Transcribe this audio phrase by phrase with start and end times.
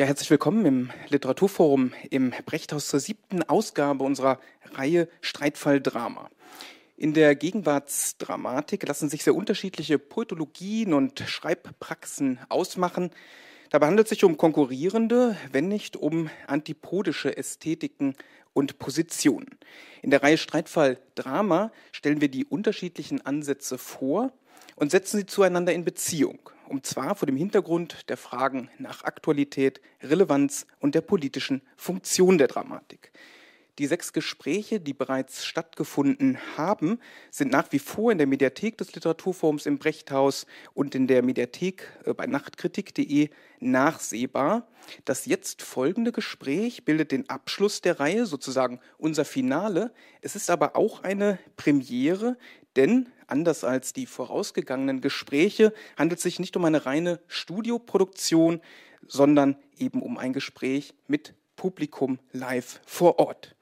[0.00, 4.40] Ja, herzlich willkommen im Literaturforum im Brechthaus zur siebten Ausgabe unserer
[4.72, 6.30] Reihe Streitfall Drama.
[6.96, 13.10] In der Gegenwartsdramatik lassen sich sehr unterschiedliche Poetologien und Schreibpraxen ausmachen.
[13.68, 18.14] Dabei handelt es sich um konkurrierende, wenn nicht um antipodische Ästhetiken
[18.54, 19.58] und Positionen.
[20.00, 24.32] In der Reihe Streitfall Drama stellen wir die unterschiedlichen Ansätze vor
[24.76, 29.80] und setzen sie zueinander in Beziehung und zwar vor dem Hintergrund der Fragen nach Aktualität,
[30.02, 33.10] Relevanz und der politischen Funktion der Dramatik.
[33.78, 36.98] Die sechs Gespräche, die bereits stattgefunden haben,
[37.30, 41.88] sind nach wie vor in der Mediathek des Literaturforums im Brechthaus und in der Mediathek
[42.04, 44.66] äh, bei nachtkritik.de nachsehbar.
[45.04, 49.92] Das jetzt folgende Gespräch bildet den Abschluss der Reihe, sozusagen unser Finale.
[50.20, 52.36] Es ist aber auch eine Premiere,
[52.76, 58.60] denn anders als die vorausgegangenen Gespräche handelt es sich nicht um eine reine Studioproduktion,
[59.06, 63.56] sondern eben um ein Gespräch mit Publikum live vor Ort.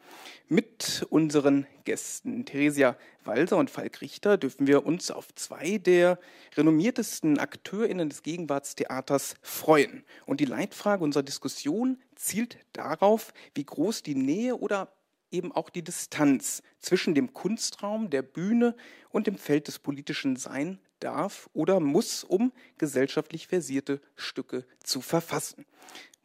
[0.50, 6.18] Mit unseren Gästen Theresia Walser und Falk Richter dürfen wir uns auf zwei der
[6.56, 10.04] renommiertesten AkteurInnen des Gegenwartstheaters freuen.
[10.24, 14.90] Und die Leitfrage unserer Diskussion zielt darauf, wie groß die Nähe oder
[15.30, 18.74] eben auch die Distanz zwischen dem Kunstraum, der Bühne
[19.10, 25.66] und dem Feld des Politischen sein darf oder muss, um gesellschaftlich versierte Stücke zu verfassen.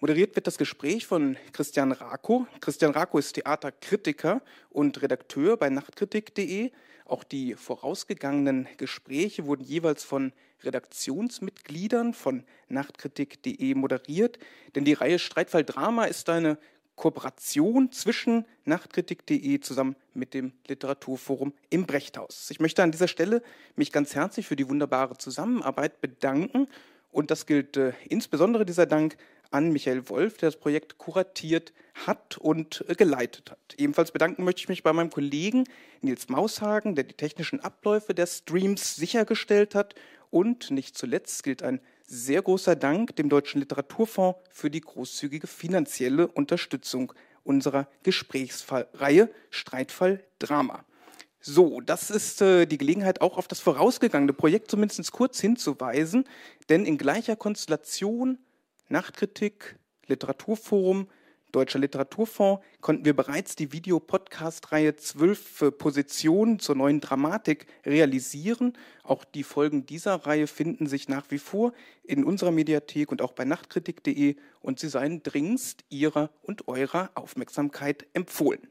[0.03, 2.45] Moderiert wird das Gespräch von Christian Rako.
[2.59, 6.71] Christian Rako ist Theaterkritiker und Redakteur bei nachtkritik.de.
[7.05, 14.39] Auch die vorausgegangenen Gespräche wurden jeweils von Redaktionsmitgliedern von nachtkritik.de moderiert,
[14.75, 16.57] denn die Reihe Streitfall Drama ist eine
[16.97, 22.51] Kooperation zwischen nachtkritik.de zusammen mit dem Literaturforum im Brechthaus.
[22.51, 23.41] Ich möchte an dieser Stelle
[23.77, 26.67] mich ganz herzlich für die wunderbare Zusammenarbeit bedanken
[27.09, 29.15] und das gilt äh, insbesondere dieser Dank
[29.53, 31.73] an Michael Wolf, der das Projekt kuratiert
[32.05, 33.75] hat und äh, geleitet hat.
[33.77, 35.65] Ebenfalls bedanken möchte ich mich bei meinem Kollegen
[36.01, 39.93] Nils Maushagen, der die technischen Abläufe der Streams sichergestellt hat.
[40.31, 46.27] Und nicht zuletzt gilt ein sehr großer Dank dem Deutschen Literaturfonds für die großzügige finanzielle
[46.27, 47.13] Unterstützung
[47.43, 50.83] unserer Gesprächsreihe Streitfall Drama.
[51.45, 56.23] So, das ist äh, die Gelegenheit, auch auf das vorausgegangene Projekt zumindest kurz hinzuweisen,
[56.69, 58.39] denn in gleicher Konstellation
[58.93, 61.07] Nachtkritik, Literaturforum,
[61.51, 68.73] Deutscher Literaturfonds konnten wir bereits die Videopodcast-Reihe Zwölf Positionen zur neuen Dramatik realisieren.
[69.03, 71.73] Auch die Folgen dieser Reihe finden sich nach wie vor
[72.03, 78.07] in unserer Mediathek und auch bei nachtkritik.de und sie seien dringendst Ihrer und eurer Aufmerksamkeit
[78.13, 78.67] empfohlen.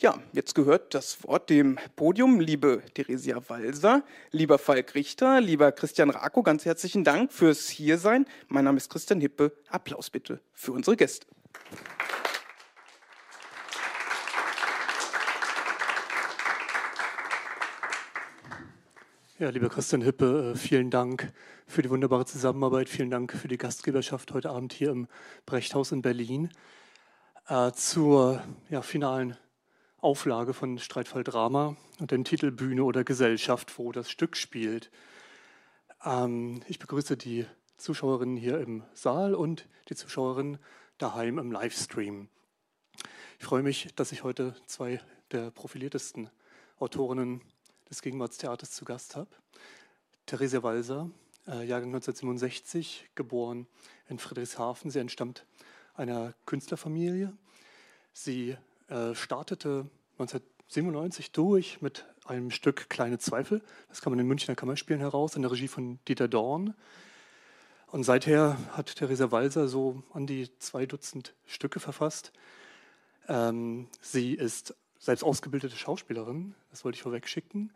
[0.00, 6.10] Ja, jetzt gehört das Wort dem Podium, liebe Theresia Walser, lieber Falk Richter, lieber Christian
[6.10, 8.24] Rako, ganz herzlichen Dank fürs Hiersein.
[8.46, 9.56] Mein Name ist Christian Hippe.
[9.68, 11.26] Applaus bitte für unsere Gäste.
[19.40, 21.32] Ja, lieber Christian Hippe, äh, vielen Dank
[21.66, 22.88] für die wunderbare Zusammenarbeit.
[22.88, 25.08] Vielen Dank für die Gastgeberschaft heute Abend hier im
[25.44, 26.50] Brechthaus in Berlin.
[27.48, 29.36] Äh, zur ja, finalen
[30.00, 34.92] Auflage von Streitfall Drama und dem Titel Bühne oder Gesellschaft, wo das Stück spielt.
[36.04, 37.46] Ähm, ich begrüße die
[37.78, 40.58] Zuschauerinnen hier im Saal und die Zuschauerinnen
[40.98, 42.28] daheim im Livestream.
[43.40, 45.00] Ich freue mich, dass ich heute zwei
[45.32, 46.30] der profiliertesten
[46.78, 47.40] Autorinnen
[47.90, 49.30] des Gegenwartstheaters zu Gast habe.
[50.26, 51.10] Therese Walser,
[51.48, 53.66] äh, Jahrgang 1967, geboren
[54.08, 54.92] in Friedrichshafen.
[54.92, 55.44] Sie entstammt
[55.94, 57.32] einer Künstlerfamilie.
[58.12, 58.56] Sie
[58.88, 59.86] äh, startete
[60.18, 63.62] 1997 durch mit einem Stück Kleine Zweifel.
[63.88, 66.74] Das kam in den Münchner Kammerspielen heraus, in der Regie von Dieter Dorn.
[67.90, 72.32] Und seither hat Theresa Walser so an die zwei Dutzend Stücke verfasst.
[73.28, 77.72] Ähm, sie ist selbst ausgebildete Schauspielerin, das wollte ich vorweg schicken,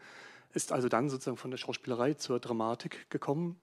[0.55, 3.59] ist also dann sozusagen von der Schauspielerei zur Dramatik gekommen.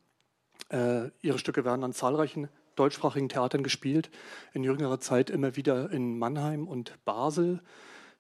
[0.69, 2.47] Äh, ihre Stücke werden an zahlreichen
[2.79, 4.09] deutschsprachigen Theatern gespielt,
[4.53, 7.61] in jüngerer Zeit immer wieder in Mannheim und Basel.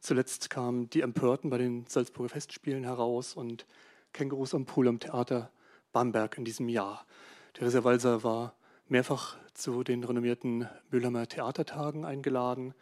[0.01, 3.65] Zuletzt kamen Die Empörten bei den Salzburger Festspielen heraus und
[4.11, 5.49] Kängurus am Pool am Theater
[5.93, 7.05] Bamberg in diesem Jahr.
[7.53, 8.53] Theresa Walser war
[8.87, 12.73] mehrfach zu den renommierten Mülheimer Theatertagen eingeladen.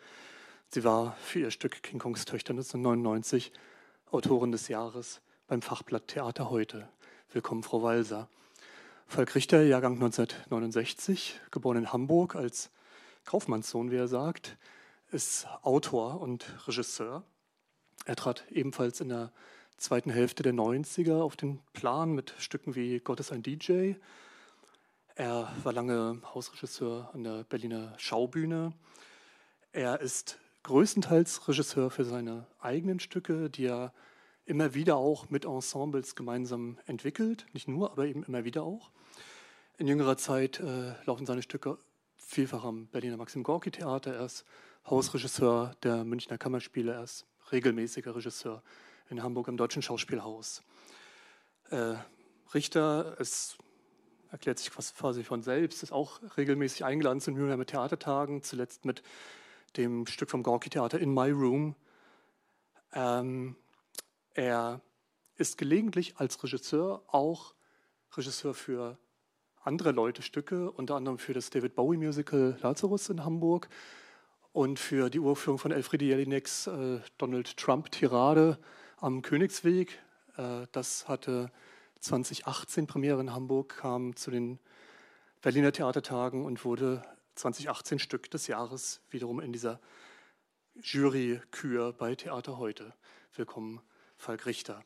[0.69, 3.51] Sie war für ihr Stück King Kongs Töchter 1999
[4.09, 6.89] Autorin des Jahres beim Fachblatt Theater heute.
[7.31, 8.29] Willkommen, Frau Walser.
[9.09, 12.69] Falk Richter, Jahrgang 1969, geboren in Hamburg als
[13.23, 14.57] Kaufmannssohn, wie er sagt,
[15.11, 17.23] ist Autor und Regisseur.
[18.05, 19.31] Er trat ebenfalls in der
[19.77, 23.93] zweiten Hälfte der 90er auf den Plan mit Stücken wie Gott ist ein DJ.
[25.15, 28.73] Er war lange Hausregisseur an der Berliner Schaubühne.
[29.71, 33.93] Er ist größtenteils Regisseur für seine eigenen Stücke, die er
[34.47, 37.45] immer wieder auch mit Ensembles gemeinsam entwickelt.
[37.53, 38.91] Nicht nur, aber eben immer wieder auch.
[39.77, 41.77] In jüngerer Zeit äh, laufen seine Stücke
[42.17, 44.15] vielfach am Berliner Maxim Gorki Theater.
[44.15, 44.45] Er ist
[44.89, 46.93] Hausregisseur der Münchner Kammerspiele.
[46.93, 48.63] Er ist regelmäßiger Regisseur
[49.09, 50.63] in Hamburg am Deutschen Schauspielhaus.
[51.69, 51.95] Äh,
[52.53, 53.57] Richter, es
[54.31, 59.03] erklärt sich quasi von selbst, ist auch regelmäßig eingeladen zu Nürnberger Theatertagen, zuletzt mit
[59.75, 61.75] dem Stück vom Gorki Theater In My Room.
[62.93, 63.55] Ähm,
[64.37, 64.81] er
[65.35, 67.55] ist gelegentlich als Regisseur auch
[68.15, 68.97] Regisseur für
[69.63, 73.67] andere Leute Stücke, unter anderem für das David Bowie Musical Lazarus in Hamburg
[74.53, 78.59] und für die Uraufführung von Elfriede Jelineks äh, Donald Trump Tirade
[78.97, 79.99] am Königsweg.
[80.37, 81.51] Äh, das hatte
[81.99, 84.59] 2018 Premiere in Hamburg, kam zu den
[85.41, 87.03] Berliner Theatertagen und wurde
[87.35, 89.79] 2018 Stück des Jahres wiederum in dieser
[90.75, 92.93] Jury-Kür bei Theater heute.
[93.35, 93.81] Willkommen,
[94.17, 94.83] Falk Richter.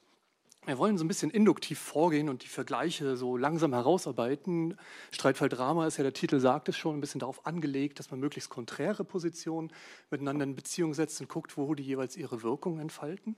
[0.66, 4.78] Wir wollen so ein bisschen induktiv vorgehen und die Vergleiche so langsam herausarbeiten.
[5.10, 8.20] Streitfall Drama ist ja der Titel, sagt es schon, ein bisschen darauf angelegt, dass man
[8.20, 9.74] möglichst konträre Positionen
[10.12, 13.36] miteinander in Beziehung setzt und guckt, wo die jeweils ihre Wirkung entfalten.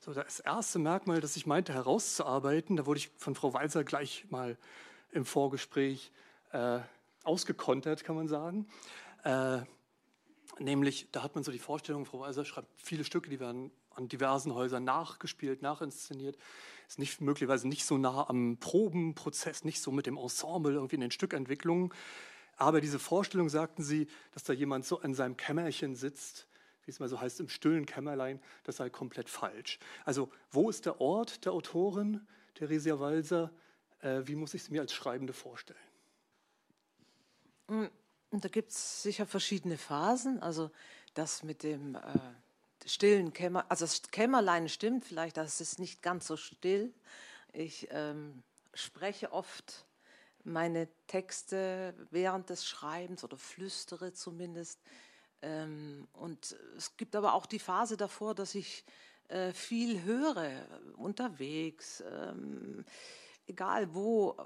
[0.00, 4.24] So, das erste Merkmal, das ich meinte herauszuarbeiten, da wurde ich von Frau Walser gleich
[4.30, 4.56] mal
[5.12, 6.10] im Vorgespräch
[6.52, 6.78] äh,
[7.24, 8.66] ausgekontert, kann man sagen.
[9.24, 9.58] Äh,
[10.58, 14.08] nämlich, da hat man so die Vorstellung, Frau Walser schreibt viele Stücke, die werden an
[14.08, 16.36] diversen Häusern nachgespielt, nachinszeniert.
[16.88, 21.00] Ist nicht, möglicherweise nicht so nah am Probenprozess, nicht so mit dem Ensemble irgendwie in
[21.00, 21.92] den Stückentwicklungen.
[22.56, 26.46] Aber diese Vorstellung, sagten Sie, dass da jemand so in seinem Kämmerchen sitzt,
[26.84, 29.78] wie es mal so heißt, im stillen Kämmerlein, das sei komplett falsch.
[30.04, 33.50] Also wo ist der Ort der Autorin, Theresia Walser?
[34.00, 35.78] Äh, wie muss ich sie mir als Schreibende vorstellen?
[37.66, 37.86] Mm,
[38.30, 40.40] da gibt es sicher verschiedene Phasen.
[40.40, 40.70] Also
[41.14, 42.00] das mit dem äh,
[42.86, 46.94] stillen Kämmer, also das Kämmerlein stimmt vielleicht, das ist nicht ganz so still.
[47.52, 48.42] Ich ähm,
[48.74, 49.86] spreche oft
[50.44, 54.80] meine Texte während des Schreibens oder flüstere zumindest.
[55.42, 58.84] Ähm, und es gibt aber auch die Phase davor, dass ich
[59.28, 60.66] äh, viel höre,
[60.96, 62.84] unterwegs, ähm,
[63.46, 64.36] egal wo,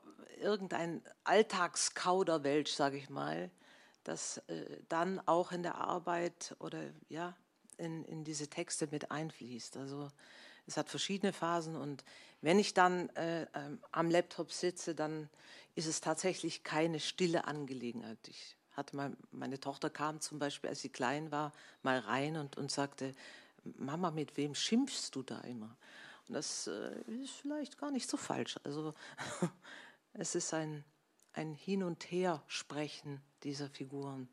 [0.40, 3.50] irgendein Alltagskauderwelsch, sage ich mal,
[4.04, 7.36] das äh, dann auch in der Arbeit oder ja,
[7.80, 9.76] in, in diese Texte mit einfließt.
[9.76, 10.08] Also
[10.66, 12.04] es hat verschiedene Phasen und
[12.42, 15.28] wenn ich dann äh, ähm, am Laptop sitze, dann
[15.74, 18.18] ist es tatsächlich keine stille Angelegenheit.
[18.28, 22.56] Ich hatte mal, meine Tochter kam zum Beispiel, als sie klein war, mal rein und,
[22.56, 23.14] und sagte,
[23.76, 25.76] Mama, mit wem schimpfst du da immer?
[26.28, 28.58] Und das äh, ist vielleicht gar nicht so falsch.
[28.64, 28.94] Also
[30.12, 30.84] es ist ein,
[31.32, 34.28] ein Hin und Her sprechen dieser Figuren.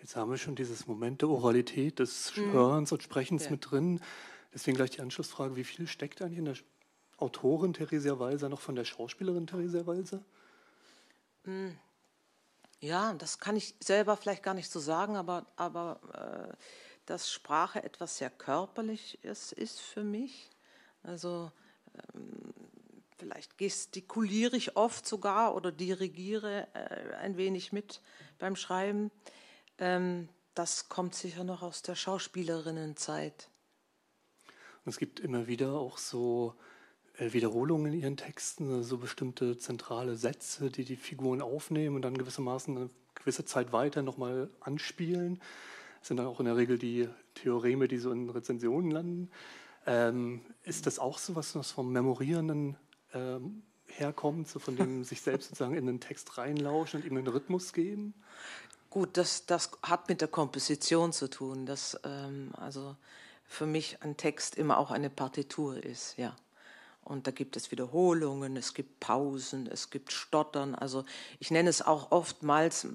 [0.00, 2.52] Jetzt haben wir schon dieses Moment der Oralität, des mhm.
[2.52, 3.50] Hörens und Sprechens ja.
[3.50, 4.00] mit drin.
[4.54, 6.56] Deswegen gleich die Anschlussfrage, wie viel steckt eigentlich in der
[7.18, 10.22] Autorin Theresia Walser noch von der Schauspielerin Theresia Walser?
[11.44, 11.76] Mhm.
[12.80, 16.00] Ja, das kann ich selber vielleicht gar nicht so sagen, aber, aber
[16.52, 16.56] äh,
[17.06, 20.48] dass Sprache etwas sehr Körperliches ist für mich.
[21.02, 21.50] Also
[22.14, 22.54] ähm,
[23.16, 28.00] vielleicht gestikuliere ich oft sogar oder dirigiere äh, ein wenig mit
[28.38, 29.10] beim Schreiben.
[29.78, 33.48] Ähm, das kommt sicher noch aus der Schauspielerinnenzeit.
[34.84, 36.54] Und es gibt immer wieder auch so
[37.18, 42.02] äh, Wiederholungen in ihren Texten, also so bestimmte zentrale Sätze, die die Figuren aufnehmen und
[42.02, 45.40] dann gewissermaßen eine gewisse Zeit weiter nochmal anspielen.
[46.00, 49.30] Das sind dann auch in der Regel die Theoreme, die so in Rezensionen landen.
[49.86, 52.76] Ähm, ist das auch so was, was vom Memorierenden
[53.14, 57.26] ähm, herkommt, so von dem sich selbst sozusagen in den Text reinlauschen und ihm einen
[57.26, 58.14] Rhythmus geben?
[58.90, 62.96] Gut, das, das hat mit der Komposition zu tun, dass ähm, also
[63.46, 66.34] für mich ein Text immer auch eine Partitur ist, ja.
[67.04, 70.74] Und da gibt es Wiederholungen, es gibt Pausen, es gibt Stottern.
[70.74, 71.06] Also
[71.38, 72.88] ich nenne es auch oftmals äh,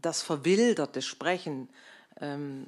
[0.00, 1.68] das verwilderte Sprechen.
[2.20, 2.66] Ähm,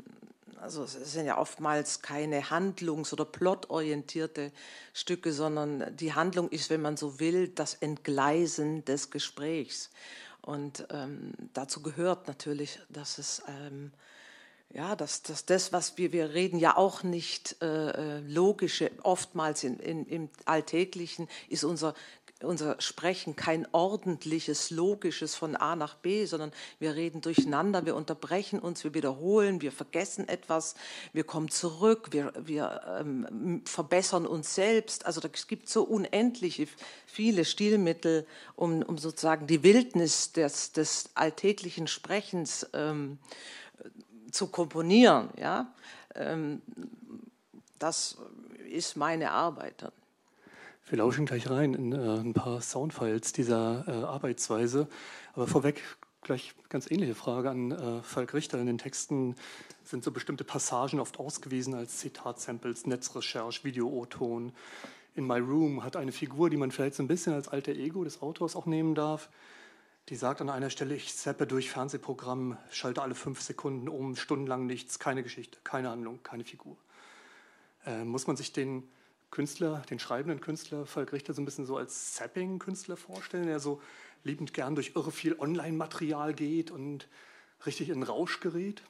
[0.61, 4.53] also es sind ja oftmals keine handlungs- oder plotorientierte
[4.93, 9.91] Stücke, sondern die Handlung ist, wenn man so will, das Entgleisen des Gesprächs.
[10.45, 13.93] Und ähm, dazu gehört natürlich, dass es ähm,
[14.75, 19.63] ja, dass, dass das, was wir, wir reden ja auch nicht äh, äh, logische, oftmals
[19.63, 21.95] in, in, im Alltäglichen ist unser
[22.43, 28.59] unser Sprechen kein ordentliches, logisches von A nach B, sondern wir reden durcheinander, wir unterbrechen
[28.59, 30.75] uns, wir wiederholen, wir vergessen etwas,
[31.13, 35.07] wir kommen zurück, wir, wir ähm, verbessern uns selbst.
[35.07, 36.67] Also es gibt so unendliche
[37.07, 38.27] viele Stilmittel,
[38.57, 43.19] um, um sozusagen die Wildnis des, des alltäglichen Sprechens ähm,
[44.31, 45.31] zu komponieren.
[45.39, 45.73] Ja?
[46.15, 46.63] Ähm,
[47.79, 48.19] das
[48.69, 50.04] ist meine Arbeit dann.
[50.87, 54.87] Wir lauschen gleich rein in äh, ein paar Soundfiles dieser äh, Arbeitsweise.
[55.33, 55.83] Aber vorweg
[56.21, 58.61] gleich ganz ähnliche Frage an äh, Falk Richter.
[58.61, 59.35] In den Texten
[59.83, 64.53] sind so bestimmte Passagen oft ausgewiesen als Zitatsamples, Netzrecherche, Video-O-Ton.
[65.15, 68.05] In My Room hat eine Figur, die man vielleicht so ein bisschen als alter Ego
[68.05, 69.31] des Autors auch nehmen darf,
[70.11, 74.67] die sagt an einer Stelle, ich zappe durch Fernsehprogramm, schalte alle fünf Sekunden um, stundenlang
[74.67, 76.77] nichts, keine Geschichte, keine Handlung, keine Figur.
[77.87, 78.87] Äh, muss man sich den
[79.35, 83.83] Künstler, den schreibenden Künstler Falk Richter so ein bisschen so als Zapping-Künstler vorstellen, der so
[84.23, 87.09] liebend gern durch irre viel Online-Material geht und
[87.67, 88.83] richtig in Rausch gerät?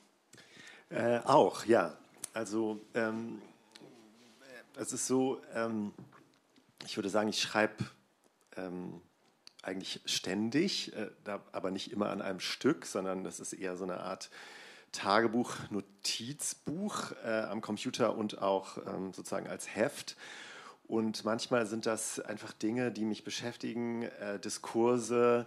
[0.91, 1.97] Äh, auch, ja.
[2.35, 3.41] Also ähm,
[4.77, 5.95] es ist so, ähm,
[6.85, 7.83] ich würde sagen, ich schreibe
[8.59, 9.01] ähm,
[9.63, 13.85] eigentlich ständig, äh, da, aber nicht immer an einem Stück, sondern das ist eher so
[13.85, 14.29] eine Art
[14.95, 20.17] Tagebuch, Notizbuch äh, am Computer und auch ähm, sozusagen als Heft.
[20.87, 25.47] Und manchmal sind das einfach Dinge, die mich beschäftigen, äh, Diskurse.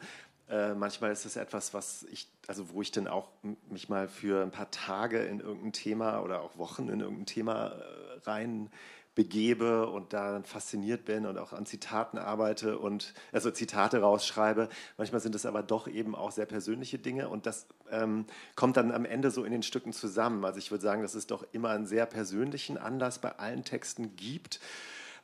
[0.49, 3.29] Äh, manchmal ist es etwas, was ich, also wo ich dann auch
[3.69, 7.67] mich mal für ein paar Tage in irgendein Thema oder auch Wochen in irgendein Thema
[7.67, 8.69] äh, rein
[9.17, 14.69] begebe und daran fasziniert bin und auch an Zitaten arbeite und also Zitate rausschreibe.
[14.95, 18.91] Manchmal sind es aber doch eben auch sehr persönliche Dinge und das ähm, kommt dann
[18.91, 20.45] am Ende so in den Stücken zusammen.
[20.45, 24.15] Also ich würde sagen, dass es doch immer einen sehr persönlichen Anlass bei allen Texten
[24.15, 24.59] gibt.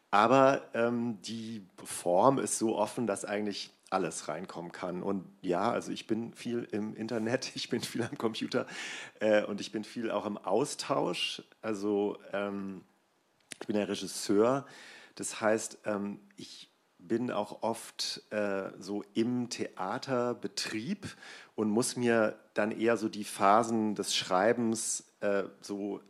[0.10, 5.04] Aber ähm, die Form ist so offen, dass eigentlich alles reinkommen kann.
[5.04, 8.66] Und ja, also ich bin viel im Internet, ich bin viel am Computer
[9.20, 11.44] äh, und ich bin viel auch im Austausch.
[11.62, 12.82] Also ähm,
[13.64, 14.66] ich bin ja Regisseur.
[15.16, 21.08] Das heißt, ähm, ich bin auch oft äh, so im Theaterbetrieb
[21.56, 26.02] und muss mir dann eher so die Phasen des Schreibens äh, so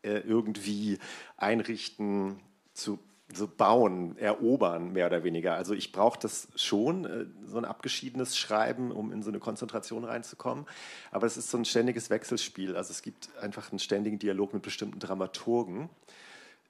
[0.00, 0.98] äh, irgendwie
[1.36, 2.40] einrichten,
[2.72, 2.98] zu
[3.34, 5.54] so bauen, erobern, mehr oder weniger.
[5.54, 10.04] Also ich brauche das schon, äh, so ein abgeschiedenes Schreiben, um in so eine Konzentration
[10.04, 10.64] reinzukommen.
[11.10, 12.74] Aber es ist so ein ständiges Wechselspiel.
[12.74, 15.90] Also es gibt einfach einen ständigen Dialog mit bestimmten Dramaturgen.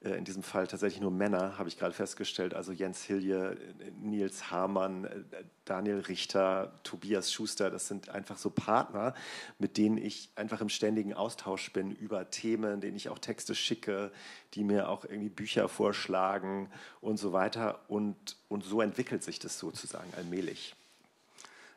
[0.04, 2.54] Äh, in diesem Fall tatsächlich nur Männer, habe ich gerade festgestellt.
[2.54, 3.56] Also Jens Hilje,
[4.00, 9.14] Nils Hamann, äh, Daniel Richter, Tobias Schuster, das sind einfach so Partner,
[9.58, 14.12] mit denen ich einfach im ständigen Austausch bin über Themen, denen ich auch Texte schicke,
[14.54, 17.80] die mir auch irgendwie Bücher vorschlagen und so weiter.
[17.88, 20.74] Und, und so entwickelt sich das sozusagen allmählich.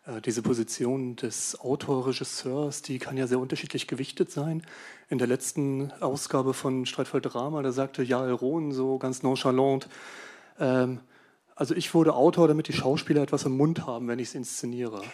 [0.05, 4.63] Äh, diese Position des Autor-Regisseurs, die kann ja sehr unterschiedlich gewichtet sein.
[5.09, 9.87] In der letzten Ausgabe von Streitfall Drama, da sagte Jael Rohn so ganz nonchalant,
[10.59, 10.99] ähm,
[11.55, 15.01] also ich wurde Autor, damit die Schauspieler etwas im Mund haben, wenn ich es inszeniere.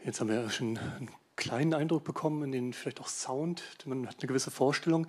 [0.07, 4.21] Jetzt haben wir schon einen kleinen Eindruck bekommen, in den vielleicht auch Sound, man hat
[4.21, 5.09] eine gewisse Vorstellung.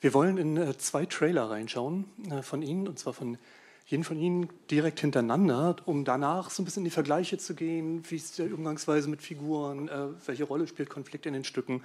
[0.00, 3.38] Wir wollen in äh, zwei Trailer reinschauen äh, von Ihnen, und zwar von
[3.86, 8.04] jeden von Ihnen direkt hintereinander, um danach so ein bisschen in die Vergleiche zu gehen,
[8.08, 11.82] wie ist die Umgangsweise mit Figuren, äh, welche Rolle spielt Konflikt in den Stücken.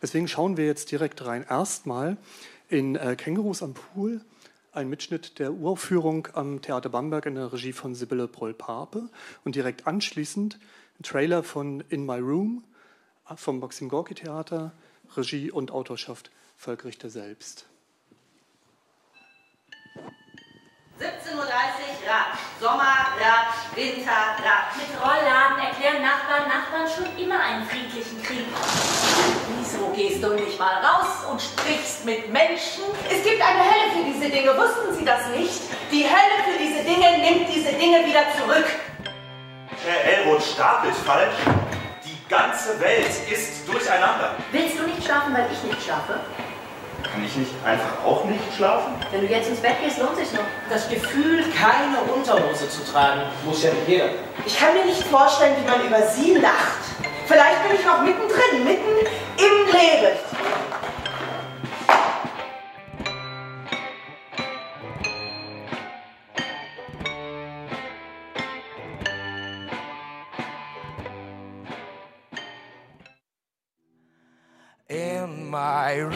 [0.00, 1.44] Deswegen schauen wir jetzt direkt rein.
[1.48, 2.16] Erstmal
[2.68, 4.20] in Kängurus am Pool,
[4.70, 9.08] ein Mitschnitt der Uraufführung am Theater Bamberg in der Regie von Sibylle Proll-Pape
[9.44, 10.58] und direkt anschließend
[11.04, 12.64] Trailer von In My Room
[13.28, 14.72] äh, vom Boxing Gorki Theater,
[15.16, 17.66] Regie und Autorschaft Falk Richter selbst.
[20.98, 21.44] 17.30 Uhr
[22.06, 24.76] Rad, Sommer, Rad, Winter, Rad.
[24.76, 28.46] Mit Rollladen erklären Nachbarn, Nachbarn schon immer einen friedlichen Krieg.
[29.58, 32.84] Wieso gehst du nicht mal raus und sprichst mit Menschen?
[33.10, 35.60] Es gibt eine Hölle für diese Dinge, wussten Sie das nicht?
[35.90, 38.66] Die Hölle für diese Dinge nimmt diese Dinge wieder zurück.
[39.84, 41.36] Herr Elroth stapelt falsch.
[42.04, 44.34] Die ganze Welt ist durcheinander.
[44.50, 46.20] Willst du nicht schlafen, weil ich nicht schlafe?
[47.02, 48.94] Kann ich nicht einfach auch nicht schlafen?
[49.12, 50.42] Wenn du jetzt ins Bett gehst, lohnt sich noch.
[50.68, 54.06] Das Gefühl, keine Unterhose zu tragen, muss ja nicht jeder.
[54.44, 56.82] Ich kann mir nicht vorstellen, wie man über Sie lacht.
[57.26, 59.06] Vielleicht bin ich noch mittendrin, mitten
[59.38, 60.18] im Leben.
[75.64, 76.12] My room.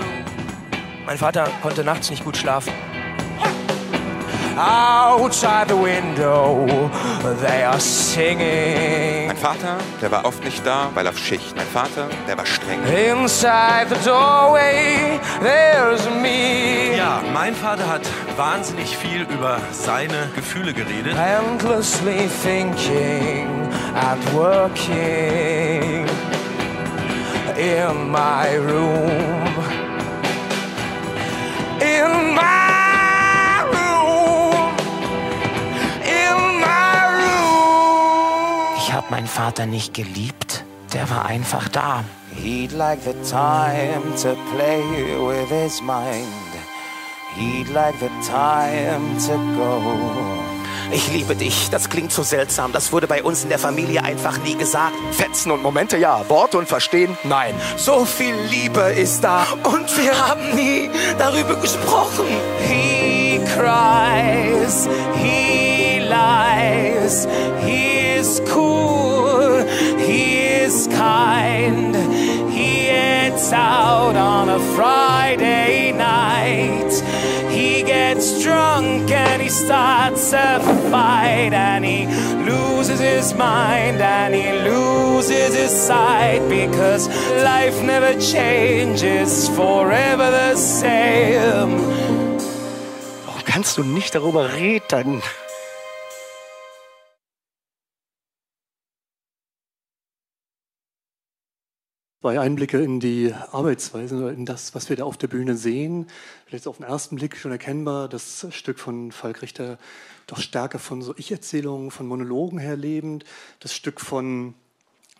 [1.06, 2.70] Mein Vater konnte nachts nicht gut schlafen.
[4.58, 6.90] Outside the window,
[7.40, 9.28] they are singing.
[9.28, 11.56] Mein Vater, der war oft nicht da, weil auf Schicht.
[11.56, 12.82] Mein Vater, der war streng.
[12.84, 16.94] Inside the doorway, there's me.
[16.98, 18.02] Ja, mein Vater hat
[18.36, 21.16] wahnsinnig viel über seine Gefühle geredet.
[21.16, 23.48] Endlessly thinking
[23.94, 26.06] and working.
[27.58, 29.37] In my room.
[38.76, 42.04] Ich habe meinen Vater nicht geliebt, der war einfach da.
[42.34, 44.82] He'd like the time to play
[45.18, 46.26] with his mind.
[47.34, 50.37] He'd like the time to go.
[50.90, 52.72] Ich liebe dich, das klingt so seltsam.
[52.72, 54.94] Das wurde bei uns in der Familie einfach nie gesagt.
[55.12, 56.26] Fetzen und Momente, ja.
[56.28, 57.54] Worte und Verstehen, nein.
[57.76, 62.26] So viel Liebe ist da und wir haben nie darüber gesprochen.
[62.66, 67.28] He cries, he lies,
[67.64, 69.66] he is cool,
[69.98, 71.96] he is kind.
[72.50, 76.37] He gets out on a Friday night.
[78.08, 82.06] Gets drunk and he starts a fight and he
[82.50, 87.06] loses his mind and he loses his sight because
[87.44, 91.76] life never changes forever the same.
[93.26, 95.22] Warum kannst du nicht darüber reden?
[102.20, 106.08] Zwei Einblicke in die Arbeitsweise, in das, was wir da auf der Bühne sehen.
[106.46, 109.78] Vielleicht auf den ersten Blick schon erkennbar, das Stück von Falk Richter
[110.26, 113.24] doch stärker von so Ich-Erzählungen, von Monologen her lebend.
[113.60, 114.54] Das Stück von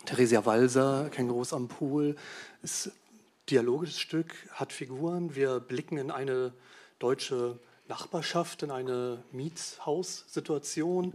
[0.07, 2.17] Theresia Walser, Kängurus am Pool,
[2.63, 2.91] ist ein
[3.49, 5.35] dialogisches Stück, hat Figuren.
[5.37, 6.51] Wir blicken in eine
[6.99, 11.13] deutsche Nachbarschaft, in eine Mietshaussituation.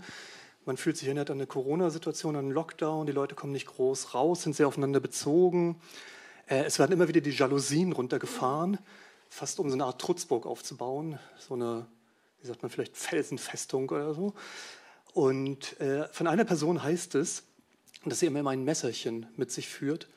[0.66, 3.07] Man fühlt sich erinnert an eine Corona-Situation, an einen Lockdown.
[3.07, 5.81] Die Leute kommen nicht groß raus, sind sehr aufeinander bezogen.
[6.46, 8.79] Äh, es werden immer wieder die Jalousien runtergefahren,
[9.29, 11.18] fast um so eine Art Trutzburg aufzubauen.
[11.38, 11.87] So eine,
[12.40, 14.33] wie sagt man, vielleicht Felsenfestung oder so.
[15.12, 17.44] Und äh, von einer Person heißt es,
[18.07, 20.09] dass sie immer ein Messerchen mit sich führt,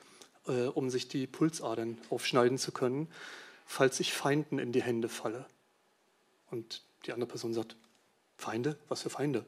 [0.46, 3.08] äh, um sich die Pulsadern aufschneiden zu können,
[3.66, 5.44] falls ich Feinden in die Hände falle.
[6.50, 7.76] Und die andere Person sagt,
[8.38, 8.78] Feinde?
[8.88, 9.44] Was für Feinde?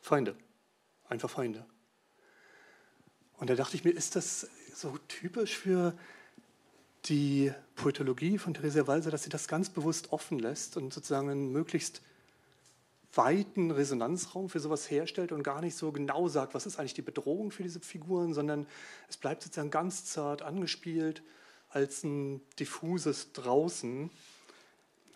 [0.00, 0.36] Feinde.
[1.08, 1.64] Einfach Feinde.
[3.38, 5.94] Und da dachte ich mir, ist das so typisch für
[7.06, 11.52] die Poetologie von Theresia Walser, dass sie das ganz bewusst offen lässt und sozusagen einen
[11.52, 12.02] möglichst
[13.14, 17.02] weiten Resonanzraum für sowas herstellt und gar nicht so genau sagt, was ist eigentlich die
[17.02, 18.66] Bedrohung für diese Figuren, sondern
[19.08, 21.22] es bleibt sozusagen ganz zart angespielt
[21.70, 24.10] als ein diffuses Draußen,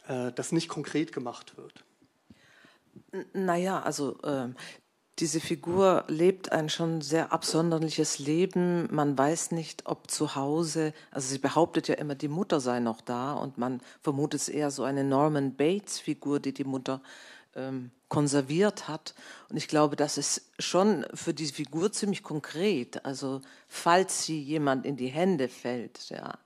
[0.09, 1.85] äh, das nicht konkret gemacht wird.
[3.33, 4.49] Naja, also äh,
[5.21, 8.93] diese Figur lebt ein schon sehr absonderliches Leben.
[8.93, 13.01] Man weiß nicht, ob zu Hause, also sie behauptet ja immer, die Mutter sei noch
[13.01, 17.01] da und man vermutet es eher so eine Norman Bates-Figur, die die Mutter
[17.55, 19.15] ähm, konserviert hat.
[19.49, 23.05] Und ich glaube, das ist schon für diese Figur ziemlich konkret.
[23.05, 26.39] Also falls sie jemand in die Hände fällt, ja,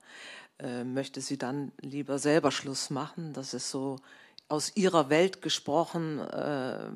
[0.59, 3.33] äh, möchte sie dann lieber selber Schluss machen.
[3.33, 3.97] Das ist so
[4.49, 6.89] aus ihrer Welt gesprochen, äh,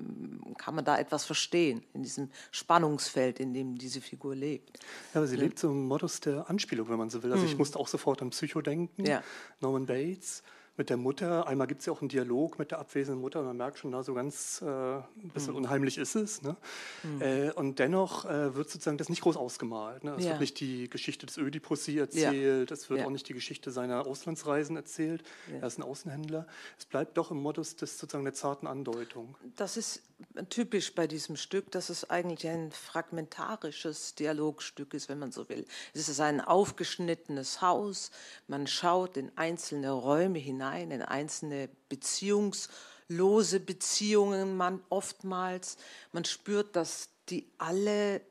[0.57, 4.79] kann man da etwas verstehen in diesem Spannungsfeld, in dem diese Figur lebt.
[5.13, 7.31] Ja, aber sie lebt so im Modus der Anspielung, wenn man so will.
[7.31, 7.51] Also mhm.
[7.51, 9.23] ich musste auch sofort an Psycho denken, ja.
[9.61, 10.43] Norman Bates
[10.75, 11.47] mit der Mutter.
[11.47, 13.43] Einmal gibt es ja auch einen Dialog mit der abwesenden Mutter.
[13.43, 15.59] Man merkt schon, da so ganz äh, ein bisschen mhm.
[15.59, 16.41] unheimlich ist es.
[16.41, 16.55] Ne?
[17.03, 17.21] Mhm.
[17.21, 20.03] Äh, und dennoch äh, wird sozusagen das nicht groß ausgemalt.
[20.03, 20.15] Ne?
[20.17, 20.31] Es ja.
[20.31, 22.69] wird nicht die Geschichte des Ödipussy erzählt.
[22.69, 22.73] Ja.
[22.73, 23.05] Es wird ja.
[23.05, 25.23] auch nicht die Geschichte seiner Auslandsreisen erzählt.
[25.51, 26.47] Er ist ein Außenhändler.
[26.79, 29.35] Es bleibt doch im Modus des sozusagen der zarten Andeutung.
[29.55, 30.01] Das ist
[30.49, 35.65] typisch bei diesem Stück, dass es eigentlich ein fragmentarisches Dialogstück ist, wenn man so will.
[35.93, 38.09] Es ist ein aufgeschnittenes Haus.
[38.47, 45.77] Man schaut in einzelne Räume hinein hinein in einzelne beziehungslose Beziehungen man oftmals.
[46.11, 48.21] Man spürt, dass die alle äh,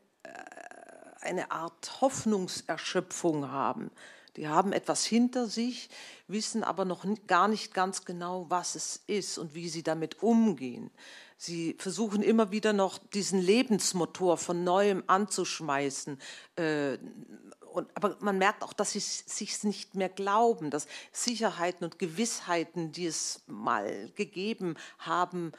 [1.20, 3.90] eine Art Hoffnungserschöpfung haben.
[4.36, 5.90] Die haben etwas hinter sich,
[6.26, 10.90] wissen aber noch gar nicht ganz genau, was es ist und wie sie damit umgehen.
[11.36, 16.18] Sie versuchen immer wieder noch diesen Lebensmotor von neuem anzuschmeißen,
[16.56, 16.98] äh,
[17.72, 22.92] und, aber man merkt auch, dass sie sich nicht mehr glauben, dass Sicherheiten und Gewissheiten,
[22.92, 25.52] die es mal gegeben haben,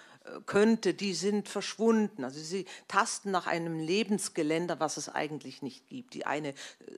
[0.45, 2.23] könnte, die sind verschwunden.
[2.23, 6.13] Also sie tasten nach einem Lebensgeländer, was es eigentlich nicht gibt.
[6.13, 6.53] Die eine äh,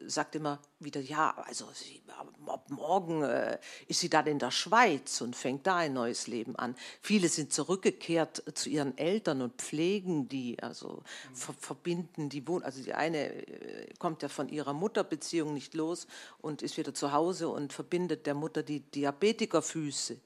[0.06, 2.04] sagt immer wieder, ja, also sie,
[2.46, 3.58] ab morgen äh,
[3.88, 6.76] ist sie dann in der Schweiz und fängt da ein neues Leben an.
[7.02, 11.02] Viele sind zurückgekehrt zu ihren Eltern und pflegen die, also
[11.34, 16.08] ver verbinden die Wohn also die eine äh, kommt ja von ihrer Mutterbeziehung nicht los
[16.42, 20.18] und ist wieder zu Hause und verbindet der Mutter die Diabetikerfüße.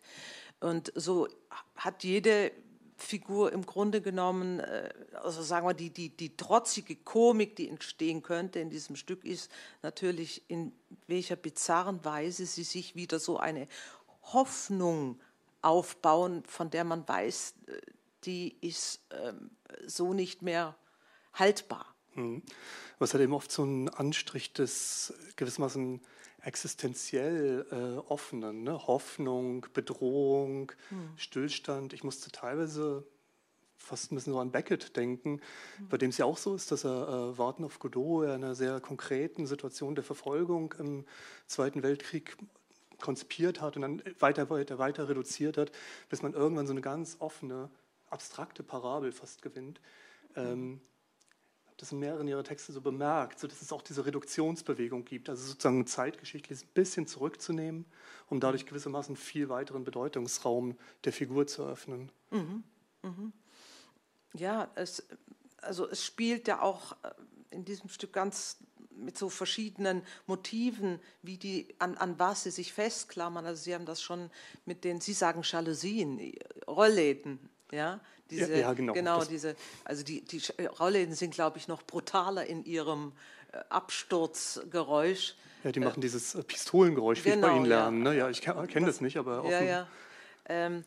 [0.59, 1.27] Und so
[1.75, 2.51] hat jede
[3.01, 4.89] Figur im Grunde genommen, äh,
[5.23, 9.51] also sagen wir, die, die, die trotzige Komik, die entstehen könnte in diesem Stück, ist
[9.81, 10.71] natürlich, in
[11.07, 13.67] welcher bizarren Weise sie sich wieder so eine
[14.23, 15.19] Hoffnung
[15.61, 17.71] aufbauen, von der man weiß, äh,
[18.25, 19.51] die ist ähm,
[19.87, 20.75] so nicht mehr
[21.33, 21.85] haltbar.
[22.15, 22.43] Mhm.
[22.97, 26.01] Was hat eben oft so einen Anstrich des gewissermaßen
[26.43, 28.87] existenziell äh, offenen, ne?
[28.87, 31.09] Hoffnung, Bedrohung, hm.
[31.17, 31.93] Stillstand.
[31.93, 33.05] Ich musste teilweise
[33.77, 35.41] fast ein bisschen so an Beckett denken,
[35.77, 35.89] hm.
[35.89, 38.55] bei dem es ja auch so ist, dass er äh, Warten auf Godot in einer
[38.55, 41.05] sehr konkreten Situation der Verfolgung im
[41.47, 42.37] Zweiten Weltkrieg
[42.99, 45.71] konzipiert hat und dann weiter, weiter, weiter reduziert hat,
[46.09, 47.69] bis man irgendwann so eine ganz offene,
[48.09, 49.79] abstrakte Parabel fast gewinnt.
[50.33, 50.45] Hm.
[50.45, 50.81] Ähm,
[51.81, 55.45] das in mehreren ihrer Texte so bemerkt, so dass es auch diese Reduktionsbewegung gibt, also
[55.45, 57.85] sozusagen zeitgeschichtlich ein bisschen zurückzunehmen,
[58.29, 62.11] um dadurch gewissermaßen viel weiteren Bedeutungsraum der Figur zu öffnen.
[62.31, 62.63] Mhm.
[63.03, 63.33] Mhm.
[64.33, 65.07] Ja, es,
[65.61, 67.11] also es spielt ja auch äh,
[67.51, 68.57] in diesem Stück ganz
[68.91, 73.45] mit so verschiedenen Motiven, wie die, an, an was sie sich festklammern.
[73.45, 74.29] Also Sie haben das schon
[74.65, 76.33] mit den, Sie sagen Jalousien,
[76.67, 77.39] Rollläden,
[77.71, 78.93] ja, diese, ja, ja, genau.
[78.93, 80.41] genau diese, also die, die
[80.79, 83.13] Rollläden sind, glaube ich, noch brutaler in ihrem
[83.51, 85.35] äh, Absturzgeräusch.
[85.63, 88.05] Ja, die machen dieses äh, Pistolengeräusch, wie genau, ich bei genau, Ihnen lernen.
[88.05, 88.17] Ja, ne?
[88.17, 89.87] ja ich kenne das nicht, aber Ja, ja.
[90.47, 90.85] Ähm,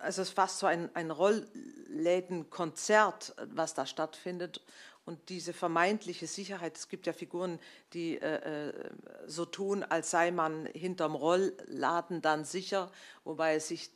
[0.00, 4.60] also es ist fast so ein, ein Rolllädenkonzert, was da stattfindet.
[5.04, 7.58] Und diese vermeintliche Sicherheit, es gibt ja Figuren,
[7.92, 8.90] die äh, äh,
[9.26, 12.90] so tun, als sei man hinterm Rollladen dann sicher,
[13.24, 13.90] wobei es sich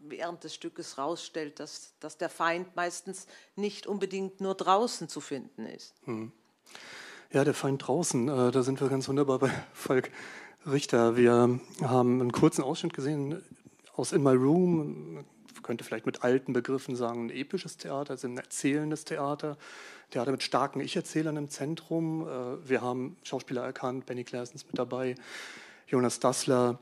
[0.00, 5.66] während des Stückes herausstellt, dass, dass der Feind meistens nicht unbedingt nur draußen zu finden
[5.66, 5.94] ist.
[6.04, 6.32] Hm.
[7.32, 10.10] Ja, der Feind draußen, äh, da sind wir ganz wunderbar bei Falk
[10.66, 11.16] Richter.
[11.16, 13.40] Wir haben einen kurzen Ausschnitt gesehen
[13.94, 15.24] aus In My Room,
[15.62, 19.56] könnte vielleicht mit alten Begriffen sagen, ein episches Theater, also ein erzählendes Theater.
[20.10, 22.26] Theater mit starken Ich-Erzählern im Zentrum.
[22.26, 25.14] Äh, wir haben Schauspieler erkannt, Benny Claessens mit dabei,
[25.86, 26.78] Jonas Dassler,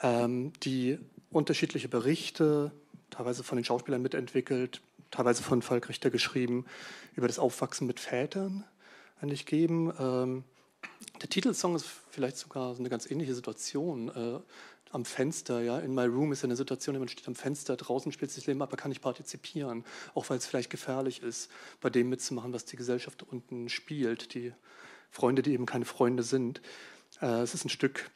[0.00, 0.98] ähm, die
[1.30, 2.72] unterschiedliche Berichte,
[3.10, 6.66] teilweise von den Schauspielern mitentwickelt, teilweise von Falk Richter geschrieben,
[7.14, 8.64] über das Aufwachsen mit Vätern
[9.20, 9.92] eigentlich geben.
[9.98, 10.44] Ähm,
[11.20, 14.10] der Titelsong ist vielleicht sogar eine ganz ähnliche Situation.
[14.90, 18.30] Am Fenster, ja, in my room ist eine Situation, man steht am Fenster, draußen spielt
[18.30, 22.08] sich das Leben, aber kann nicht partizipieren, auch weil es vielleicht gefährlich ist, bei dem
[22.08, 24.52] mitzumachen, was die Gesellschaft unten spielt, die
[25.10, 26.60] Freunde, die eben keine Freunde sind.
[27.20, 28.10] Äh, es ist ein Stück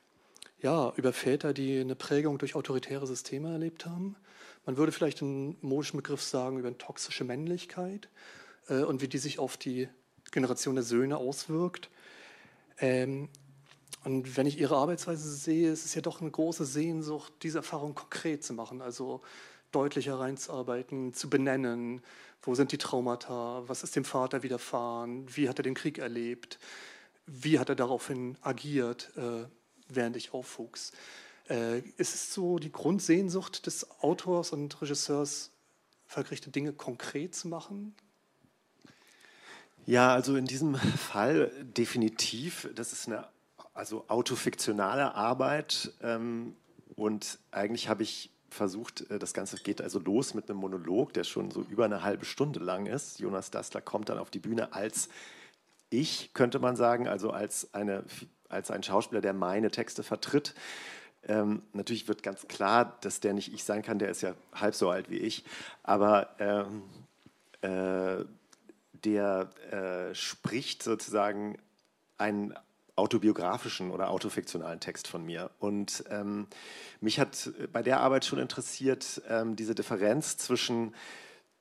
[0.63, 4.17] ja, über Väter, die eine Prägung durch autoritäre Systeme erlebt haben.
[4.67, 8.09] Man würde vielleicht einen modischen Begriff sagen über eine toxische Männlichkeit
[8.69, 9.89] äh, und wie die sich auf die
[10.33, 11.91] Generation der Söhne auswirkt.
[12.79, 13.29] Ähm,
[14.05, 17.95] und wenn ich ihre Arbeitsweise sehe, ist es ja doch eine große Sehnsucht, diese Erfahrung
[17.95, 18.81] konkret zu machen.
[18.81, 19.21] Also
[19.73, 22.03] deutlicher reinzuarbeiten, zu benennen,
[22.43, 26.59] wo sind die Traumata, was ist dem Vater widerfahren, wie hat er den Krieg erlebt,
[27.27, 29.45] wie hat er daraufhin agiert, äh,
[29.89, 30.93] während ich aufwuchs.
[31.49, 35.51] Äh, ist es so die Grundsehnsucht des Autors und Regisseurs,
[36.07, 37.95] vergerichte Dinge konkret zu machen?
[39.87, 42.69] Ja, also in diesem Fall definitiv.
[42.75, 43.29] Das ist eine
[43.81, 46.55] also autofiktionale Arbeit ähm,
[46.97, 51.25] und eigentlich habe ich versucht, äh, das Ganze geht also los mit einem Monolog, der
[51.25, 53.21] schon so über eine halbe Stunde lang ist.
[53.21, 55.09] Jonas Dassler kommt dann auf die Bühne als
[55.89, 58.05] ich, könnte man sagen, also als, eine,
[58.51, 60.55] als ein Schauspieler, der meine Texte vertritt.
[61.27, 64.75] Ähm, natürlich wird ganz klar, dass der nicht ich sein kann, der ist ja halb
[64.75, 65.43] so alt wie ich,
[65.85, 66.83] aber ähm,
[67.63, 68.27] äh,
[68.93, 71.57] der äh, spricht sozusagen
[72.19, 72.53] einen
[73.01, 75.51] autobiografischen oder autofiktionalen Text von mir.
[75.59, 76.47] Und ähm,
[77.01, 80.95] mich hat bei der Arbeit schon interessiert, ähm, diese Differenz zwischen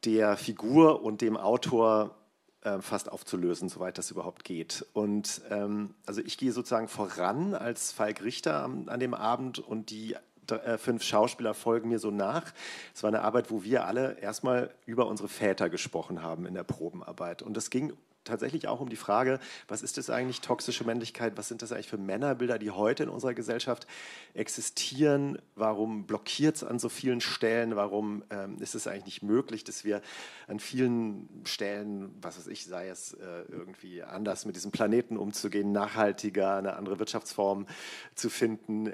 [0.06, 2.16] der Figur und dem Autor
[2.62, 4.86] äh, fast aufzulösen, soweit das überhaupt geht.
[4.94, 9.90] Und ähm, also ich gehe sozusagen voran als Falk Richter an, an dem Abend und
[9.90, 10.16] die
[10.52, 12.54] äh, fünf Schauspieler folgen mir so nach.
[12.94, 16.64] Es war eine Arbeit, wo wir alle erstmal über unsere Väter gesprochen haben in der
[16.64, 17.42] Probenarbeit.
[17.42, 17.94] Und es ging
[18.30, 21.38] tatsächlich auch um die Frage, was ist das eigentlich toxische Männlichkeit?
[21.38, 23.88] Was sind das eigentlich für Männerbilder, die heute in unserer Gesellschaft
[24.34, 25.40] existieren?
[25.56, 27.76] Warum blockiert es an so vielen Stellen?
[27.76, 30.02] Warum ähm, ist es eigentlich nicht möglich, dass wir
[30.48, 35.72] an vielen Stellen, was weiß ich, sei es äh, irgendwie anders mit diesem Planeten umzugehen,
[35.72, 37.68] nachhaltiger, eine andere Wirtschaftsform
[38.16, 38.94] zu finden?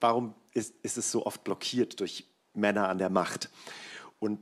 [0.00, 3.50] Warum ist, ist es so oft blockiert durch Männer an der Macht?
[4.18, 4.40] Und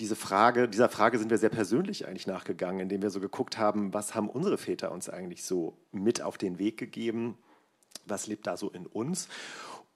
[0.00, 3.92] diese Frage, dieser Frage sind wir sehr persönlich eigentlich nachgegangen, indem wir so geguckt haben,
[3.92, 7.36] was haben unsere Väter uns eigentlich so mit auf den Weg gegeben,
[8.06, 9.28] was lebt da so in uns.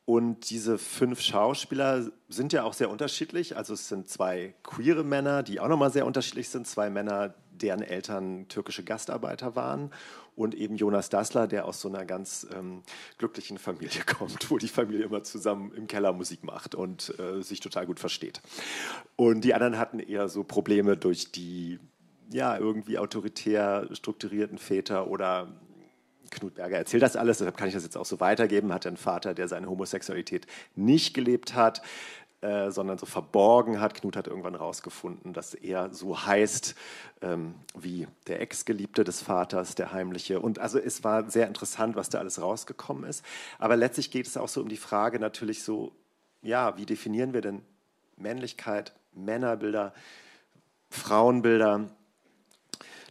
[0.04, 3.56] Und diese fünf Schauspieler sind ja auch sehr unterschiedlich.
[3.56, 6.66] Also es sind zwei queere Männer, die auch nochmal sehr unterschiedlich sind.
[6.66, 9.90] Zwei Männer, deren Eltern türkische Gastarbeiter waren
[10.36, 12.82] und eben Jonas Dassler, der aus so einer ganz ähm,
[13.18, 17.60] glücklichen Familie kommt, wo die Familie immer zusammen im Keller Musik macht und äh, sich
[17.60, 18.40] total gut versteht.
[19.16, 21.78] Und die anderen hatten eher so Probleme durch die
[22.30, 25.48] ja, irgendwie autoritär strukturierten Väter oder
[26.30, 28.72] Knut Berger erzählt das alles, deshalb kann ich das jetzt auch so weitergeben.
[28.72, 31.82] Hat einen Vater, der seine Homosexualität nicht gelebt hat.
[32.44, 33.94] Äh, sondern so verborgen hat.
[33.94, 36.74] Knut hat irgendwann herausgefunden, dass er so heißt
[37.22, 40.40] ähm, wie der Ex-Geliebte des Vaters, der Heimliche.
[40.40, 43.24] Und also es war sehr interessant, was da alles rausgekommen ist.
[43.58, 45.92] Aber letztlich geht es auch so um die Frage natürlich so,
[46.42, 47.62] ja, wie definieren wir denn
[48.18, 49.94] Männlichkeit, Männerbilder,
[50.90, 51.88] Frauenbilder?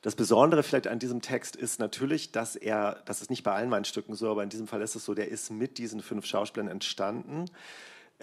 [0.04, 3.69] Das Besondere vielleicht an diesem Text ist natürlich, dass er, das ist nicht bei allen
[3.69, 6.28] meinen Stücken so, aber in diesem Fall ist es so, der ist mit diesen fünf
[6.28, 7.50] Schauspielern entstanden.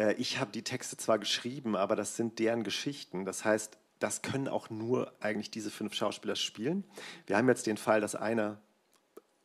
[0.01, 3.25] Äh, ich habe die Texte zwar geschrieben, aber das sind deren Geschichten.
[3.25, 6.85] Das heißt, das können auch nur eigentlich diese fünf Schauspieler spielen.
[7.27, 8.61] Wir haben jetzt den Fall, dass einer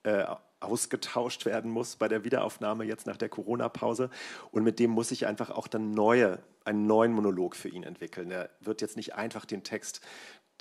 [0.03, 0.25] äh,
[0.61, 4.09] ausgetauscht werden muss bei der Wiederaufnahme jetzt nach der Corona-Pause.
[4.51, 8.31] Und mit dem muss ich einfach auch dann neue, einen neuen Monolog für ihn entwickeln.
[8.31, 9.99] Er wird jetzt nicht einfach den Text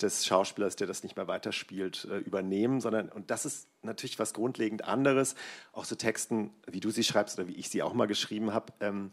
[0.01, 4.33] des Schauspielers, der das nicht mehr weiterspielt, äh, übernehmen, sondern, und das ist natürlich was
[4.33, 5.35] grundlegend anderes,
[5.71, 8.73] auch so Texten, wie du sie schreibst oder wie ich sie auch mal geschrieben habe,
[8.81, 9.11] ähm,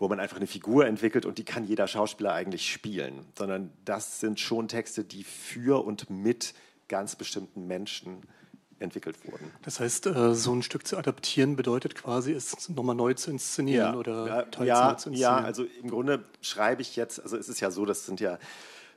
[0.00, 4.18] wo man einfach eine Figur entwickelt und die kann jeder Schauspieler eigentlich spielen, sondern das
[4.18, 6.54] sind schon Texte, die für und mit
[6.88, 8.22] ganz bestimmten Menschen
[8.78, 9.52] entwickelt wurden.
[9.62, 13.92] Das heißt, äh, so ein Stück zu adaptieren bedeutet quasi, es nochmal neu zu inszenieren
[13.92, 15.20] ja, oder ja, teils ja, neu zu inszenieren.
[15.20, 18.38] Ja, also im Grunde schreibe ich jetzt, also es ist ja so, das sind ja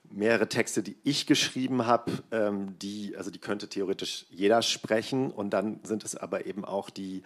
[0.10, 5.50] mehrere Texte, die ich geschrieben habe, ähm, die, also die könnte theoretisch jeder sprechen und
[5.50, 7.24] dann sind es aber eben auch die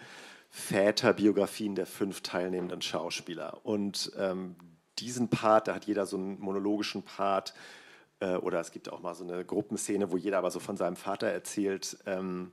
[0.49, 3.65] Väterbiografien der fünf teilnehmenden Schauspieler.
[3.65, 4.55] Und ähm,
[4.99, 7.53] diesen Part, da hat jeder so einen monologischen Part,
[8.19, 10.95] äh, oder es gibt auch mal so eine Gruppenszene, wo jeder aber so von seinem
[10.95, 11.97] Vater erzählt.
[12.05, 12.51] Ähm,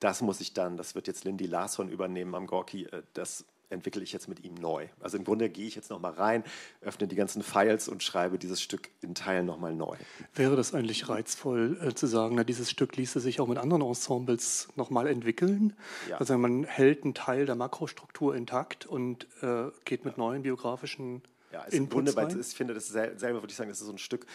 [0.00, 4.02] das muss ich dann, das wird jetzt Lindy Larsson übernehmen am Gorki, äh, das entwickle
[4.02, 4.88] ich jetzt mit ihm neu.
[5.00, 6.44] Also im Grunde gehe ich jetzt nochmal rein,
[6.80, 9.96] öffne die ganzen Files und schreibe dieses Stück in Teilen nochmal neu.
[10.34, 13.82] Wäre das eigentlich reizvoll äh, zu sagen, na, dieses Stück ließe sich auch mit anderen
[13.82, 15.74] Ensembles nochmal entwickeln?
[16.08, 16.18] Ja.
[16.18, 21.60] Also man hält einen Teil der Makrostruktur intakt und äh, geht mit neuen biografischen ja,
[21.60, 22.34] also Inputs im Grunde, rein?
[22.34, 24.26] Weil ich finde, das selber würde ich sagen, das ist so ein Stück,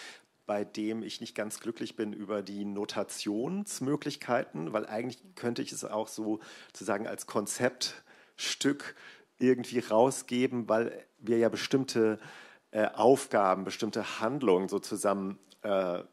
[0.46, 5.86] bei dem ich nicht ganz glücklich bin über die Notationsmöglichkeiten, weil eigentlich könnte ich es
[5.86, 8.96] auch so sozusagen als Konzeptstück
[9.42, 12.20] irgendwie rausgeben, weil wir ja bestimmte
[12.72, 16.04] äh, Aufgaben, bestimmte Handlungen so zusammen äh,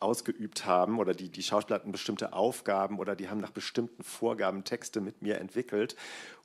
[0.00, 4.64] ausgeübt haben oder die, die Schauspieler hatten bestimmte Aufgaben oder die haben nach bestimmten Vorgaben
[4.64, 5.96] Texte mit mir entwickelt.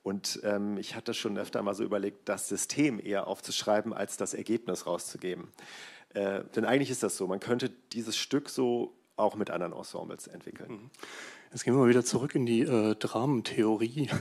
[0.04, 4.34] Und ähm, ich hatte schon öfter mal so überlegt, das System eher aufzuschreiben, als das
[4.34, 5.50] Ergebnis rauszugeben.
[6.13, 10.28] Äh, denn eigentlich ist das so, man könnte dieses Stück so auch mit anderen Ensembles
[10.28, 10.71] entwickeln.
[10.71, 10.89] Mhm.
[11.52, 14.10] Jetzt gehen wir mal wieder zurück in die äh, Dramentheorie.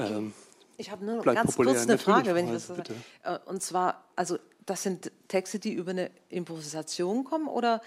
[0.00, 0.32] Ähm,
[0.78, 1.74] ich habe nur ganz populär.
[1.74, 2.94] kurz eine Frage, wenn ich das so sage.
[3.24, 7.82] Äh, und zwar, also das sind Texte, die über eine Improvisation kommen oder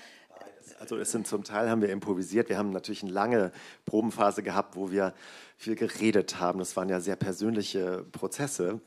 [0.80, 2.50] also es sind zum Teil haben wir improvisiert.
[2.50, 3.52] Wir haben natürlich eine lange
[3.86, 5.14] Probenphase gehabt, wo wir
[5.58, 6.60] viel geredet haben.
[6.60, 8.80] Das waren ja sehr persönliche Prozesse.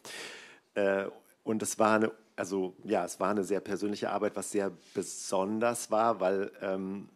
[0.74, 1.06] Äh,
[1.42, 5.90] und es war eine, also ja, es war eine sehr persönliche Arbeit, was sehr besonders
[5.90, 7.08] war, weil ähm,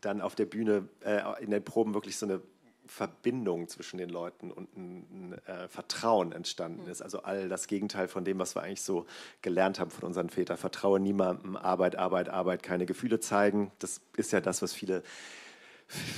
[0.00, 2.40] dann auf der Bühne äh, in den Proben wirklich so eine
[2.88, 6.90] Verbindung zwischen den Leuten und ein, ein äh, Vertrauen entstanden mhm.
[6.90, 7.02] ist.
[7.02, 9.06] Also all das Gegenteil von dem, was wir eigentlich so
[9.42, 10.56] gelernt haben von unseren Vätern.
[10.56, 13.70] Vertraue niemandem, Arbeit, Arbeit, Arbeit, keine Gefühle zeigen.
[13.78, 15.02] Das ist ja das, was viele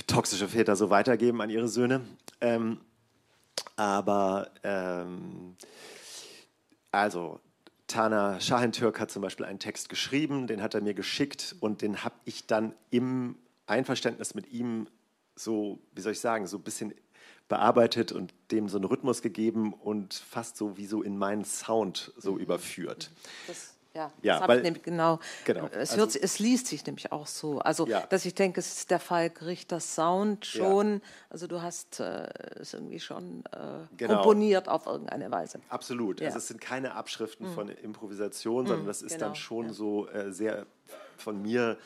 [0.07, 2.01] toxische Väter so weitergeben an ihre Söhne.
[2.41, 2.79] Ähm,
[3.75, 5.55] aber ähm,
[6.91, 7.39] also
[7.87, 12.03] Tana Schahentürk hat zum Beispiel einen Text geschrieben, den hat er mir geschickt und den
[12.03, 14.87] habe ich dann im Einverständnis mit ihm
[15.39, 16.93] so, wie soll ich sagen, so ein bisschen
[17.47, 22.13] bearbeitet und dem so einen Rhythmus gegeben und fast so wie so in meinen Sound
[22.17, 22.39] so mhm.
[22.39, 23.11] überführt.
[23.47, 25.19] Das, ja, ja weil, ich genau.
[25.45, 27.57] genau es, hört, also, es, liest sich nämlich auch so.
[27.59, 28.05] Also, ja.
[28.05, 30.95] dass ich denke, es ist der Fall Richter Sound schon.
[30.95, 30.99] Ja.
[31.31, 34.15] Also, du hast äh, es irgendwie schon äh, genau.
[34.15, 35.59] komponiert auf irgendeine Weise.
[35.69, 36.21] Absolut.
[36.21, 37.53] Also, es sind keine Abschriften mhm.
[37.53, 39.25] von Improvisation, sondern mhm, das ist genau.
[39.25, 40.67] dann schon so äh, sehr
[41.17, 41.77] von mir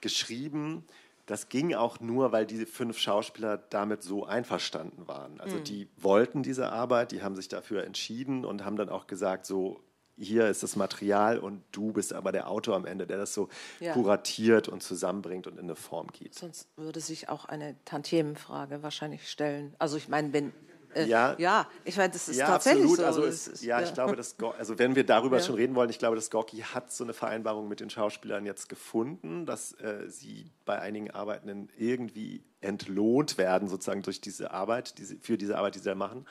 [0.00, 0.84] geschrieben
[1.32, 5.40] das ging auch nur, weil diese fünf Schauspieler damit so einverstanden waren.
[5.40, 5.64] Also mhm.
[5.64, 9.80] die wollten diese Arbeit, die haben sich dafür entschieden und haben dann auch gesagt, so
[10.16, 13.48] hier ist das Material und du bist aber der Autor am Ende, der das so
[13.80, 13.94] ja.
[13.94, 16.34] kuratiert und zusammenbringt und in eine Form gibt.
[16.34, 19.74] Sonst würde sich auch eine Tantiemenfrage wahrscheinlich stellen.
[19.78, 20.52] Also ich meine, wenn
[20.94, 22.98] äh, ja, ja, ich meine, das ist ja, tatsächlich absolut.
[22.98, 23.04] so.
[23.06, 25.42] Also es, ist, ja, ja, ich glaube, dass, also wenn wir darüber ja.
[25.42, 28.68] schon reden wollen, ich glaube, dass Gorki hat so eine Vereinbarung mit den Schauspielern jetzt
[28.68, 35.16] gefunden, dass äh, sie bei einigen Arbeitenden irgendwie entlohnt werden, sozusagen durch diese Arbeit, diese,
[35.16, 36.26] für diese Arbeit, die sie da machen.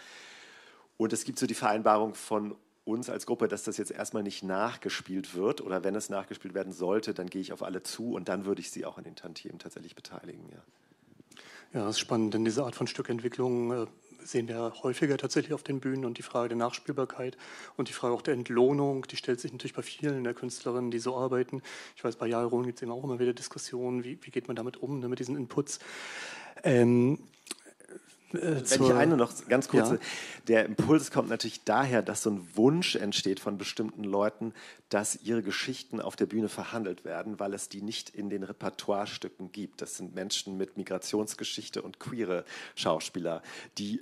[0.98, 4.44] Und es gibt so die Vereinbarung von uns als Gruppe, dass das jetzt erstmal nicht
[4.44, 8.28] nachgespielt wird oder wenn es nachgespielt werden sollte, dann gehe ich auf alle zu und
[8.28, 10.50] dann würde ich sie auch an den Tantiemen tatsächlich beteiligen.
[10.52, 10.64] Ja.
[11.74, 13.88] Ja, das ist spannend, denn diese Art von Stückentwicklung äh,
[14.24, 17.38] sehen wir häufiger tatsächlich auf den Bühnen und die Frage der Nachspielbarkeit
[17.78, 21.00] und die Frage auch der Entlohnung, die stellt sich natürlich bei vielen der Künstlerinnen, die
[21.00, 21.62] so arbeiten.
[21.96, 24.56] Ich weiß, bei Jalron gibt es eben auch immer wieder Diskussionen, wie, wie geht man
[24.56, 25.80] damit um, ne, mit diesen Inputs.
[26.64, 27.20] Ähm,
[28.34, 29.98] äh, Wenn ich eine noch ganz kurz, ja.
[30.48, 34.54] der Impuls kommt natürlich daher, dass so ein Wunsch entsteht von bestimmten Leuten,
[34.90, 39.52] dass ihre Geschichten auf der Bühne verhandelt werden, weil es die nicht in den Repertoirestücken
[39.52, 39.82] gibt.
[39.82, 43.42] Das sind Menschen mit Migrationsgeschichte und queere Schauspieler,
[43.78, 44.02] die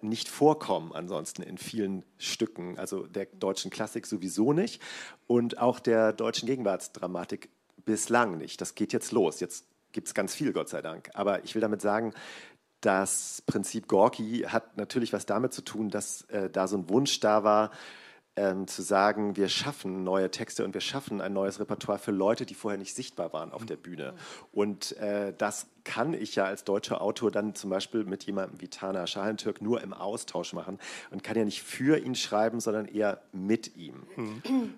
[0.00, 4.80] nicht vorkommen ansonsten in vielen Stücken, also der deutschen Klassik sowieso nicht
[5.26, 7.50] und auch der deutschen Gegenwartsdramatik
[7.84, 8.60] bislang nicht.
[8.60, 9.40] Das geht jetzt los.
[9.40, 11.10] Jetzt gibt es ganz viel, Gott sei Dank.
[11.14, 12.12] Aber ich will damit sagen,
[12.80, 17.20] das Prinzip Gorki hat natürlich was damit zu tun, dass äh, da so ein Wunsch
[17.20, 17.70] da war,
[18.36, 22.46] ähm, zu sagen, wir schaffen neue Texte und wir schaffen ein neues Repertoire für Leute,
[22.46, 24.14] die vorher nicht sichtbar waren auf der Bühne.
[24.52, 28.68] Und äh, das kann ich ja als deutscher Autor dann zum Beispiel mit jemandem wie
[28.68, 30.78] Tana Schalentürk nur im Austausch machen
[31.10, 34.02] und kann ja nicht für ihn schreiben, sondern eher mit ihm.
[34.16, 34.74] Mhm.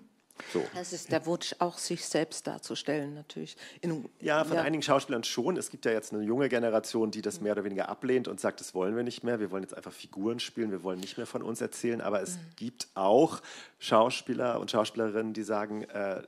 [0.53, 0.63] So.
[0.75, 3.57] Es ist der Wunsch, auch sich selbst darzustellen, natürlich.
[3.81, 4.63] In, ja, von ja.
[4.63, 5.57] einigen Schauspielern schon.
[5.57, 8.59] Es gibt ja jetzt eine junge Generation, die das mehr oder weniger ablehnt und sagt,
[8.59, 9.39] das wollen wir nicht mehr.
[9.39, 12.01] Wir wollen jetzt einfach Figuren spielen, wir wollen nicht mehr von uns erzählen.
[12.01, 12.41] Aber es mhm.
[12.55, 13.41] gibt auch
[13.79, 16.23] Schauspieler und Schauspielerinnen, die sagen, äh,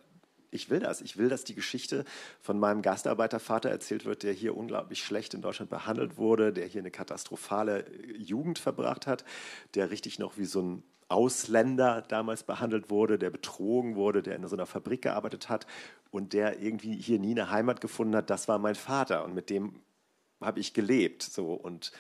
[0.52, 1.02] ich will das.
[1.02, 2.04] Ich will, dass die Geschichte
[2.42, 6.82] von meinem Gastarbeitervater erzählt wird, der hier unglaublich schlecht in Deutschland behandelt wurde, der hier
[6.82, 7.86] eine katastrophale
[8.18, 9.24] Jugend verbracht hat,
[9.76, 14.48] der richtig noch wie so ein Ausländer damals behandelt wurde, der betrogen wurde, der in
[14.48, 15.68] so einer Fabrik gearbeitet hat
[16.10, 19.50] und der irgendwie hier nie eine Heimat gefunden hat, das war mein Vater und mit
[19.50, 19.82] dem
[20.40, 21.24] habe ich gelebt.
[21.24, 21.92] So und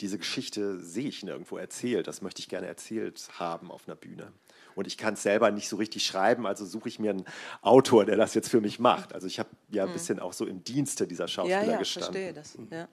[0.00, 2.06] diese Geschichte sehe ich nirgendwo erzählt.
[2.06, 4.32] Das möchte ich gerne erzählt haben auf einer Bühne.
[4.74, 7.24] Und ich kann es selber nicht so richtig schreiben, also suche ich mir einen
[7.62, 9.14] Autor, der das jetzt für mich macht.
[9.14, 9.94] Also ich habe ja ein mhm.
[9.94, 12.12] bisschen auch so im Dienste dieser Schauspieler ja, ja, gestanden.
[12.12, 12.58] Verstehe das.
[12.70, 12.88] Ja.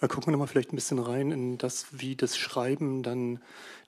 [0.00, 3.40] Da gucken wir nochmal vielleicht ein bisschen rein in das, wie das Schreiben dann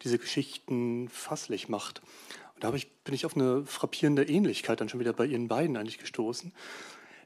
[0.02, 2.02] diese Geschichten fasslich macht.
[2.54, 5.76] Und da ich, bin ich auf eine frappierende Ähnlichkeit dann schon wieder bei Ihren beiden
[5.76, 6.52] eigentlich gestoßen.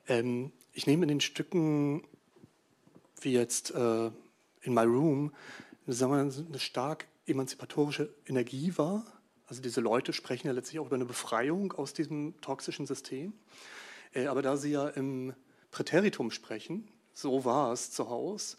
[0.09, 2.05] Ähm, ich nehme in den Stücken,
[3.21, 4.11] wie jetzt äh,
[4.63, 5.33] in My Room,
[5.87, 9.05] sagen wir, eine stark emanzipatorische Energie wahr.
[9.47, 13.33] Also diese Leute sprechen ja letztlich auch über eine Befreiung aus diesem toxischen System.
[14.13, 15.35] Äh, aber da sie ja im
[15.71, 16.89] Präteritum sprechen,
[17.19, 18.57] so war es zu Hause,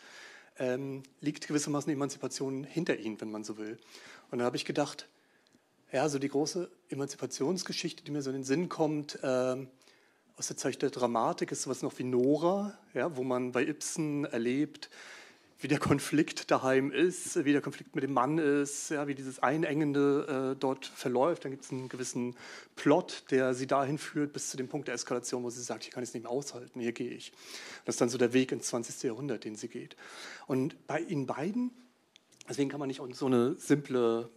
[0.57, 3.77] ähm, liegt gewissermaßen Emanzipation hinter ihnen, wenn man so will.
[4.31, 5.07] Und da habe ich gedacht,
[5.93, 9.69] ja, so die große Emanzipationsgeschichte, die mir so in den Sinn kommt, ähm,
[10.35, 14.25] aus der Zeit der Dramatik, ist sowas noch wie Nora, ja, wo man bei Ibsen
[14.25, 14.89] erlebt,
[15.59, 19.39] wie der Konflikt daheim ist, wie der Konflikt mit dem Mann ist, ja, wie dieses
[19.39, 21.43] Einengende äh, dort verläuft.
[21.43, 22.35] Dann gibt es einen gewissen
[22.77, 25.91] Plot, der sie dahin führt, bis zu dem Punkt der Eskalation, wo sie sagt, ich
[25.91, 27.33] kann es nicht mehr aushalten, hier gehe ich.
[27.83, 29.03] Das ist dann so der Weg ins 20.
[29.03, 29.97] Jahrhundert, den sie geht.
[30.47, 31.71] Und bei ihnen beiden,
[32.47, 34.29] deswegen kann man nicht so eine simple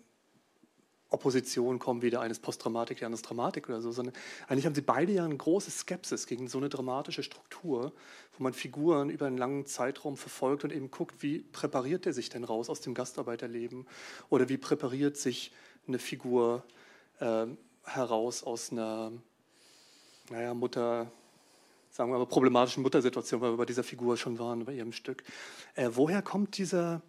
[1.13, 4.15] Opposition kommen, weder eines Postdramatik, der anderes Dramatik oder so, sondern
[4.49, 7.93] eigentlich haben sie beide ja eine große Skepsis gegen so eine dramatische Struktur,
[8.37, 12.29] wo man Figuren über einen langen Zeitraum verfolgt und eben guckt, wie präpariert er sich
[12.29, 13.87] denn raus aus dem Gastarbeiterleben
[14.31, 15.53] oder wie präpariert sich
[15.87, 16.65] eine Figur
[17.21, 17.47] äh,
[17.85, 19.13] heraus aus einer,
[20.31, 21.11] naja, Mutter,
[21.91, 25.23] sagen wir mal, problematischen Muttersituation, weil wir bei dieser Figur schon waren, bei ihrem Stück.
[25.75, 27.03] Äh, woher kommt dieser,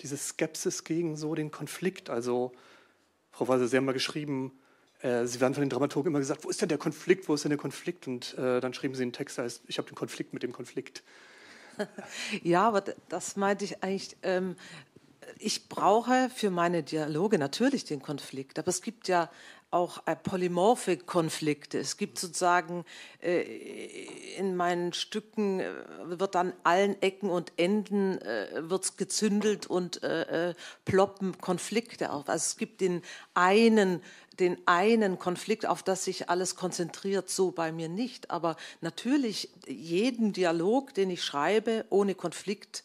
[0.00, 2.08] diese Skepsis gegen so den Konflikt?
[2.08, 2.52] Also
[3.32, 4.52] Frau Weiser, Sie haben mal geschrieben,
[5.00, 7.44] äh, Sie werden von den Dramaturgen immer gesagt, wo ist denn der Konflikt, wo ist
[7.44, 8.06] denn der Konflikt?
[8.06, 10.52] Und äh, dann schrieben Sie einen Text, der heißt, ich habe den Konflikt mit dem
[10.52, 11.02] Konflikt.
[12.42, 14.16] Ja, aber das meinte ich eigentlich.
[14.22, 14.56] Ähm,
[15.38, 19.30] ich brauche für meine Dialoge natürlich den Konflikt, aber es gibt ja
[19.72, 21.78] auch polymorphe Konflikte.
[21.78, 22.84] Es gibt sozusagen
[23.22, 23.42] äh,
[24.36, 25.72] in meinen Stücken äh,
[26.04, 30.54] wird an allen Ecken und Enden äh, wird's gezündelt und äh, äh,
[30.84, 32.28] ploppen Konflikte auf.
[32.28, 33.02] Also es gibt den
[33.34, 34.02] einen
[34.38, 38.30] den einen Konflikt, auf das sich alles konzentriert, so bei mir nicht.
[38.30, 42.82] Aber natürlich, jeden Dialog, den ich schreibe, ohne Konflikt,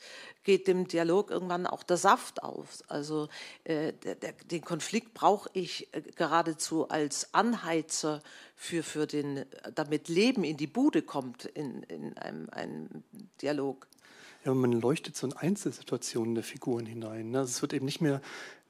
[0.48, 2.82] geht dem Dialog irgendwann auch der Saft auf.
[2.88, 3.28] Also
[3.66, 8.24] äh, der, der, den Konflikt brauche ich äh, geradezu als Anheizer
[8.56, 9.44] für, für den,
[9.76, 12.88] damit Leben in die Bude kommt in, in einem, einem
[13.42, 13.88] Dialog.
[14.46, 17.32] Ja, man leuchtet so in Einzelsituationen der Figuren hinein.
[17.32, 17.40] Ne?
[17.40, 18.22] Also es wird eben nicht mehr,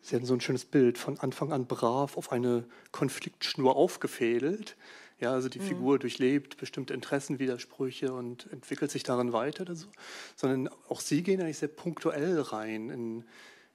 [0.01, 4.77] Sie hatten so ein schönes Bild, von Anfang an brav auf eine Konfliktschnur aufgefädelt,
[5.19, 5.63] ja, also die mhm.
[5.63, 9.87] Figur durchlebt bestimmte Interessenwidersprüche und entwickelt sich darin weiter oder so.
[10.35, 13.23] Sondern auch sie gehen eigentlich sehr punktuell rein in,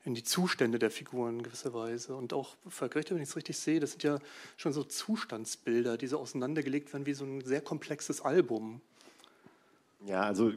[0.05, 2.15] in die Zustände der Figuren in gewisser Weise.
[2.15, 4.19] Und auch Vergrichte, wenn ich es richtig sehe, das sind ja
[4.57, 8.81] schon so Zustandsbilder, die so auseinandergelegt werden wie so ein sehr komplexes Album.
[10.05, 10.53] Ja, also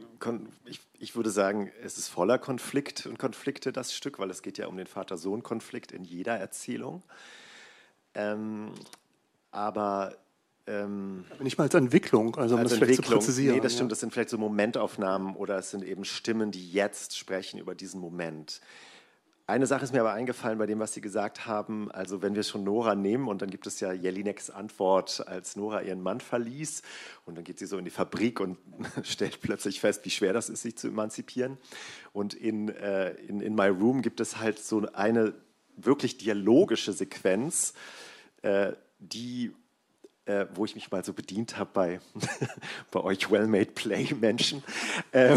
[0.64, 4.58] ich, ich würde sagen, es ist voller Konflikt und Konflikte, das Stück, weil es geht
[4.58, 7.02] ja um den Vater-Sohn-Konflikt in jeder Erzählung.
[8.14, 8.72] Ähm,
[9.50, 10.16] aber
[10.66, 13.56] ähm, nicht mal als Entwicklung, also um als das vielleicht zu präzisieren.
[13.56, 17.16] Nee, das stimmt, das sind vielleicht so Momentaufnahmen oder es sind eben Stimmen, die jetzt
[17.16, 18.60] sprechen über diesen Moment.
[19.48, 21.88] Eine Sache ist mir aber eingefallen bei dem, was Sie gesagt haben.
[21.92, 25.82] Also wenn wir schon Nora nehmen und dann gibt es ja Jelineks Antwort, als Nora
[25.82, 26.82] ihren Mann verließ
[27.26, 28.58] und dann geht sie so in die Fabrik und
[29.04, 31.58] stellt plötzlich fest, wie schwer das ist, sich zu emanzipieren.
[32.12, 35.32] Und in, äh, in, in My Room gibt es halt so eine
[35.76, 37.72] wirklich dialogische Sequenz,
[38.42, 39.52] äh, die
[40.26, 42.00] äh, wo ich mich mal so bedient habe bei,
[42.90, 44.62] bei euch Well-Made Play-Menschen.
[45.12, 45.36] Äh,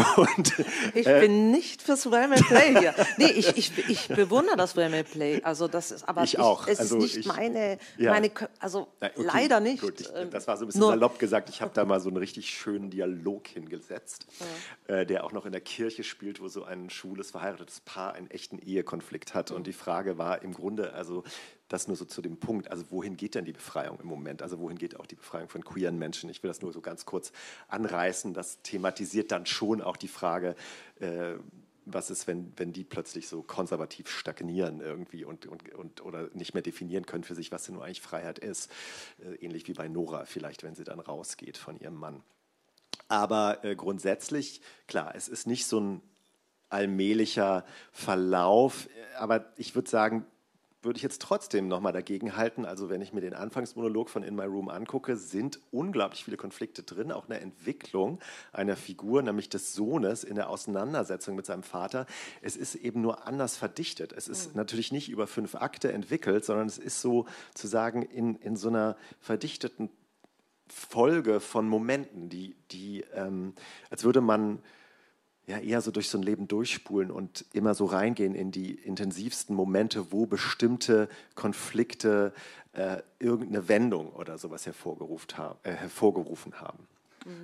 [0.94, 2.94] ich äh, bin nicht fürs Well-Made Play hier.
[3.16, 5.40] Nee, ich, ich, ich bewundere das Well-Made Play.
[5.42, 6.66] Also das ist, aber ich auch.
[6.66, 8.10] es also ist nicht ich, meine, ja.
[8.10, 9.80] meine, also okay, leider nicht.
[9.80, 11.48] Gut, ich, das war so ein bisschen Nur, salopp gesagt.
[11.48, 14.26] Ich habe da mal so einen richtig schönen Dialog hingesetzt,
[14.88, 14.96] ja.
[14.96, 18.30] äh, der auch noch in der Kirche spielt, wo so ein schwules, verheiratetes Paar einen
[18.30, 19.50] echten Ehekonflikt hat.
[19.50, 19.56] Mhm.
[19.56, 21.22] Und die Frage war im Grunde, also
[21.70, 24.42] das nur so zu dem Punkt, also wohin geht denn die Befreiung im Moment?
[24.42, 26.28] Also wohin geht auch die Befreiung von queeren Menschen?
[26.28, 27.32] Ich will das nur so ganz kurz
[27.68, 28.34] anreißen.
[28.34, 30.56] Das thematisiert dann schon auch die Frage,
[30.98, 31.34] äh,
[31.86, 36.54] was ist, wenn, wenn die plötzlich so konservativ stagnieren irgendwie und, und, und oder nicht
[36.54, 38.70] mehr definieren können für sich, was denn nur eigentlich Freiheit ist.
[39.24, 42.24] Äh, ähnlich wie bei Nora vielleicht, wenn sie dann rausgeht von ihrem Mann.
[43.06, 46.02] Aber äh, grundsätzlich, klar, es ist nicht so ein
[46.68, 50.26] allmählicher Verlauf, aber ich würde sagen,
[50.82, 52.64] würde ich jetzt trotzdem nochmal dagegen halten.
[52.64, 56.82] Also wenn ich mir den Anfangsmonolog von In My Room angucke, sind unglaublich viele Konflikte
[56.82, 58.18] drin, auch eine Entwicklung
[58.52, 62.06] einer Figur, nämlich des Sohnes in der Auseinandersetzung mit seinem Vater.
[62.40, 64.12] Es ist eben nur anders verdichtet.
[64.12, 64.56] Es ist mhm.
[64.56, 68.68] natürlich nicht über fünf Akte entwickelt, sondern es ist so zu sagen in, in so
[68.68, 69.90] einer verdichteten
[70.66, 73.54] Folge von Momenten, die, die ähm,
[73.90, 74.62] als würde man
[75.50, 79.54] ja eher so durch so ein Leben durchspulen und immer so reingehen in die intensivsten
[79.54, 82.32] Momente, wo bestimmte Konflikte
[82.72, 86.86] äh, irgendeine Wendung oder sowas hervorgerufen, haben, äh, hervorgerufen haben.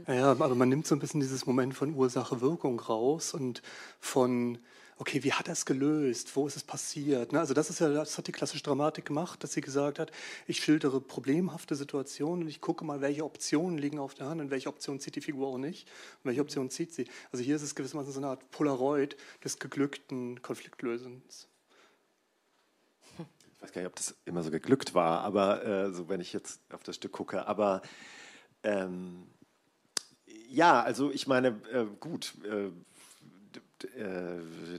[0.06, 3.60] Ja, aber man nimmt so ein bisschen dieses Moment von Ursache-Wirkung raus und
[4.00, 4.58] von
[4.98, 6.34] okay, wie hat er es gelöst?
[6.36, 7.32] Wo ist es passiert?
[7.32, 7.40] Ne?
[7.40, 10.10] Also das ist ja, das hat die klassische Dramatik gemacht, dass sie gesagt hat,
[10.46, 14.50] ich schildere problemhafte Situationen und ich gucke mal, welche Optionen liegen auf der Hand und
[14.50, 15.88] welche Option zieht die Figur auch nicht
[16.22, 17.06] und welche Option zieht sie.
[17.30, 21.48] Also hier ist es gewissermaßen so eine Art Polaroid des geglückten Konfliktlösens.
[23.18, 26.32] Ich weiß gar nicht, ob das immer so geglückt war, aber äh, so wenn ich
[26.32, 27.82] jetzt auf das Stück gucke, aber
[28.62, 29.26] ähm,
[30.48, 32.70] ja, also ich meine, äh, gut, äh,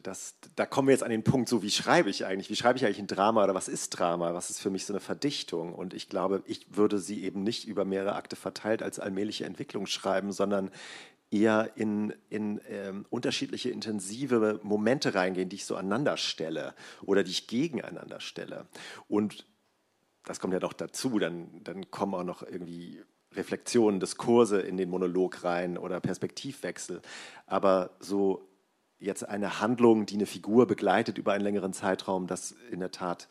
[0.04, 2.50] das, da kommen wir jetzt an den Punkt, so wie schreibe ich eigentlich?
[2.50, 4.34] Wie schreibe ich eigentlich ein Drama oder was ist Drama?
[4.34, 5.74] Was ist für mich so eine Verdichtung?
[5.74, 9.86] Und ich glaube, ich würde sie eben nicht über mehrere Akte verteilt als allmähliche Entwicklung
[9.86, 10.72] schreiben, sondern
[11.30, 16.74] eher in, in ähm, unterschiedliche intensive Momente reingehen, die ich so aneinander stelle
[17.04, 18.66] oder die ich gegeneinander stelle.
[19.08, 19.46] Und
[20.26, 23.04] das kommt ja noch dazu, dann, dann kommen auch noch irgendwie
[23.36, 27.02] Reflexionen, Diskurse in den Monolog rein oder Perspektivwechsel.
[27.46, 28.47] Aber so
[29.00, 33.28] jetzt eine Handlung, die eine Figur begleitet über einen längeren Zeitraum, das in der Tat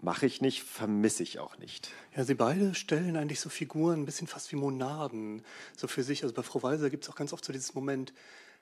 [0.00, 1.90] mache ich nicht, vermisse ich auch nicht.
[2.14, 5.42] Ja, sie beide stellen eigentlich so Figuren ein bisschen fast wie Monaden,
[5.76, 6.22] so für sich.
[6.22, 8.12] Also bei Frau Walser gibt es auch ganz oft so dieses Moment,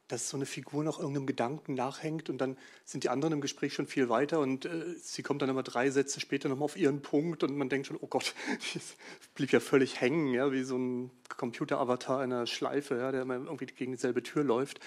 [0.09, 3.73] dass so eine Figur noch irgendeinem Gedanken nachhängt und dann sind die anderen im Gespräch
[3.73, 7.03] schon viel weiter und äh, sie kommt dann immer drei Sätze später nochmal auf ihren
[7.03, 8.35] Punkt und man denkt schon, oh Gott,
[8.75, 8.97] das
[9.35, 13.66] blieb ja völlig hängen, ja, wie so ein Computer-Avatar einer Schleife, ja, der immer irgendwie
[13.66, 14.81] gegen dieselbe Tür läuft.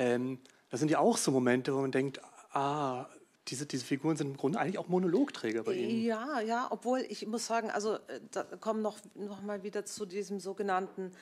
[0.00, 0.38] Ähm,
[0.70, 2.20] das sind ja auch so Momente, wo man denkt,
[2.52, 3.06] ah,
[3.48, 6.02] diese, diese Figuren sind im Grunde eigentlich auch Monologträger bei Ihnen.
[6.02, 10.06] Ja, ja, obwohl ich muss sagen, also äh, da kommen noch, noch mal wieder zu
[10.06, 11.12] diesem sogenannten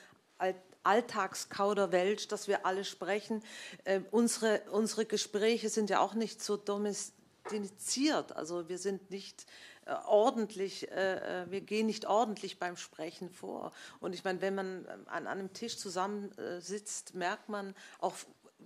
[0.83, 3.43] Alltagskauderwelsch, das wir alle sprechen.
[3.83, 9.45] Äh, unsere, unsere Gespräche sind ja auch nicht so domestiziert, also wir sind nicht
[9.89, 13.71] äh, ordentlich, äh, äh, wir gehen nicht ordentlich beim Sprechen vor.
[13.99, 18.13] Und ich meine, wenn man an einem Tisch zusammensitzt, merkt man auch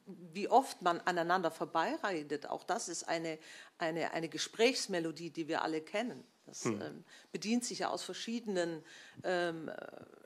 [0.06, 3.38] wie oft man aneinander vorbeireitet, auch das ist eine,
[3.78, 6.24] eine, eine Gesprächsmelodie, die wir alle kennen.
[6.46, 6.82] Das hm.
[6.82, 8.84] ähm, bedient sich ja aus verschiedenen
[9.24, 9.72] ähm,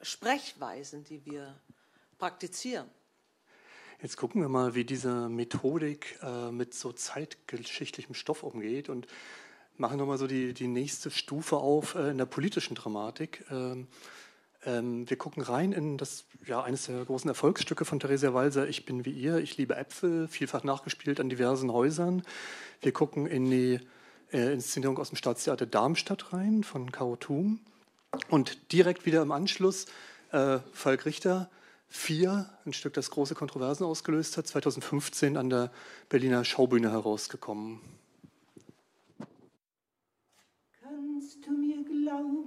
[0.02, 1.60] Sprechweisen, die wir
[2.18, 2.90] praktizieren.
[4.02, 9.08] Jetzt gucken wir mal, wie diese Methodik äh, mit so zeitgeschichtlichem Stoff umgeht und
[9.76, 13.46] machen nochmal so die, die nächste Stufe auf äh, in der politischen Dramatik.
[13.50, 13.88] Ähm,
[14.68, 18.86] ähm, wir gucken rein in das, ja, eines der großen Erfolgsstücke von Theresia Walser, Ich
[18.86, 22.22] bin wie ihr, ich liebe Äpfel, vielfach nachgespielt an diversen Häusern.
[22.82, 23.80] Wir gucken in die
[24.34, 27.62] äh, Inszenierung aus dem Staatstheater Darmstadt rein von Caro Thum.
[28.30, 29.86] Und direkt wieder im Anschluss
[30.32, 31.50] äh, Falk Richter,
[31.90, 35.72] Vier, ein Stück, das große Kontroversen ausgelöst hat, 2015 an der
[36.10, 37.80] Berliner Schaubühne herausgekommen.
[40.82, 42.46] Kannst du mir glauben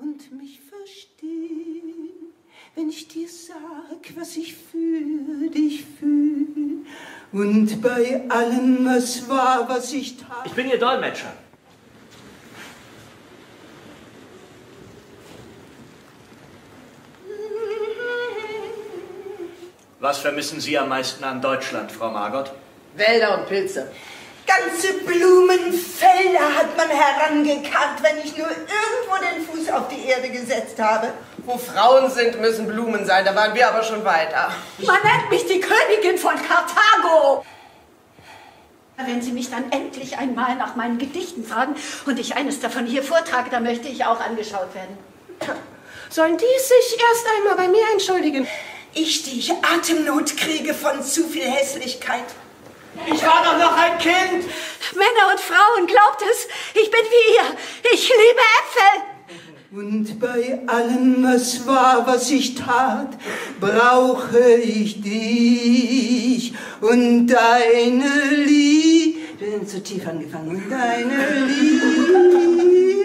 [0.00, 2.32] und mich verstehen,
[2.74, 6.86] wenn ich dir sag, was ich für dich fühl
[7.32, 10.46] und bei allem, was war, was ich tat.
[10.46, 11.32] Ich bin Ihr Dolmetscher.
[20.00, 22.50] Was vermissen Sie am meisten an Deutschland, Frau Margot?
[22.96, 23.92] Wälder und Pilze.
[24.46, 30.78] Ganze Blumenfelder hat man herangekarrt, wenn ich nur irgendwo den Fuß auf die Erde gesetzt
[30.78, 31.12] habe.
[31.38, 33.24] Wo Frauen sind, müssen Blumen sein.
[33.24, 34.52] Da waren wir aber schon weiter.
[34.78, 37.44] Man nennt mich die Königin von Karthago.
[38.96, 41.74] Wenn Sie mich dann endlich einmal nach meinen Gedichten fragen
[42.04, 44.98] und ich eines davon hier vortrage, dann möchte ich auch angeschaut werden.
[46.10, 48.46] Sollen die sich erst einmal bei mir entschuldigen?
[48.92, 52.24] Ich, die Atemnot kriege von zu viel Hässlichkeit.
[53.06, 54.44] Ich war doch noch ein Kind.
[54.94, 57.56] Männer und Frauen, glaubt es, ich bin wie ihr.
[57.92, 59.10] Ich liebe Äpfel.
[59.72, 63.16] Und bei allem, was war, was ich tat,
[63.60, 69.20] brauche ich dich und deine Liebe.
[69.38, 70.50] Bin zu tief angefangen.
[70.50, 72.99] Und deine Liebe.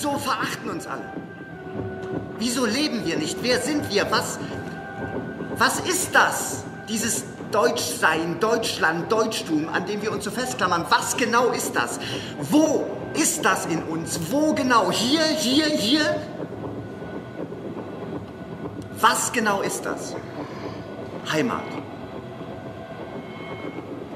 [0.00, 1.04] Wieso verachten uns alle?
[2.38, 3.36] Wieso leben wir nicht?
[3.42, 4.10] Wer sind wir?
[4.10, 4.38] Was,
[5.58, 6.64] was ist das?
[6.88, 10.86] Dieses Deutschsein, Deutschland, Deutschtum, an dem wir uns so festklammern.
[10.88, 12.00] Was genau ist das?
[12.38, 14.18] Wo ist das in uns?
[14.30, 14.90] Wo genau?
[14.90, 16.16] Hier, hier, hier?
[19.00, 20.14] Was genau ist das?
[21.30, 21.79] Heimat.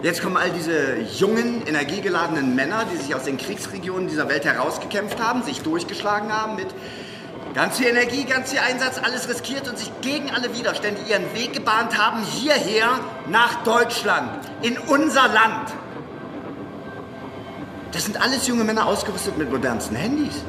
[0.04, 5.18] Jetzt kommen all diese jungen, energiegeladenen Männer, die sich aus den Kriegsregionen dieser Welt herausgekämpft
[5.18, 6.66] haben, sich durchgeschlagen haben mit
[7.54, 11.54] ganz viel Energie, ganz viel Einsatz, alles riskiert und sich gegen alle Widerstände ihren Weg
[11.54, 13.00] gebahnt haben, hierher
[13.30, 15.72] nach Deutschland, in unser Land.
[17.92, 20.44] Das sind alles junge Männer ausgerüstet mit modernsten Handys.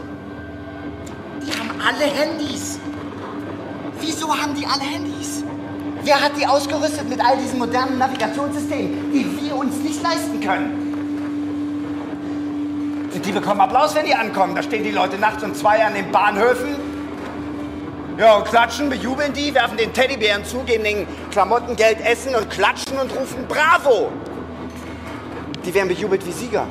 [1.48, 2.78] Die haben alle Handys.
[4.02, 5.45] Wieso haben die alle Handys?
[6.06, 10.84] Wer hat die ausgerüstet mit all diesen modernen Navigationssystemen, die wir uns nicht leisten können?
[13.26, 14.54] Die bekommen Applaus, wenn die ankommen.
[14.54, 16.76] Da stehen die Leute nachts um zwei an den Bahnhöfen.
[18.20, 22.52] Ja, und klatschen, bejubeln die, werfen den Teddybären zu, geben den Klamotten Geld, essen und
[22.52, 24.12] klatschen und rufen Bravo.
[25.66, 26.68] Die werden bejubelt wie Sieger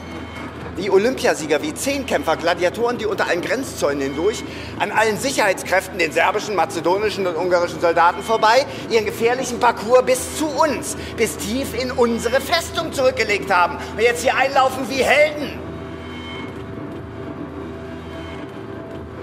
[0.76, 4.42] wie Olympiasieger, wie Zehnkämpfer, Gladiatoren, die unter allen Grenzzäunen hindurch
[4.78, 10.46] an allen Sicherheitskräften, den serbischen, mazedonischen und ungarischen Soldaten vorbei, ihren gefährlichen Parcours bis zu
[10.46, 15.58] uns, bis tief in unsere Festung zurückgelegt haben und jetzt hier einlaufen wie Helden.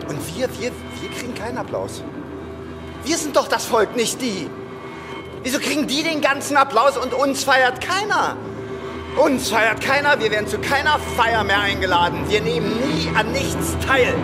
[0.07, 0.71] Und wir, wir,
[1.01, 2.03] wir kriegen keinen Applaus.
[3.03, 4.49] Wir sind doch das Volk, nicht die.
[5.43, 8.37] Wieso kriegen die den ganzen Applaus und uns feiert keiner?
[9.17, 12.23] Uns feiert keiner, wir werden zu keiner Feier mehr eingeladen.
[12.29, 14.15] Wir nehmen nie an nichts teil.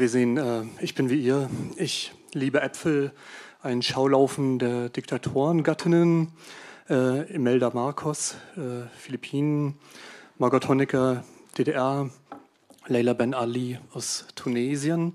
[0.00, 1.50] Wir sehen, äh, ich bin wie ihr.
[1.76, 3.12] Ich liebe Äpfel,
[3.62, 6.32] ein Schaulaufen der Diktatorengattinnen,
[6.88, 9.78] äh, Imelda Marcos, äh, Philippinen,
[10.38, 11.22] Margot Honecker,
[11.58, 12.08] DDR,
[12.86, 15.14] Leila Ben Ali aus Tunesien,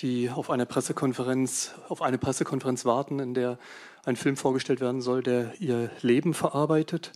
[0.00, 3.58] die auf eine Pressekonferenz, auf eine Pressekonferenz warten, in der
[4.04, 7.12] ein Film vorgestellt werden soll, der ihr Leben verarbeitet.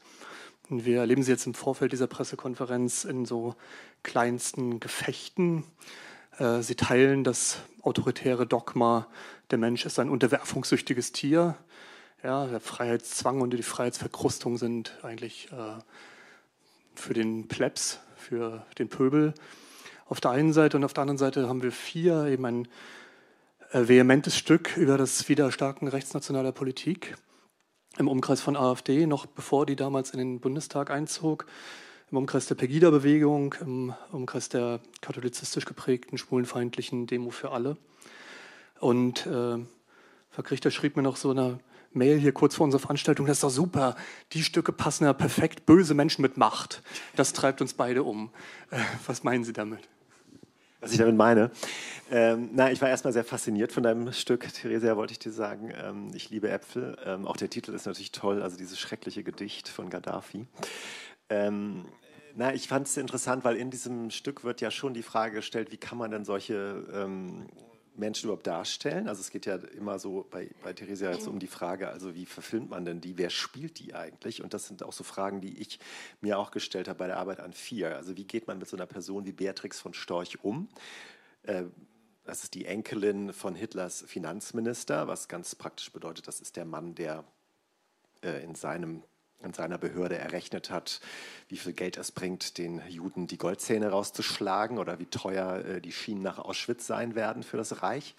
[0.70, 3.57] Und wir erleben sie jetzt im Vorfeld dieser Pressekonferenz in so
[4.05, 5.64] kleinsten Gefechten.
[6.39, 9.07] Äh, sie teilen das autoritäre Dogma,
[9.51, 11.57] der Mensch ist ein unterwerfungssüchtiges Tier.
[12.22, 15.80] Ja, der Freiheitszwang und die Freiheitsverkrustung sind eigentlich äh,
[16.95, 19.35] für den Plebs, für den Pöbel
[20.07, 22.68] auf der einen Seite und auf der anderen Seite haben wir vier, eben ein
[23.72, 27.16] äh, vehementes Stück über das Widerstarken rechtsnationaler Politik
[27.99, 31.47] im Umkreis von AfD, noch bevor die damals in den Bundestag einzog,
[32.11, 37.77] im Umkreis der Pegida-Bewegung, im Umkreis der katholizistisch geprägten, schwulenfeindlichen Demo für alle.
[38.81, 39.59] Und äh,
[40.31, 41.59] Frau Richter schrieb mir noch so eine
[41.93, 43.97] Mail hier kurz vor unserer Veranstaltung, das ist doch super,
[44.33, 46.83] die Stücke passen ja perfekt, böse Menschen mit Macht.
[47.17, 48.31] Das treibt uns beide um.
[48.71, 49.81] Äh, was meinen Sie damit?
[50.81, 51.51] Was ich damit meine.
[52.11, 55.73] Ähm, na, ich war erstmal sehr fasziniert von deinem Stück, Theresia, wollte ich dir sagen.
[55.83, 56.99] Ähm, ich liebe Äpfel.
[57.07, 60.47] Ähm, auch der Titel ist natürlich toll, also dieses schreckliche Gedicht von Gaddafi.
[61.29, 61.87] Ähm,
[62.35, 65.70] na, ich fand es interessant, weil in diesem Stück wird ja schon die Frage gestellt,
[65.70, 67.47] wie kann man denn solche ähm,
[67.97, 69.09] Menschen überhaupt darstellen?
[69.09, 72.27] Also es geht ja immer so bei, bei Theresia jetzt um die Frage, also wie
[72.27, 73.16] verfilmt man denn die?
[73.18, 74.43] Wer spielt die eigentlich?
[74.43, 75.79] Und das sind auch so Fragen, die ich
[76.20, 77.95] mir auch gestellt habe bei der Arbeit an vier.
[77.95, 80.68] Also wie geht man mit so einer Person wie Beatrix von Storch um?
[81.45, 81.64] Äh,
[82.25, 86.95] das ist die Enkelin von Hitlers Finanzminister, was ganz praktisch bedeutet, das ist der Mann,
[86.95, 87.25] der
[88.22, 89.05] äh, in seinem
[89.45, 91.01] in seiner Behörde errechnet hat,
[91.49, 95.92] wie viel Geld es bringt, den Juden die Goldzähne rauszuschlagen oder wie teuer äh, die
[95.92, 98.14] Schienen nach Auschwitz sein werden für das Reich.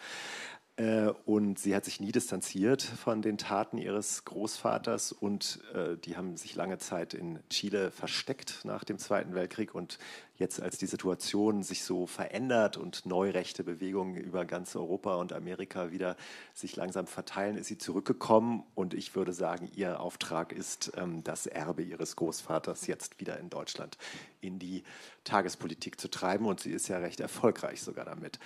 [0.77, 6.17] Äh, und sie hat sich nie distanziert von den Taten ihres Großvaters und äh, die
[6.17, 9.99] haben sich lange Zeit in Chile versteckt nach dem Zweiten Weltkrieg und
[10.37, 15.91] jetzt als die Situation sich so verändert und neurechte Bewegungen über ganz Europa und Amerika
[15.91, 16.17] wieder
[16.53, 21.45] sich langsam verteilen, ist sie zurückgekommen und ich würde sagen, ihr Auftrag ist, ähm, das
[21.45, 23.97] Erbe ihres Großvaters jetzt wieder in Deutschland
[24.41, 24.83] in die
[25.23, 28.39] Tagespolitik zu treiben und sie ist ja recht erfolgreich sogar damit.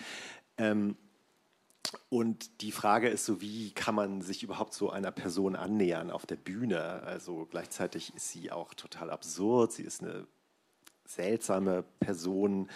[0.60, 0.96] Ähm,
[2.10, 6.26] und die Frage ist so, wie kann man sich überhaupt so einer Person annähern auf
[6.26, 7.04] der Bühne?
[7.04, 9.72] Also gleichzeitig ist sie auch total absurd.
[9.72, 10.28] Sie ist eine
[11.06, 12.70] seltsame Person.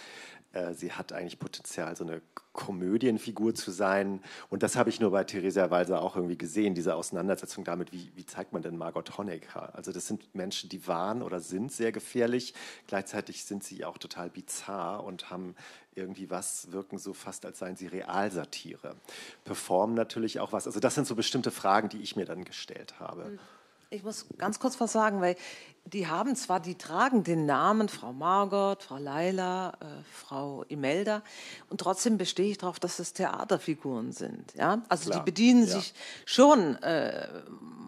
[0.52, 4.22] Äh, sie hat eigentlich Potenzial, so eine Komödienfigur zu sein.
[4.48, 8.12] Und das habe ich nur bei Theresia Walser auch irgendwie gesehen, diese Auseinandersetzung damit, wie,
[8.14, 9.74] wie zeigt man denn Margot Honecker?
[9.74, 12.54] Also das sind Menschen, die waren oder sind sehr gefährlich.
[12.86, 15.56] Gleichzeitig sind sie auch total bizarr und haben
[15.96, 18.96] irgendwie was, wirken so fast, als seien sie Realsatire.
[19.44, 20.66] Performen natürlich auch was.
[20.66, 23.38] Also das sind so bestimmte Fragen, die ich mir dann gestellt habe.
[23.90, 25.36] Ich muss ganz kurz was sagen, weil
[25.86, 31.22] die haben zwar, die tragen den Namen Frau Margot, Frau Laila, äh, Frau Imelda
[31.68, 34.54] und trotzdem bestehe ich darauf, dass es Theaterfiguren sind.
[34.54, 34.82] Ja?
[34.88, 35.78] Also Klar, die bedienen ja.
[35.78, 35.92] sich
[36.24, 37.28] schon äh,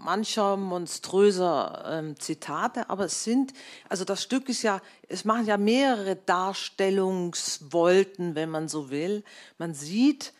[0.07, 3.55] mancher monströser ähm, Zitate, aber es sind,
[3.89, 9.25] also das Stück ist ja, es machen ja mehrere Darstellungswolten, wenn man so will.
[9.59, 10.35] Man sieht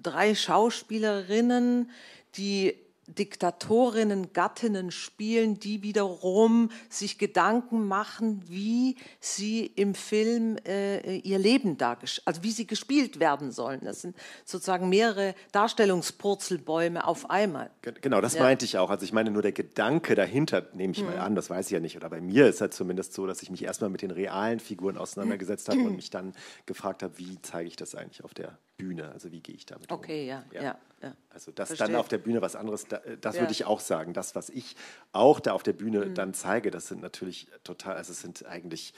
[0.00, 1.90] drei Schauspielerinnen,
[2.36, 2.76] die
[3.08, 11.76] Diktatorinnen, Gattinnen spielen, die wiederum sich Gedanken machen, wie sie im Film äh, ihr Leben
[11.78, 13.80] dargestellt, also wie sie gespielt werden sollen.
[13.84, 17.70] Das sind sozusagen mehrere Darstellungspurzelbäume auf einmal.
[17.82, 18.42] Ge- Genau, das Ja.
[18.42, 18.90] meinte ich auch.
[18.90, 21.20] Also ich meine nur der Gedanke dahinter, nehme ich mal Mhm.
[21.22, 21.96] an, das weiß ich ja nicht.
[21.96, 24.96] Oder bei mir ist halt zumindest so, dass ich mich erstmal mit den realen Figuren
[24.96, 26.32] auseinandergesetzt habe und mich dann
[26.66, 29.10] gefragt habe, wie zeige ich das eigentlich auf der Bühne?
[29.12, 29.98] Also wie gehe ich damit um?
[29.98, 31.16] Okay, ja, ja, ja.
[31.30, 31.88] Also das Verstehe.
[31.88, 33.42] dann auf der Bühne was anderes, äh, das Ja.
[33.42, 34.12] würde ich auch sagen.
[34.14, 34.76] Das, was ich
[35.12, 36.14] auch da auf der Bühne Mhm.
[36.14, 38.94] dann zeige, das sind natürlich total, also es sind eigentlich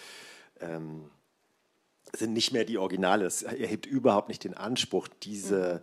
[0.60, 1.10] ähm,
[2.14, 3.24] sind nicht mehr die Originale.
[3.26, 5.82] Es erhebt überhaupt nicht den Anspruch, diese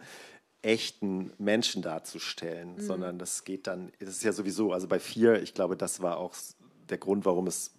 [0.61, 2.79] echten Menschen darzustellen, Mhm.
[2.81, 6.17] sondern das geht dann, das ist ja sowieso, also bei vier, ich glaube, das war
[6.17, 6.35] auch
[6.89, 7.73] der Grund, warum es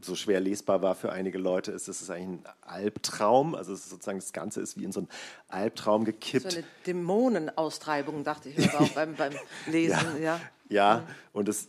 [0.00, 3.54] so schwer lesbar war für einige Leute, ist, es ist eigentlich ein Albtraum.
[3.54, 5.08] Also es ist sozusagen das Ganze ist wie in so einen
[5.48, 6.52] Albtraum gekippt.
[6.52, 9.32] So eine Dämonenaustreibung, dachte ich auch beim, beim
[9.66, 10.22] Lesen.
[10.22, 10.40] Ja.
[10.70, 11.68] Ja, und es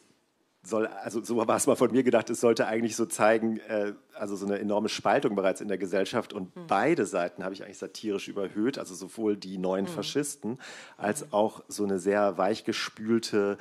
[0.63, 3.93] soll, also so war es mal von mir gedacht, es sollte eigentlich so zeigen, äh,
[4.13, 7.77] also so eine enorme Spaltung bereits in der Gesellschaft und beide Seiten habe ich eigentlich
[7.77, 10.59] satirisch überhöht, also sowohl die neuen Faschisten
[10.97, 13.57] als auch so eine sehr weichgespülte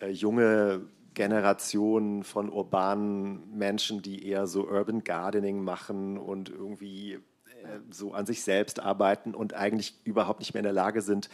[0.00, 0.80] äh, junge
[1.18, 7.20] Generation von urbanen Menschen, die eher so Urban Gardening machen und irgendwie äh,
[7.90, 11.28] so an sich selbst arbeiten und eigentlich überhaupt nicht mehr in der Lage sind,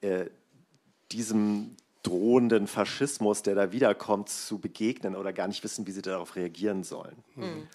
[0.00, 0.30] äh,
[1.12, 6.34] diesem drohenden Faschismus, der da wiederkommt, zu begegnen oder gar nicht wissen, wie sie darauf
[6.34, 7.22] reagieren sollen.
[7.34, 7.68] Mhm.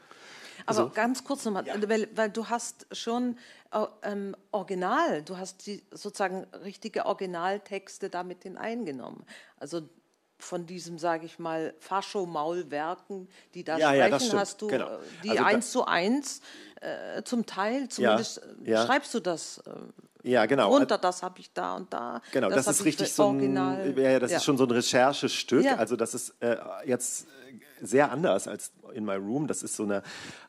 [0.66, 3.38] Aber ganz kurz nochmal, weil, weil du hast schon
[3.72, 9.24] äh, ähm, Original, du hast die sozusagen richtige Originaltexte damit hineingenommen.
[9.58, 9.88] Also
[10.44, 14.68] von diesem, sage ich mal, Fascho-Maulwerken, die da Ja, ja, das sprechen, stimmt, hast du
[14.68, 14.88] genau.
[14.88, 16.42] äh, die Also eins zu eins
[16.82, 18.86] äh, zum Teil, zumindest äh, ja.
[18.86, 20.70] schreibst du das äh, Ja, genau.
[20.70, 22.22] runter, das habe ich da und da.
[22.32, 24.38] Genau, das, hab ist ich richtig so ein, ja, ja, das Ja.
[24.38, 25.64] ist schon so ein Recherchestück.
[25.64, 25.76] Ja.
[25.78, 29.48] Also das ist äh, jetzt äh, sehr anders als in My Room.
[29.48, 30.04] Das ist so eine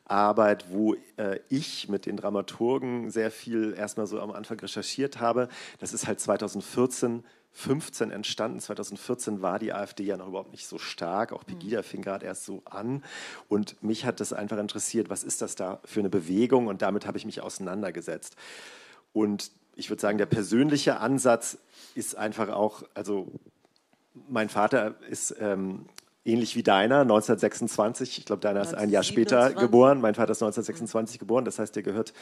[0.05, 5.49] Arbeit, wo äh, ich mit den Dramaturgen sehr viel erstmal so am Anfang recherchiert habe.
[5.79, 7.23] Das ist halt 2014
[7.57, 8.59] 15 entstanden.
[8.59, 11.31] 2014 war die AfD ja noch überhaupt nicht so stark.
[11.31, 13.01] Auch Pegida fing gerade erst so an.
[13.47, 16.67] Und mich hat das einfach interessiert, was ist das da für eine Bewegung?
[16.67, 18.35] Und damit habe ich mich auseinandergesetzt.
[19.13, 21.57] Und ich würde sagen, der persönliche Ansatz
[21.95, 23.31] ist einfach auch, also
[24.27, 25.85] mein Vater ist ähm,
[26.25, 28.17] ähnlich wie deiner, 1926.
[28.17, 29.61] Ich glaube, deiner ist ein Jahr später 1927.
[29.61, 30.01] geboren.
[30.01, 31.45] Mein Vater ist 1926 geboren.
[31.45, 32.13] Das heißt, der gehört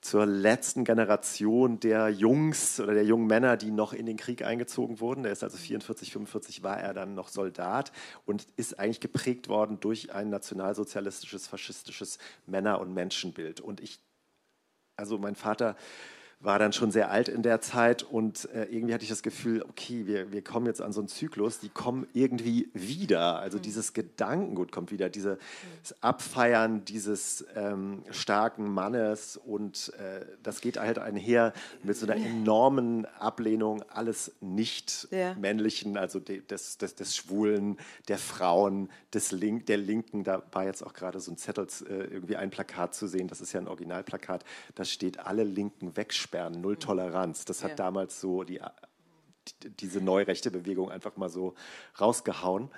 [0.00, 5.00] zur letzten Generation der Jungs oder der jungen Männer, die noch in den Krieg eingezogen
[5.00, 5.22] wurden.
[5.22, 7.92] Der ist also 44, 45 war er dann noch Soldat
[8.24, 13.60] und ist eigentlich geprägt worden durch ein nationalsozialistisches, faschistisches Männer- und Menschenbild.
[13.60, 14.00] Und ich
[14.96, 15.76] also mein Vater
[16.42, 19.62] war dann schon sehr alt in der Zeit und äh, irgendwie hatte ich das Gefühl,
[19.62, 23.38] okay, wir, wir kommen jetzt an so einen Zyklus, die kommen irgendwie wieder.
[23.38, 25.38] Also dieses Gedankengut kommt wieder, dieses
[26.00, 33.06] Abfeiern dieses ähm, starken Mannes und äh, das geht halt einher mit so einer enormen
[33.18, 35.34] Ablehnung alles nicht Ja.
[35.34, 37.78] männlichen, also de, des, des, des Schwulen,
[38.08, 40.24] der Frauen, des Link, der Linken.
[40.24, 43.40] Da war jetzt auch gerade so ein Zettel, äh, irgendwie ein Plakat zu sehen, das
[43.40, 45.96] ist ja ein Originalplakat, da steht alle Linken
[46.32, 47.44] wegsperren, null Toleranz.
[47.44, 47.76] Das hat Ja.
[47.76, 48.60] damals so die,
[49.62, 51.54] die, diese neurechte Bewegung einfach mal so
[52.00, 52.70] rausgehauen.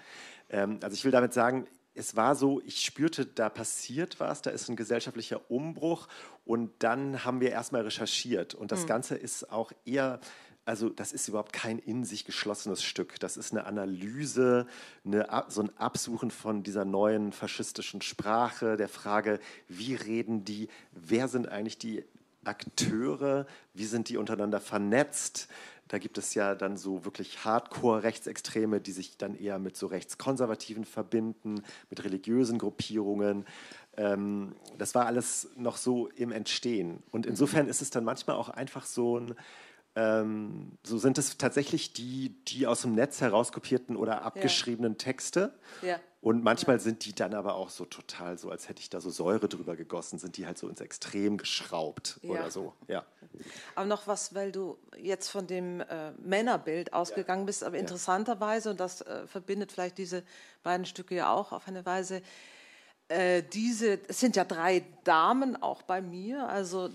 [0.51, 4.51] Ähm, also ich will damit sagen, es war so, ich spürte, da passiert was, da
[4.51, 6.09] ist ein gesellschaftlicher Umbruch
[6.45, 8.89] und dann haben wir erstmal recherchiert und das Mhm.
[8.89, 10.19] Ganze ist auch eher,
[10.65, 14.67] also das ist überhaupt kein in sich geschlossenes Stück, das ist eine Analyse,
[15.05, 19.39] eine, so ein Absuchen von dieser neuen faschistischen Sprache, der Frage,
[19.69, 22.05] wie reden die, wer sind eigentlich die
[22.47, 25.49] Akteure, wie sind die untereinander vernetzt.
[25.89, 30.85] Da gibt es ja dann so wirklich Hardcore-Rechtsextreme, die sich dann eher mit so Rechtskonservativen
[30.85, 33.45] verbinden, mit religiösen Gruppierungen.
[33.97, 37.03] Ähm, das war alles noch so im Entstehen.
[37.11, 39.35] Und insofern ist es dann manchmal auch einfach so ein
[39.97, 45.55] ähm, so sind es tatsächlich die, die aus dem Netz herauskopierten oder abgeschriebenen Texte.
[45.83, 46.01] Ja.
[46.21, 49.11] Und manchmal sind die dann aber auch so total so, als hätte ich da so
[49.11, 52.31] Säure drüber gegossen, sind die halt so ins Extrem geschraubt Ja.
[52.31, 52.73] oder so.
[52.89, 53.05] Ja.
[53.75, 58.81] Aber noch was, weil du jetzt von dem äh, Männerbild ausgegangen bist, aber interessanterweise, und
[58.81, 60.23] das äh, verbindet vielleicht diese
[60.63, 62.23] beiden Stücke ja auch auf eine Weise,
[63.09, 66.89] äh, diese, es sind ja drei Damen auch bei mir, also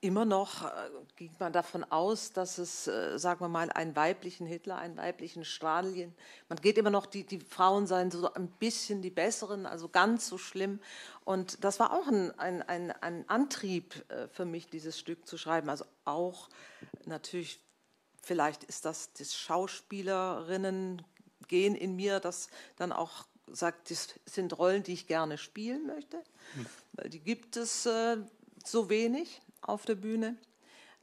[0.00, 4.46] immer noch äh, ging man davon aus, dass es, äh, sagen wir mal, einen weiblichen
[4.46, 6.14] Hitler, einen weiblichen Stalin,
[6.48, 10.28] man geht immer noch, die, die Frauen seien so ein bisschen die besseren, also ganz
[10.28, 10.80] so schlimm.
[11.24, 15.38] Und das war auch ein, ein, ein, ein Antrieb äh, für mich, dieses Stück zu
[15.38, 15.70] schreiben.
[15.70, 16.48] Also auch
[17.06, 17.60] natürlich,
[18.22, 21.02] vielleicht ist das das Schauspielerinnen
[21.48, 26.22] gehen in mir, das dann auch sagt, das sind Rollen, die ich gerne spielen möchte,
[26.92, 27.88] weil die gibt es
[28.64, 30.36] so wenig auf der Bühne.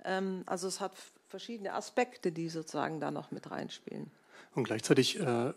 [0.04, 0.94] Ähm, also es hat
[1.28, 4.12] verschiedene Aspekte, die sozusagen da noch mit reinspielen.
[4.54, 5.54] Und gleichzeitig äh,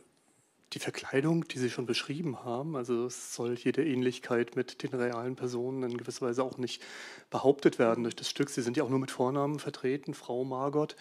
[0.72, 5.36] die Verkleidung, die Sie schon beschrieben haben, also es soll jede Ähnlichkeit mit den realen
[5.36, 6.82] Personen in gewisser Weise auch nicht
[7.30, 8.50] behauptet werden durch das Stück.
[8.50, 10.96] Sie sind ja auch nur mit Vornamen vertreten, Frau Margot.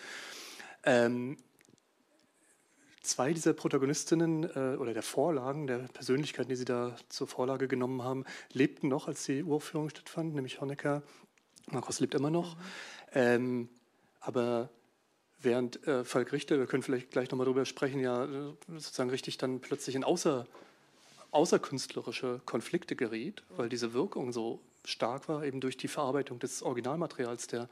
[0.83, 1.37] Ähm,
[3.01, 8.03] zwei dieser Protagonistinnen äh, oder der Vorlagen, der Persönlichkeiten, die Sie da zur Vorlage genommen
[8.03, 11.01] haben, lebten noch, als die Uraufführung stattfand, nämlich Honecker.
[11.68, 12.57] Markus lebt immer noch.
[13.13, 13.70] Ähm,
[14.20, 14.70] aber
[15.39, 19.38] während äh, Falk Richter, wir können vielleicht gleich nochmal darüber sprechen, ja äh, sozusagen richtig
[19.38, 20.47] dann plötzlich in außer,
[21.32, 27.47] außerkünstlerische Konflikte geriet, weil diese Wirkung so stark war, eben durch die Verarbeitung des Originalmaterials
[27.47, 27.70] der,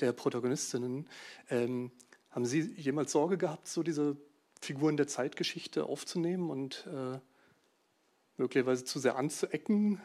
[0.00, 1.08] der Protagonistinnen.
[1.50, 1.90] Ähm,
[2.30, 4.16] haben Sie jemals Sorge gehabt, so diese
[4.60, 7.18] Figuren der Zeitgeschichte aufzunehmen und äh,
[8.36, 10.00] möglicherweise zu sehr anzuecken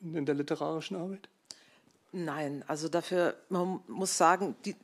[0.00, 1.28] in der literarischen Arbeit?
[2.16, 4.76] Nein, also dafür, man muss sagen, die,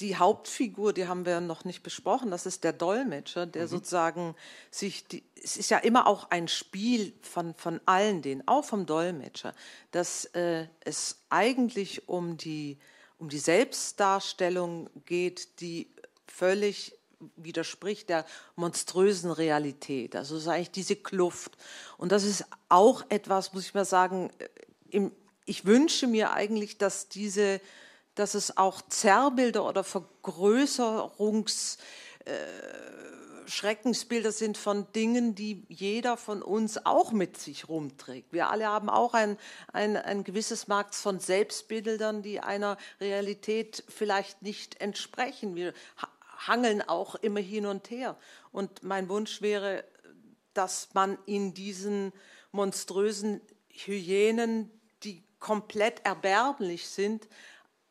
[0.00, 3.68] die Hauptfigur, die haben wir noch nicht besprochen, das ist der Dolmetscher, der Mhm.
[3.68, 4.34] sozusagen
[4.70, 8.86] sich, die, es ist ja immer auch ein Spiel von, von allen denen, auch vom
[8.86, 9.52] Dolmetscher,
[9.90, 12.78] dass äh, es eigentlich um die,
[13.18, 15.90] um die Selbstdarstellung geht, die
[16.26, 16.98] völlig
[17.36, 18.24] widerspricht der
[18.56, 20.16] monströsen Realität.
[20.16, 21.58] Also ist eigentlich diese Kluft.
[21.98, 24.48] Und das ist auch etwas, muss ich mal sagen, äh,
[24.88, 25.12] im,
[25.48, 27.60] ich wünsche mir eigentlich, dass diese,
[28.14, 31.78] dass es auch Zerrbilder oder Vergrößerungs
[32.24, 32.34] äh,
[33.46, 38.30] Schreckensbilder sind von Dingen, die jeder von uns auch mit sich rumträgt.
[38.30, 39.38] Wir alle haben auch ein,
[39.72, 45.56] ein, ein gewisses Maß von Selbstbildern, die einer Realität vielleicht nicht entsprechen.
[45.56, 46.10] Wir ha-
[46.46, 48.18] hangeln auch immer hin und her.
[48.52, 49.82] Und mein Wunsch wäre,
[50.52, 52.12] dass man in diesen
[52.52, 53.40] monströsen
[53.70, 54.70] Hyänen,
[55.38, 57.28] komplett erbärmlich sind,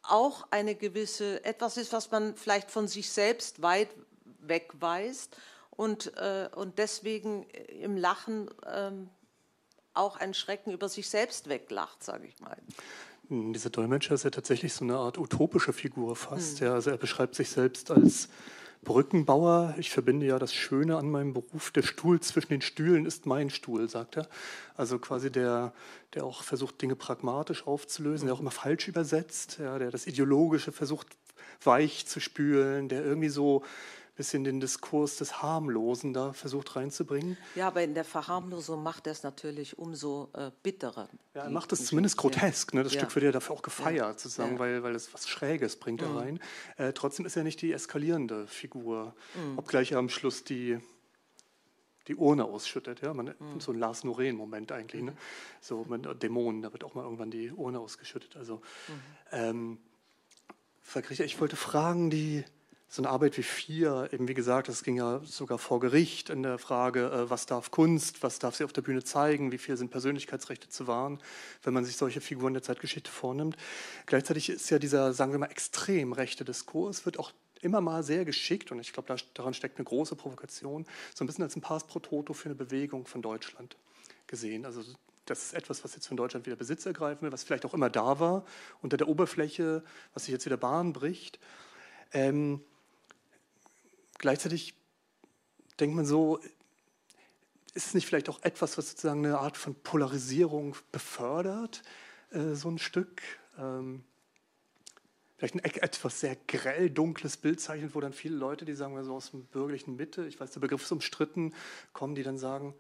[0.04, 3.90] auch eine gewisse, etwas ist, was man vielleicht von sich selbst weit
[4.40, 5.36] wegweist
[5.72, 9.10] und, äh, und deswegen im Lachen ähm,
[9.94, 12.58] auch ein Schrecken über sich selbst weglacht, sage ich mal.
[13.30, 16.60] Hm, Dieser Dolmetscher ist ja tatsächlich so eine Art utopische Figur fast.
[16.60, 18.30] Ja, also er beschreibt sich selbst als
[18.84, 19.76] Brückenbauer.
[19.78, 21.72] Ich verbinde ja das Schöne an meinem Beruf.
[21.72, 24.28] Der Stuhl zwischen den Stühlen ist mein Stuhl, sagt er.
[24.76, 25.74] Also quasi der,
[26.14, 30.72] der auch versucht, Dinge pragmatisch aufzulösen, der auch immer falsch übersetzt, ja, der das Ideologische
[30.72, 31.08] versucht
[31.64, 33.64] weich zu spülen, der irgendwie so
[34.18, 37.38] bisschen den Diskurs des Harmlosen da versucht reinzubringen.
[37.56, 41.08] Ja, aber in der Verharmlosung macht er es natürlich umso äh, bitterer.
[41.36, 42.74] Ja, er macht es zumindest grotesk.
[42.74, 42.84] Ne?
[42.84, 43.00] Das Ja.
[43.02, 44.14] Stück wird ja dafür auch gefeiert, Ja.
[44.14, 46.06] sozusagen, weil, weil es was Schräges bringt Mhm.
[46.06, 46.40] da rein.
[46.78, 49.58] Äh, trotzdem ist er nicht die eskalierende Figur, Mhm.
[49.60, 50.80] obgleich er am Schluss die,
[52.08, 53.02] die Urne ausschüttet.
[53.02, 53.14] Ja?
[53.14, 53.60] Man, Mhm.
[53.60, 55.04] So ein Lars Noreen-Moment eigentlich.
[55.04, 55.16] Ne?
[55.62, 58.36] So mit Dämonen, da wird auch mal irgendwann die Urne ausgeschüttet.
[58.36, 58.56] Also,
[58.88, 58.94] Mhm.
[59.32, 59.78] ähm,
[61.20, 62.44] ich wollte fragen, die
[62.90, 66.44] so eine Arbeit wie vier, eben wie gesagt, das ging ja sogar vor Gericht in
[66.44, 69.76] der Frage, äh, was darf Kunst, was darf sie auf der Bühne zeigen, wie viel
[69.76, 71.20] sind Persönlichkeitsrechte zu wahren,
[71.64, 73.58] wenn man sich solche Figuren der Zeitgeschichte vornimmt.
[74.06, 78.24] Gleichzeitig ist ja dieser, sagen wir mal, extrem rechte Diskurs, wird auch immer mal sehr
[78.24, 81.62] geschickt, und ich glaube, da- daran steckt eine große Provokation, so ein bisschen als ein
[81.62, 83.76] Pass pro Toto für eine Bewegung von Deutschland
[84.28, 84.66] gesehen.
[84.66, 84.84] Also
[85.26, 87.90] das ist etwas, was jetzt von Deutschland wieder Besitz ergreifen will, was vielleicht auch immer
[87.90, 88.46] da war,
[88.82, 89.84] unter der Oberfläche,
[90.14, 91.40] was sich jetzt wieder Bahn bricht.
[92.14, 92.62] Ähm,
[94.18, 94.76] gleichzeitig
[95.80, 96.40] denkt man so,
[97.74, 101.84] ist es nicht vielleicht auch etwas, was sozusagen eine Art von Polarisierung befördert,
[102.32, 103.22] äh, so ein Stück?
[103.58, 104.04] Ähm,
[105.38, 108.96] vielleicht ein e- etwas sehr grell dunkles Bild zeichnet, wo dann viele Leute, die sagen
[108.96, 111.54] wir so aus dem bürgerlichen Mitte, ich weiß, der Begriff ist umstritten,
[111.94, 112.74] kommen, die dann sagen,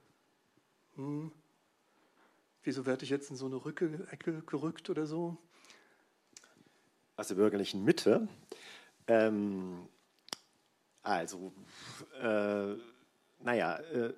[0.96, 1.32] hm,
[2.64, 5.38] wieso werde ich jetzt in so eine Rücke, Ecke gerückt oder so?
[7.18, 8.28] aus der bürgerlichen Mitte.
[9.08, 9.90] Ähm,
[11.08, 11.54] also,
[12.22, 12.76] äh,
[13.40, 14.14] naja, äh,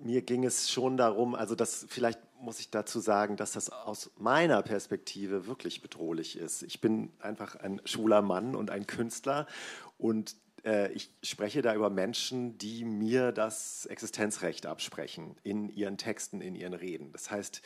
[0.00, 4.10] mir ging es schon darum, also das vielleicht muss ich dazu sagen, dass das aus
[4.18, 6.62] meiner Perspektive wirklich bedrohlich ist.
[6.62, 9.46] Ich bin einfach ein schwuler Mann und ein Künstler
[9.96, 16.42] und äh, ich spreche da über Menschen, die mir das Existenzrecht absprechen in ihren Texten,
[16.42, 17.12] in ihren Reden.
[17.12, 17.62] Das heißt,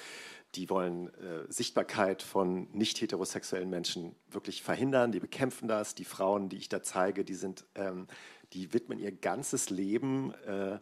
[0.55, 5.95] die wollen äh, Sichtbarkeit von nicht heterosexuellen Menschen wirklich verhindern, die bekämpfen das.
[5.95, 8.07] Die Frauen, die ich da zeige, die sind, ähm,
[8.53, 10.79] die widmen ihr ganzes Leben äh,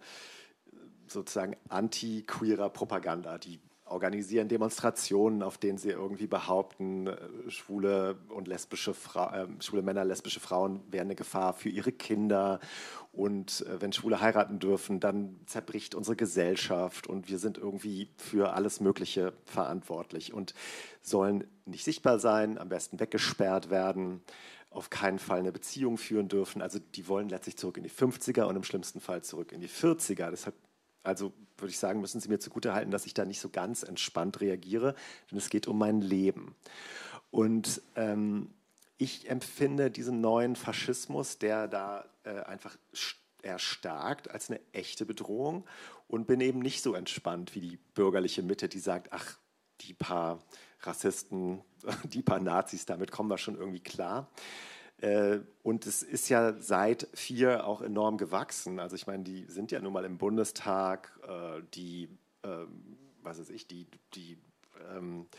[1.08, 3.38] sozusagen anti-queerer Propaganda.
[3.38, 7.16] Die organisieren Demonstrationen, auf denen sie irgendwie behaupten, äh,
[7.48, 12.60] schwule und lesbische Fra äh, schwule Männer, lesbische Frauen wären eine Gefahr für ihre Kinder
[13.12, 18.52] und äh, wenn Schwule heiraten dürfen, dann zerbricht unsere Gesellschaft und wir sind irgendwie für
[18.52, 20.54] alles Mögliche verantwortlich und
[21.00, 24.20] sollen nicht sichtbar sein, am besten weggesperrt werden
[24.70, 26.60] auf keinen Fall eine Beziehung führen dürfen.
[26.60, 29.70] Also die wollen letztlich zurück in die 50er und im schlimmsten Fall zurück in die
[29.70, 30.30] 40er.
[30.30, 30.54] Deshalb
[31.06, 34.40] also würde ich sagen, müssen Sie mir zugutehalten, dass ich da nicht so ganz entspannt
[34.40, 34.94] reagiere,
[35.30, 36.54] denn es geht um mein Leben.
[37.30, 38.50] Und ähm,
[38.98, 42.76] ich empfinde diesen neuen Faschismus, der da äh, einfach
[43.42, 45.64] erstarkt, als eine echte Bedrohung
[46.08, 49.38] und bin eben nicht so entspannt wie die bürgerliche Mitte, die sagt, ach,
[49.82, 50.42] die paar
[50.80, 51.62] Rassisten,
[52.04, 54.28] die paar Nazis, damit kommen wir schon irgendwie klar.
[55.00, 58.80] Äh, und es ist ja seit vier auch enorm gewachsen.
[58.80, 62.08] Also ich meine, die sind ja nun mal im Bundestag, äh, die,
[62.42, 64.38] ähm, was weiß ich, die, die
[64.90, 65.36] ähm, äh,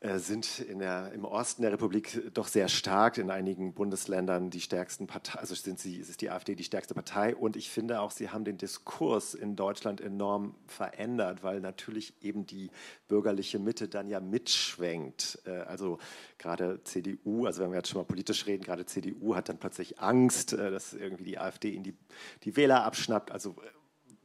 [0.00, 5.08] sind in der, im Osten der Republik doch sehr stark, in einigen Bundesländern die stärksten
[5.08, 7.34] Partei, also sind sie, ist die AfD die stärkste Partei.
[7.34, 12.46] Und ich finde auch, sie haben den Diskurs in Deutschland enorm verändert, weil natürlich eben
[12.46, 12.70] die
[13.08, 15.40] bürgerliche Mitte dann ja mitschwenkt.
[15.46, 15.98] Äh, also
[16.38, 19.98] gerade CDU, also wenn wir jetzt schon mal politisch reden, gerade CDU hat dann plötzlich
[19.98, 21.96] Angst, äh, dass irgendwie die AfD in die,
[22.44, 23.32] die Wähler abschnappt.
[23.32, 23.56] Also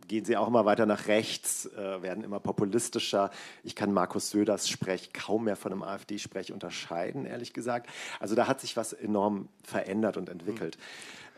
[0.08, 3.32] gehen sie auch immer weiter nach rechts, äh, werden immer populistischer.
[3.64, 7.89] Ich kann Markus Söders Sprech kaum mehr von einem AfD-Sprech unterscheiden, ehrlich gesagt.
[8.20, 10.78] Also da hat sich was enorm verändert und entwickelt.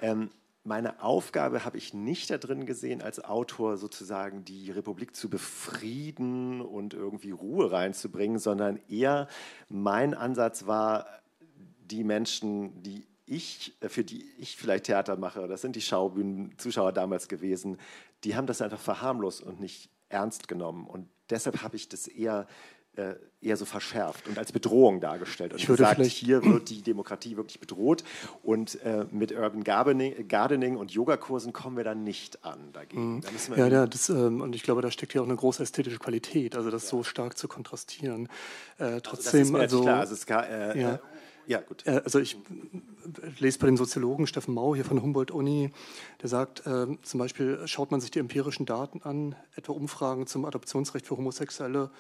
[0.01, 0.07] Mhm.
[0.07, 0.29] Ähm,
[0.65, 6.59] meine Aufgabe habe ich nicht da drin gesehen, als Autor sozusagen die Republik zu befrieden
[6.59, 9.27] und irgendwie Ruhe reinzubringen, sondern eher
[9.69, 11.05] mein Ansatz war,
[11.91, 17.27] die Menschen, die ich, für die ich vielleicht Theater mache, das sind die Schaubühnen-Zuschauer damals
[17.27, 17.77] gewesen,
[18.23, 20.87] die haben das einfach verharmlost und nicht ernst genommen.
[20.87, 22.47] Und deshalb habe ich das eher,
[22.95, 25.53] äh, eher so verschärft und als Bedrohung dargestellt.
[25.53, 28.03] Und ich würde gesagt, hier wird die Demokratie wirklich bedroht.
[28.43, 33.15] Und äh, mit Urban Gardening, Gardening und Yogakursen kommen wir dann nicht an dagegen.
[33.15, 33.23] Mhm.
[33.55, 36.55] ja, ja das, ähm, und ich glaube, da steckt ja auch eine große ästhetische Qualität,
[36.55, 36.89] also das ja.
[36.89, 38.29] so stark zu kontrastieren.
[38.77, 39.99] Äh, trotzdem, also, klar.
[39.99, 40.99] also es, äh, ja.
[41.47, 41.85] Ja, gut.
[41.85, 42.37] Äh, also ich
[43.39, 45.71] lese bei dem Soziologen Steffen Mau hier von Humboldt-Uni,
[46.21, 50.45] der sagt, äh, zum Beispiel schaut man sich die empirischen Daten an, etwa Umfragen zum
[50.45, 51.91] Adoptionsrecht für Homosexuelle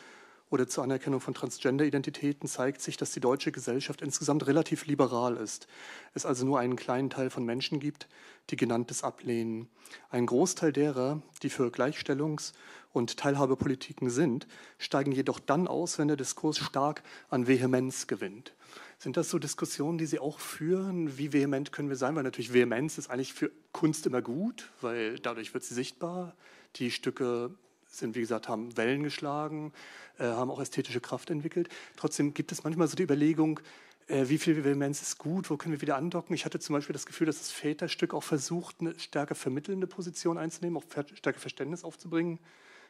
[0.49, 5.67] oder zur Anerkennung von Transgender-Identitäten, zeigt sich, dass die deutsche Gesellschaft insgesamt relativ liberal ist.
[6.13, 8.07] Es also nur einen kleinen Teil von Menschen gibt,
[8.49, 9.67] die genanntes ablehnen.
[10.11, 12.53] Ein Großteil derer, die für Gleichstellungs-
[12.93, 18.53] und Teilhabepolitiken sind, steigen jedoch dann aus, wenn der Diskurs stark an Vehemenz gewinnt.
[18.97, 21.17] Sind das so Diskussionen, die Sie auch führen?
[21.17, 22.15] Wie vehement können wir sein?
[22.15, 26.35] Weil natürlich Vehemenz ist eigentlich für Kunst immer gut, weil dadurch wird sie sichtbar.
[26.77, 27.51] Die Stücke
[27.87, 29.73] sind, wie gesagt, haben Wellen geschlagen,
[30.17, 31.69] äh, haben auch ästhetische Kraft entwickelt.
[31.97, 33.59] Trotzdem gibt es manchmal so die Überlegung,
[34.07, 36.35] äh, wie viel Vehemenz ist gut, wo können wir wieder andocken.
[36.35, 40.37] Ich hatte zum Beispiel das Gefühl, dass das Väterstück auch versucht, eine stärker vermittelnde Position
[40.37, 42.39] einzunehmen, auch stärker Verständnis aufzubringen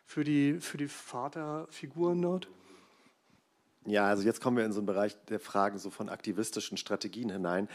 [0.05, 2.47] für die, für die Vaterfiguren dort.
[3.85, 7.29] Ja, also jetzt kommen wir in so einen Bereich der Fragen so von aktivistischen Strategien
[7.29, 7.69] hinein.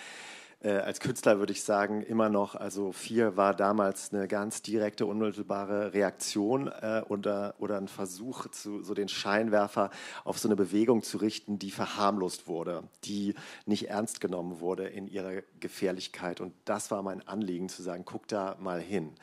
[0.62, 5.06] Äh, als Künstler würde ich sagen, immer noch, also vier war damals eine ganz direkte,
[5.06, 9.90] unmittelbare Reaktion äh, oder, oder ein Versuch, zu, so den Scheinwerfer
[10.24, 13.34] auf so eine Bewegung zu richten, die verharmlost wurde, die
[13.64, 16.40] nicht ernst genommen wurde in ihrer Gefährlichkeit.
[16.40, 19.14] Und das war mein Anliegen, zu sagen, guck da mal hin.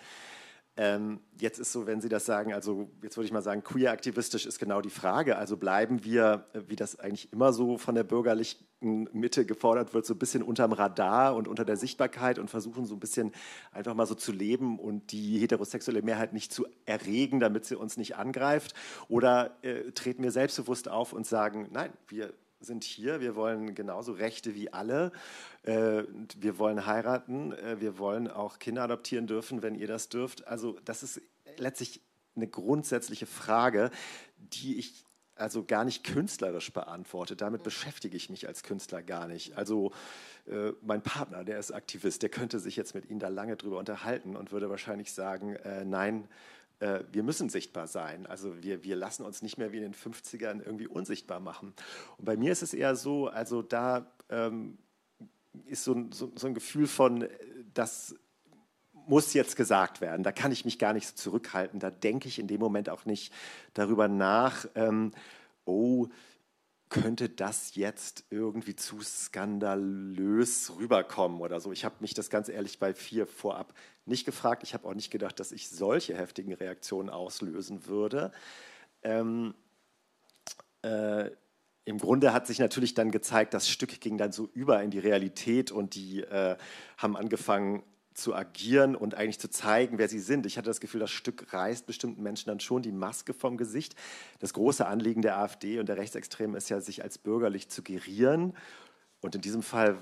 [0.79, 4.45] Ähm, jetzt ist so, wenn Sie das sagen, also jetzt würde ich mal sagen, queer-aktivistisch
[4.45, 5.37] ist genau die Frage.
[5.37, 10.05] Also bleiben wir, äh, wie das eigentlich immer so von der bürgerlichen Mitte gefordert wird,
[10.05, 13.31] so ein bisschen unterm Radar und unter der Sichtbarkeit und versuchen so ein bisschen
[13.71, 17.97] einfach mal so zu leben und die heterosexuelle Mehrheit nicht zu erregen, damit sie uns
[17.97, 18.75] nicht angreift?
[19.07, 24.13] Oder äh, treten wir selbstbewusst auf und sagen, nein, wir sind hier, wir wollen genauso
[24.13, 25.11] Rechte wie alle,
[25.63, 26.03] äh,
[26.37, 30.47] wir wollen heiraten, äh, wir wollen auch Kinder adoptieren dürfen, wenn ihr das dürft.
[30.47, 31.21] Also das ist
[31.57, 32.01] letztlich
[32.35, 33.91] eine grundsätzliche Frage,
[34.37, 35.03] die ich
[35.35, 37.41] also gar nicht künstlerisch beantwortet.
[37.41, 39.55] Damit beschäftige ich mich als Künstler gar nicht.
[39.57, 39.91] Also
[40.47, 43.77] äh, mein Partner, der ist Aktivist, der könnte sich jetzt mit Ihnen da lange drüber
[43.77, 46.27] unterhalten und würde wahrscheinlich sagen, äh, nein,
[46.79, 48.25] äh, wir müssen sichtbar sein.
[48.25, 51.73] Also wir, wir lassen uns nicht mehr wie in den 50ern irgendwie unsichtbar machen.
[52.17, 54.77] Und bei mir ist es eher so, also da ähm,
[55.65, 57.29] ist so, so, so ein Gefühl von, äh,
[57.73, 58.15] das
[59.07, 60.23] muss jetzt gesagt werden.
[60.23, 61.79] Da kann ich mich gar nicht so zurückhalten.
[61.79, 63.33] Da denke ich in dem Moment auch nicht
[63.73, 65.11] darüber nach, ähm,
[65.65, 66.07] oh,
[66.89, 71.71] könnte das jetzt irgendwie zu skandalös rüberkommen oder so.
[71.71, 73.73] Ich habe mich das ganz ehrlich bei vier vorab
[74.05, 74.63] nicht gefragt.
[74.63, 78.31] Ich habe auch nicht gedacht, dass ich solche heftigen Reaktionen auslösen würde.
[79.03, 79.53] Ähm,
[80.81, 81.29] äh,
[81.85, 84.99] Im Grunde hat sich natürlich dann gezeigt, das Stück ging dann so über in die
[84.99, 86.57] Realität und die äh,
[86.97, 87.83] haben angefangen,
[88.17, 90.47] zu agieren und eigentlich zu zeigen, wer sie sind.
[90.47, 93.95] Ich hatte das Gefühl, das Stück reißt bestimmten Menschen dann schon die Maske vom Gesicht.
[94.39, 98.55] Das große Anliegen der AfD und der Rechtsextremen ist ja, sich als bürgerlich zu gerieren.
[99.21, 99.99] Und in diesem Fall,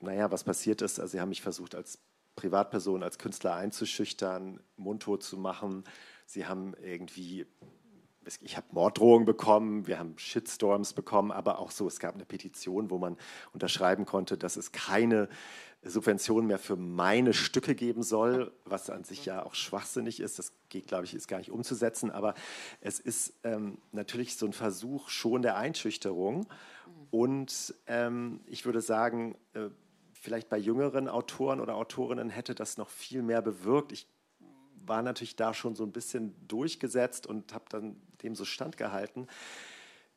[0.00, 1.98] naja, was passiert ist, also sie haben mich versucht, als
[2.36, 5.82] Privatperson, als Künstler einzuschüchtern, mundtot zu machen.
[6.26, 7.46] Sie haben irgendwie
[8.42, 12.90] ich habe Morddrohungen bekommen, wir haben Shitstorms bekommen, aber auch so, es gab eine Petition,
[12.90, 13.16] wo man
[13.52, 15.28] unterschreiben konnte, dass es keine
[15.82, 20.38] Subventionen mehr für meine Stücke geben soll, was an sich ja auch schwachsinnig ist.
[20.38, 22.10] Das geht, glaube ich, ist gar nicht umzusetzen.
[22.10, 22.34] Aber
[22.80, 26.46] es ist ähm, natürlich so ein Versuch schon der Einschüchterung.
[27.10, 29.68] Und ähm, ich würde sagen, äh,
[30.12, 33.92] vielleicht bei jüngeren Autoren oder Autorinnen hätte das noch viel mehr bewirkt.
[33.92, 34.06] Ich
[34.86, 39.26] war natürlich da schon so ein bisschen durchgesetzt und habe dann dem so standgehalten.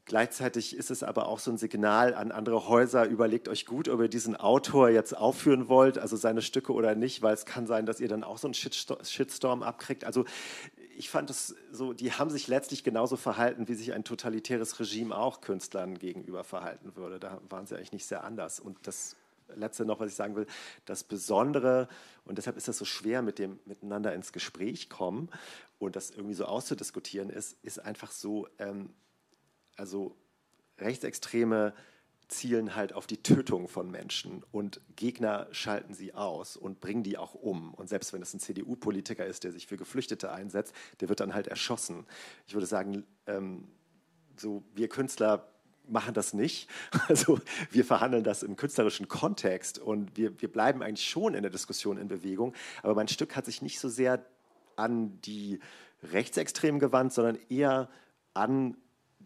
[0.05, 3.99] Gleichzeitig ist es aber auch so ein Signal an andere Häuser, überlegt euch gut, ob
[3.99, 7.85] ihr diesen Autor jetzt aufführen wollt, also seine Stücke oder nicht, weil es kann sein,
[7.85, 10.05] dass ihr dann auch so einen Shitstorm abkriegt.
[10.05, 10.23] Also
[10.97, 15.15] ich fand es so, die haben sich letztlich genauso verhalten, wie sich ein totalitäres Regime
[15.15, 17.19] auch Künstlern gegenüber verhalten würde.
[17.19, 18.61] Da waren sie eigentlich nicht sehr anders.
[18.61, 19.17] Und das
[19.55, 20.47] Letzte noch, was ich sagen will,
[20.85, 21.87] das Besondere,
[22.25, 25.29] und deshalb ist das so schwer mit dem Miteinander ins Gespräch kommen
[25.79, 28.89] und das irgendwie so auszudiskutieren ist, ist einfach so, ähm,
[29.75, 30.15] also
[30.79, 31.73] Rechtsextreme
[32.27, 37.17] zielen halt auf die Tötung von Menschen und Gegner schalten sie aus und bringen die
[37.17, 37.73] auch um.
[37.73, 41.33] Und selbst wenn es ein CDU-Politiker ist, der sich für Geflüchtete einsetzt, der wird dann
[41.33, 42.05] halt erschossen.
[42.45, 43.69] Ich würde sagen, ähm,
[44.35, 45.47] so wir Künstler
[45.89, 46.69] machen das nicht.
[47.07, 47.39] Also
[47.71, 51.97] wir verhandeln das im künstlerischen Kontext und wir, wir bleiben eigentlich schon in der Diskussion
[51.97, 52.53] in Bewegung.
[52.83, 54.25] Aber mein Stück hat sich nicht so sehr
[54.75, 55.59] an die
[56.03, 57.89] Rechtsextremen gewandt, sondern eher
[58.33, 58.75] an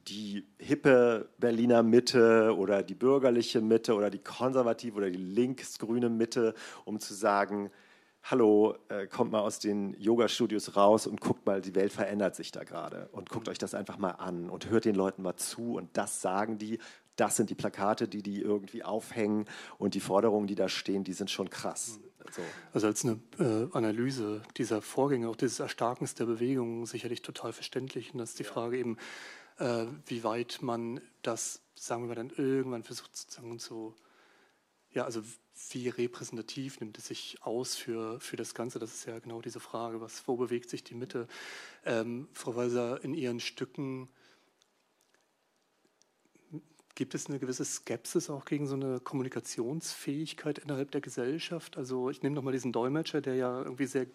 [0.07, 6.53] die hippe Berliner Mitte oder die bürgerliche Mitte oder die konservative oder die linksgrüne Mitte,
[6.85, 7.71] um zu sagen,
[8.23, 12.51] hallo, äh, kommt mal aus den Yoga-Studios raus und guckt mal, die Welt verändert sich
[12.51, 15.75] da gerade und guckt euch das einfach mal an und hört den Leuten mal zu
[15.75, 16.79] und das sagen die,
[17.15, 19.45] das sind die Plakate, die die irgendwie aufhängen
[19.77, 21.99] und die Forderungen, die da stehen, die sind schon krass.
[22.31, 22.41] So.
[22.73, 28.13] Also als eine äh, Analyse dieser Vorgänge, auch dieses Erstarkens der Bewegung, sicherlich total verständlich
[28.13, 28.51] und das ist die ja.
[28.51, 28.97] Frage eben,
[29.57, 33.95] äh, wie weit man das, sagen wir mal, dann irgendwann versucht sozusagen zu,
[34.93, 35.21] ja, also
[35.69, 38.79] wie repräsentativ nimmt es sich aus für, für das Ganze?
[38.79, 41.27] Das ist ja genau diese Frage, was, wo bewegt sich die Mitte?
[41.85, 44.09] Ähm, Frau Weiser, in Ihren Stücken
[46.95, 51.77] gibt es eine gewisse Skepsis auch gegen so eine Kommunikationsfähigkeit innerhalb der Gesellschaft?
[51.77, 54.07] Also ich nehme nochmal diesen Dolmetscher, der ja irgendwie sehr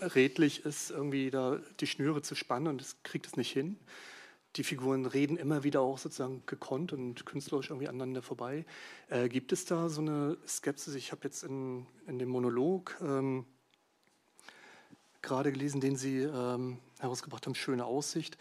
[0.00, 3.78] redlich ist, irgendwie da die Schnüre zu spannen und es kriegt es nicht hin
[4.56, 8.64] die Figuren reden immer wieder auch sozusagen gekonnt und künstlerisch irgendwie aneinander vorbei.
[9.08, 10.94] Äh, gibt es da so eine Skepsis?
[10.94, 13.44] Ich habe jetzt in, in dem Monolog ähm,
[15.22, 18.38] gerade gelesen, den Sie ähm, herausgebracht haben, Schöne Aussicht.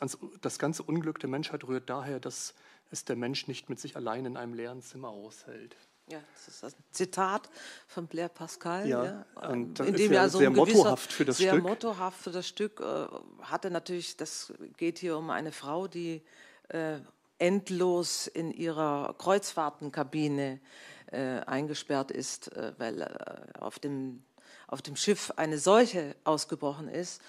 [0.00, 2.54] Das, das, ganze Unglück der Menschheit rührt daher, dass
[2.90, 5.76] es der Mensch nicht mit sich allein in einem leeren Zimmer aushält.
[6.08, 7.48] Ja, das ist ein Zitat
[7.86, 8.86] von Blair Pascal.
[8.88, 9.48] Ja, ja.
[9.48, 11.62] Und in dem ja so sehr mottohaft für das sehr Stück.
[11.62, 12.80] Sehr mottohaft für das Stück.
[12.80, 13.06] Äh,
[13.42, 16.22] hatte natürlich, das geht hier um eine Frau, die
[16.68, 16.98] äh,
[17.38, 20.60] endlos in ihrer Kreuzfahrtenkabine
[21.06, 24.22] äh, eingesperrt ist, äh, weil äh, auf, dem,
[24.66, 27.22] auf dem Schiff eine Seuche ausgebrochen ist.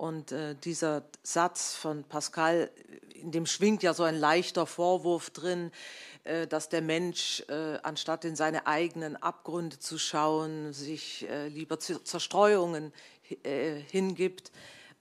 [0.00, 2.70] Und äh, dieser Satz von Pascal,
[3.12, 5.70] in dem schwingt ja so ein leichter Vorwurf drin,
[6.24, 11.78] äh, dass der Mensch, äh, anstatt in seine eigenen Abgründe zu schauen, sich äh, lieber
[11.78, 12.94] Zerstreuungen
[13.90, 14.52] hingibt.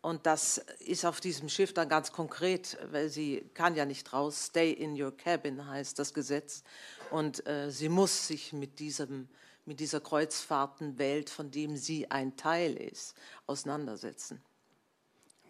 [0.01, 4.47] Und das ist auf diesem Schiff dann ganz konkret, weil sie kann ja nicht raus.
[4.47, 6.61] Stay in your cabin heißt das Gesetz.
[7.09, 9.29] Und äh, sie muss sich mit, diesem,
[9.63, 13.15] mit dieser Kreuzfahrtenwelt, von dem sie ein Teil ist,
[13.47, 14.43] auseinandersetzen.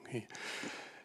[0.09, 0.27] Okay.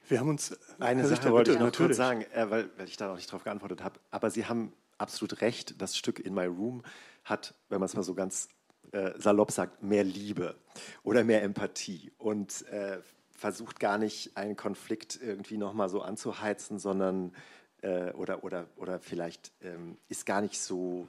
[0.08, 0.56] Wir haben uns.
[0.78, 3.08] Eine Herr Sache Richter, wollte bitte, ich noch kurz sagen, äh, weil, weil ich da
[3.08, 4.00] noch nicht drauf geantwortet habe.
[4.10, 5.80] Aber Sie haben absolut recht.
[5.80, 6.82] Das Stück In My Room
[7.24, 8.48] hat, wenn man es mal so ganz
[8.92, 10.54] äh, salopp sagt, mehr Liebe
[11.02, 12.98] oder mehr Empathie und äh,
[13.32, 17.34] versucht gar nicht einen Konflikt irgendwie nochmal so anzuheizen, sondern
[17.82, 21.06] äh, oder, oder, oder vielleicht ähm, ist gar nicht so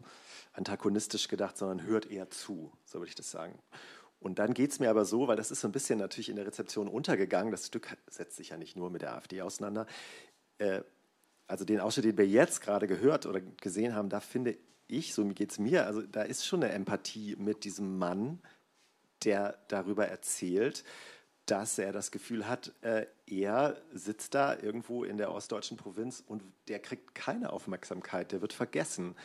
[0.51, 3.57] antagonistisch gedacht, sondern hört eher zu, so würde ich das sagen.
[4.19, 6.35] Und dann geht es mir aber so, weil das ist so ein bisschen natürlich in
[6.35, 9.85] der Rezeption untergegangen, das Stück setzt sich ja nicht nur mit der AfD auseinander.
[10.57, 10.81] Äh,
[11.47, 15.23] also den Ausschnitt, den wir jetzt gerade gehört oder gesehen haben, da finde ich, so
[15.25, 18.39] geht es mir, also da ist schon eine Empathie mit diesem Mann,
[19.23, 20.83] der darüber erzählt,
[21.45, 26.41] dass er das Gefühl hat, äh, er sitzt da irgendwo in der ostdeutschen Provinz und
[26.67, 29.15] der kriegt keine Aufmerksamkeit, der wird vergessen.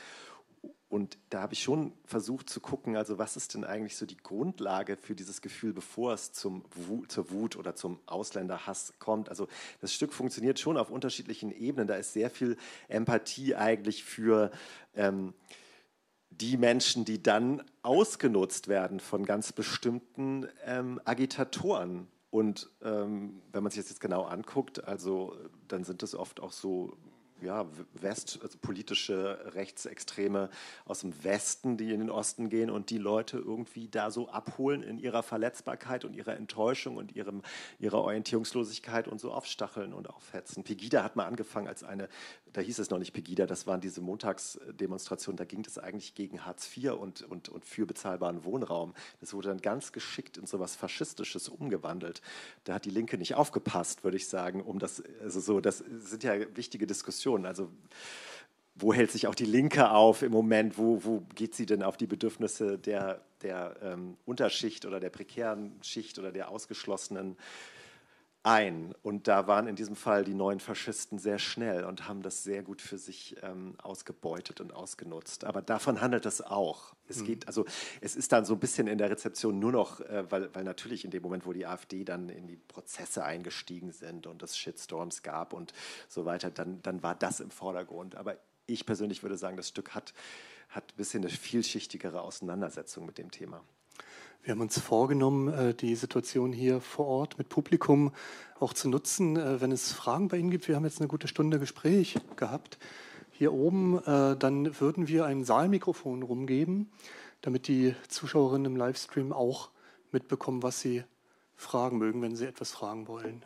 [0.90, 4.16] Und da habe ich schon versucht zu gucken, also was ist denn eigentlich so die
[4.16, 9.28] Grundlage für dieses Gefühl, bevor es zum Wut, zur Wut oder zum Ausländerhass kommt.
[9.28, 9.46] Also
[9.80, 11.86] das Stück funktioniert schon auf unterschiedlichen Ebenen.
[11.86, 12.56] Da ist sehr viel
[12.88, 14.50] Empathie eigentlich für
[14.96, 15.32] ähm,
[16.30, 22.08] die Menschen, die dann ausgenutzt werden von ganz bestimmten ähm, Agitatoren.
[22.30, 25.36] Und ähm, wenn man sich das jetzt genau anguckt, also
[25.68, 26.96] dann sind es oft auch so
[27.42, 30.50] ja, West, also politische Rechtsextreme
[30.84, 34.82] aus dem Westen, die in den Osten gehen und die Leute irgendwie da so abholen
[34.82, 37.42] in ihrer Verletzbarkeit und ihrer Enttäuschung und ihrem,
[37.78, 40.64] ihrer Orientierungslosigkeit und so aufstacheln und aufhetzen.
[40.64, 42.08] Pegida hat mal angefangen als eine,
[42.52, 46.44] da hieß es noch nicht Pegida, das waren diese Montagsdemonstrationen, da ging es eigentlich gegen
[46.44, 48.94] Hartz IV und, und, und für bezahlbaren Wohnraum.
[49.20, 52.22] Das wurde dann ganz geschickt in so etwas Faschistisches umgewandelt.
[52.64, 56.22] Da hat die Linke nicht aufgepasst, würde ich sagen, um das, also so, das sind
[56.24, 57.46] ja wichtige Diskussionen.
[57.46, 57.70] Also
[58.74, 60.78] wo hält sich auch die Linke auf im Moment?
[60.78, 65.72] Wo, wo geht sie denn auf die Bedürfnisse der, der ähm, Unterschicht oder der prekären
[65.82, 67.36] Schicht oder der Ausgeschlossenen
[68.42, 68.94] ein?
[69.02, 72.62] Und da waren in diesem Fall die neuen Faschisten sehr schnell und haben das sehr
[72.62, 75.44] gut für sich ähm, ausgebeutet und ausgenutzt.
[75.44, 76.94] Aber davon handelt es auch.
[77.08, 77.24] Es Mhm.
[77.24, 77.64] geht, also
[78.00, 81.04] es ist dann so ein bisschen in der Rezeption nur noch, äh, weil, weil natürlich
[81.04, 85.22] in dem Moment, wo die AfD dann in die Prozesse eingestiegen sind und es Shitstorms
[85.22, 85.72] gab und
[86.08, 88.14] so weiter, dann, dann war das im Vordergrund.
[88.16, 88.36] Aber
[88.66, 90.14] ich persönlich würde sagen, das Stück hat,
[90.68, 93.62] hat ein bisschen eine vielschichtigere Auseinandersetzung mit dem Thema.
[94.42, 98.10] Wir haben uns vorgenommen, äh, die Situation hier vor Ort mit Publikum
[98.58, 100.66] auch zu nutzen, äh, wenn es Fragen bei Ihnen gibt.
[100.66, 102.78] Wir haben jetzt eine gute Stunde Gespräch gehabt.
[103.32, 106.90] Hier oben, äh, dann würden wir ein Saalmikrofon rumgeben,
[107.42, 109.68] damit die Zuschauerinnen im Livestream auch
[110.10, 111.04] mitbekommen, was sie
[111.54, 113.44] fragen mögen, wenn sie etwas fragen wollen.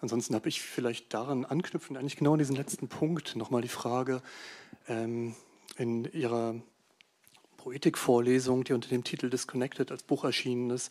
[0.00, 4.22] Ansonsten habe ich vielleicht daran anknüpfend, eigentlich genau an diesen letzten Punkt, nochmal die Frage,
[4.88, 5.34] ähm,
[5.76, 6.54] in Ihrer
[7.58, 10.90] Poetikvorlesung, die unter dem Titel Disconnected als Buch erschienen ist,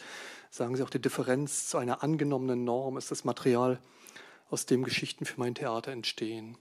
[0.52, 3.80] sagen Sie auch, die Differenz zu einer angenommenen Norm ist das Material,
[4.50, 6.58] aus dem Geschichten für mein Theater entstehen.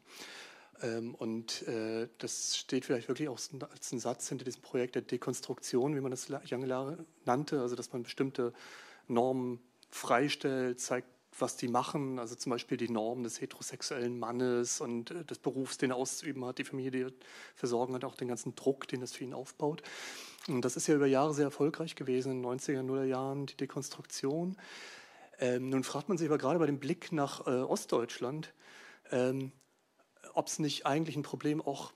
[0.82, 3.38] Ähm, und äh, das steht vielleicht wirklich auch
[3.70, 7.92] als ein Satz hinter diesem Projekt der Dekonstruktion, wie man das Jahre nannte, also dass
[7.92, 8.52] man bestimmte
[9.06, 9.60] Normen
[9.90, 11.08] freistellt, zeigt,
[11.40, 15.78] was die machen, also zum Beispiel die Norm des heterosexuellen Mannes und äh, des Berufs,
[15.78, 17.12] den er auszuüben hat, die Familie, die er
[17.54, 19.82] versorgen hat, auch den ganzen Druck, den das für ihn aufbaut.
[20.48, 23.56] Und das ist ja über Jahre sehr erfolgreich gewesen, in den 90er, 0er Jahren, die
[23.56, 24.56] Dekonstruktion.
[25.38, 28.52] Ähm, nun fragt man sich aber gerade bei dem Blick nach äh, Ostdeutschland,
[29.10, 29.52] ähm,
[30.34, 31.92] ob es nicht eigentlich ein Problem auch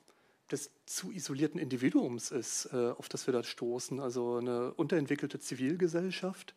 [0.51, 4.01] des zu isolierten Individuums ist, äh, auf das wir da stoßen.
[4.01, 6.55] Also eine unterentwickelte Zivilgesellschaft,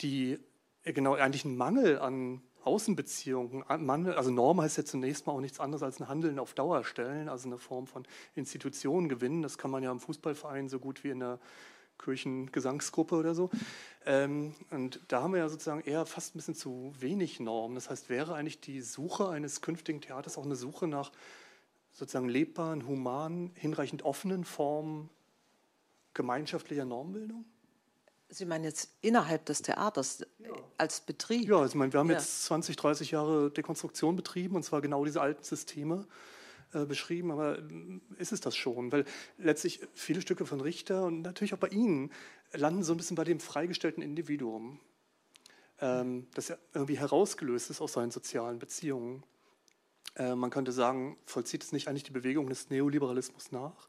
[0.00, 0.38] die
[0.92, 5.82] genau eigentlich einen Mangel an Außenbeziehungen, also Norm heißt ja zunächst mal auch nichts anderes
[5.82, 9.42] als ein Handeln auf Dauer stellen, also eine Form von Institutionen gewinnen.
[9.42, 11.38] Das kann man ja im Fußballverein so gut wie in der
[11.98, 13.50] Kirchengesangsgruppe oder so.
[14.06, 17.74] Ähm, und da haben wir ja sozusagen eher fast ein bisschen zu wenig Normen.
[17.74, 21.10] Das heißt, wäre eigentlich die Suche eines künftigen Theaters auch eine Suche nach
[21.92, 25.10] sozusagen lebbaren, humanen, hinreichend offenen Formen
[26.14, 27.44] gemeinschaftlicher Normbildung?
[28.30, 30.24] Sie meinen jetzt innerhalb des Theaters
[30.76, 31.48] als Betrieb?
[31.48, 32.16] Ja, also ich meine, wir haben Ja.
[32.16, 36.06] jetzt 20, 30 Jahre Dekonstruktion betrieben und zwar genau diese alten Systeme
[36.74, 38.92] äh, beschrieben, aber ähm, ist es das schon?
[38.92, 39.06] Weil
[39.38, 42.12] letztlich viele Stücke von Richter und natürlich auch bei Ihnen
[42.52, 44.78] landen so ein bisschen bei dem freigestellten Individuum,
[45.80, 49.22] ähm, das ja irgendwie herausgelöst ist aus seinen sozialen Beziehungen.
[50.16, 53.88] Äh, man könnte sagen, vollzieht es nicht eigentlich die Bewegung des Neoliberalismus nach?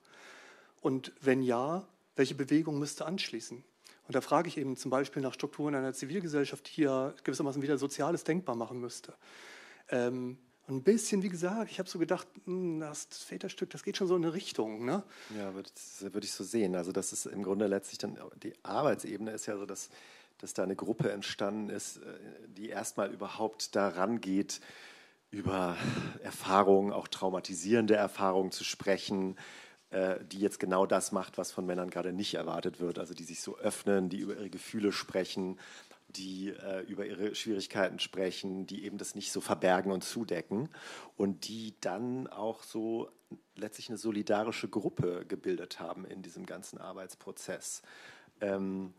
[0.80, 1.86] Und wenn ja,
[2.16, 3.64] welche Bewegung müsste anschließen?
[4.10, 7.78] Und da frage ich eben zum Beispiel nach Strukturen einer Zivilgesellschaft, die hier gewissermaßen wieder
[7.78, 9.14] Soziales denkbar machen müsste.
[9.90, 13.98] Ähm, Und ein bisschen, wie gesagt, ich habe so gedacht, hm, das Väterstück, das geht
[13.98, 14.84] schon so in eine Richtung.
[14.84, 15.04] Ne?
[15.38, 15.70] Ja, würde
[16.00, 16.76] würd ich so sehen.
[16.76, 19.92] Also das ist im Grunde letztlich dann, die Arbeitsebene ist ja so, dass,
[20.40, 22.02] dass da eine Gruppe entstanden ist, äh,
[22.48, 24.60] die erstmal überhaupt daran geht,
[25.30, 25.78] über
[26.24, 29.38] Erfahrungen, auch traumatisierende Erfahrungen zu sprechen,
[29.92, 33.00] die jetzt genau das macht, was von Männern gerade nicht erwartet wird.
[33.00, 35.58] Also die sich so öffnen, die über ihre Gefühle sprechen,
[36.10, 40.70] die äh, über ihre Schwierigkeiten sprechen, die eben das nicht so verbergen und zudecken
[41.18, 43.10] und die dann auch so
[43.56, 47.84] letztlich eine solidarische Gruppe gebildet haben in diesem ganzen Arbeitsprozess.
[48.42, 48.94] Ähm,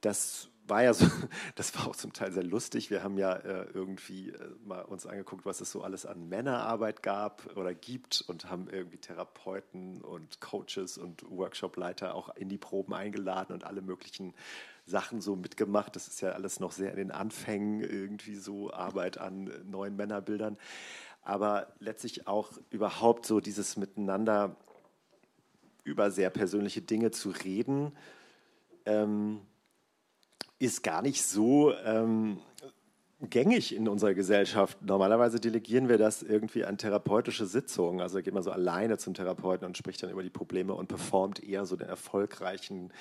[0.00, 1.06] das war ja so,
[1.54, 2.90] das war auch zum Teil sehr lustig.
[2.90, 7.02] Wir haben ja äh, irgendwie äh, mal uns angeguckt, was es so alles an Männerarbeit
[7.02, 12.94] gab oder gibt und haben irgendwie Therapeuten und Coaches und Workshopleiter auch in die Proben
[12.94, 14.34] eingeladen und alle möglichen
[14.86, 15.94] Sachen so mitgemacht.
[15.96, 20.58] Das ist ja alles noch sehr in den Anfängen, irgendwie so Arbeit an neuen Männerbildern.
[21.22, 24.56] Aber letztlich auch überhaupt so dieses Miteinander
[25.84, 27.92] über sehr persönliche Dinge zu reden.
[28.86, 29.40] Ähm,
[30.62, 32.38] ist gar nicht so ähm,
[33.30, 34.80] gängig in unserer Gesellschaft.
[34.80, 38.00] Normalerweise delegieren wir das irgendwie an therapeutische Sitzungen.
[38.00, 41.42] Also geht man so alleine zum Therapeuten und spricht dann über die Probleme und performt
[41.42, 42.92] eher so den erfolgreichen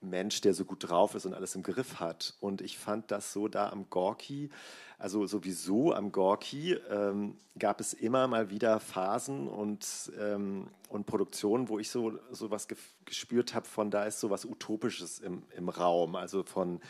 [0.00, 2.34] Mensch, der so gut drauf ist und alles im Griff hat.
[2.40, 4.50] Und ich fand das so da am Gorki,
[4.98, 11.68] also sowieso am Gorki ähm, gab es immer mal wieder Phasen und, ähm, und Produktionen,
[11.68, 12.68] wo ich so, so was
[13.06, 16.80] gespürt habe von, da ist so was Utopisches im, im Raum, also von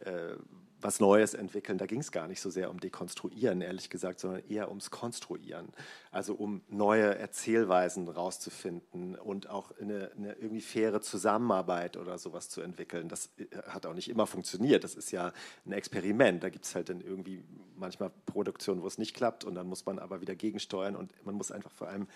[0.00, 0.34] äh,
[0.80, 1.78] was Neues entwickeln.
[1.78, 5.68] Da ging es gar nicht so sehr um Dekonstruieren, ehrlich gesagt, sondern eher ums Konstruieren.
[6.10, 12.60] Also um neue Erzählweisen rauszufinden und auch eine, eine irgendwie faire Zusammenarbeit oder sowas zu
[12.60, 13.08] entwickeln.
[13.08, 14.84] Das äh, hat auch nicht immer funktioniert.
[14.84, 15.32] Das ist ja
[15.66, 16.42] ein Experiment.
[16.42, 17.44] Da gibt es halt dann irgendwie
[17.76, 21.34] manchmal Produktionen, wo es nicht klappt und dann muss man aber wieder gegensteuern und man
[21.34, 22.06] muss einfach vor allem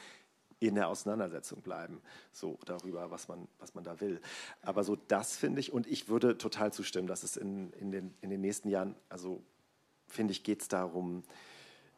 [0.68, 2.00] in der Auseinandersetzung bleiben,
[2.32, 4.20] so darüber, was man, was man da will.
[4.62, 8.14] Aber so das finde ich, und ich würde total zustimmen, dass es in, in, den,
[8.20, 9.42] in den nächsten Jahren, also
[10.06, 11.24] finde ich, geht es darum,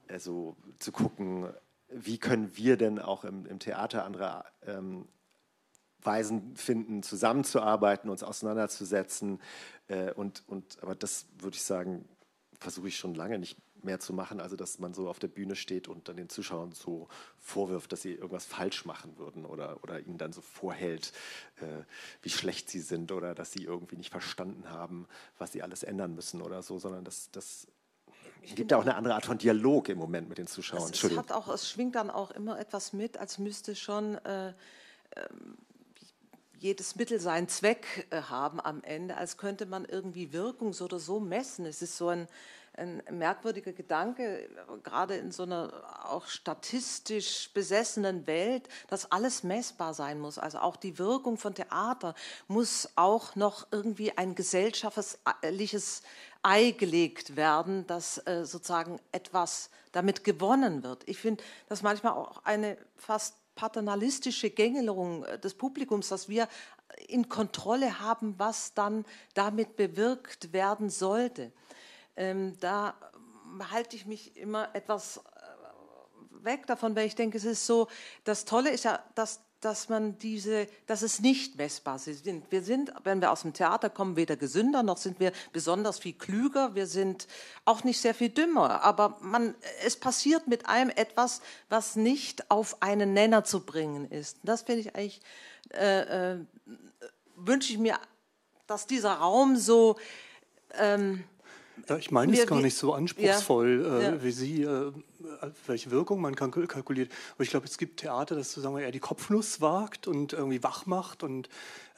[0.09, 1.53] also zu gucken,
[1.89, 5.07] wie können wir denn auch im, im Theater andere ähm,
[6.03, 9.41] Weisen finden, zusammenzuarbeiten, uns auseinanderzusetzen.
[9.89, 12.09] Äh, und, und, aber das würde ich sagen,
[12.59, 15.57] versuche ich schon lange nicht mehr zu machen, also dass man so auf der Bühne
[15.57, 17.09] steht und dann den Zuschauern so
[17.39, 21.13] vorwirft, dass sie irgendwas falsch machen würden oder, oder ihnen dann so vorhält,
[21.61, 21.85] äh,
[22.23, 25.07] wie schlecht sie sind oder dass sie irgendwie nicht verstanden haben,
[25.39, 27.67] was sie alles ändern müssen oder so, sondern das, das
[28.43, 30.91] es gibt ja auch eine andere Art von Dialog im Moment mit den Zuschauern.
[30.93, 34.53] Es, es, hat auch, es schwingt dann auch immer etwas mit, als müsste schon äh,
[35.17, 35.57] ähm,
[36.59, 40.99] jedes Mittel seinen Zweck äh, haben am Ende, als könnte man irgendwie Wirkung so oder
[40.99, 41.67] so messen.
[41.67, 42.29] Es ist so ein,
[42.77, 44.49] ein merkwürdiger Gedanke,
[44.83, 45.73] gerade in so einer
[46.05, 50.39] auch statistisch besessenen Welt, dass alles messbar sein muss.
[50.39, 52.15] Also auch die Wirkung von Theater
[52.49, 56.03] muss auch noch irgendwie ein gesellschaftliches
[56.43, 61.09] Ei gelegt werden, dass äh, sozusagen etwas damit gewonnen wird.
[61.09, 66.49] Ich finde das manchmal auch eine fast paternalistische Gängelung äh, des Publikums, dass wir
[67.09, 71.53] in Kontrolle haben, was dann damit bewirkt werden sollte.
[72.17, 72.95] Ähm, da
[73.71, 77.89] halte ich mich immer etwas äh, weg davon, weil ich denke, es ist so,
[78.25, 82.25] das Tolle ist ja, dass, dass man diese, dass es nicht messbar ist.
[82.25, 86.13] Wir sind, wenn wir aus dem Theater kommen, weder gesünder, noch sind wir besonders viel
[86.13, 87.27] klüger, wir sind
[87.65, 89.55] auch nicht sehr viel dümmer, aber man,
[89.85, 94.39] es passiert mit einem etwas, was nicht auf einen Nenner zu bringen ist.
[94.43, 95.21] Das finde ich eigentlich,
[95.73, 96.39] äh, äh,
[97.37, 97.99] wünsche ich mir,
[98.67, 99.97] dass dieser Raum so,
[100.79, 101.25] ähm,
[101.89, 104.23] ja, ich meine es gar nicht so anspruchsvoll ja, äh, ja.
[104.23, 104.93] wie Sie, äh,
[105.67, 107.11] welche Wirkung man kalkuliert.
[107.35, 110.87] Aber ich glaube, es gibt Theater, das sozusagen eher die Kopfnuss wagt und irgendwie wach
[110.87, 111.49] macht und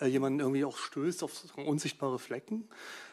[0.00, 2.68] äh, jemanden irgendwie auch stößt auf unsichtbare Flecken.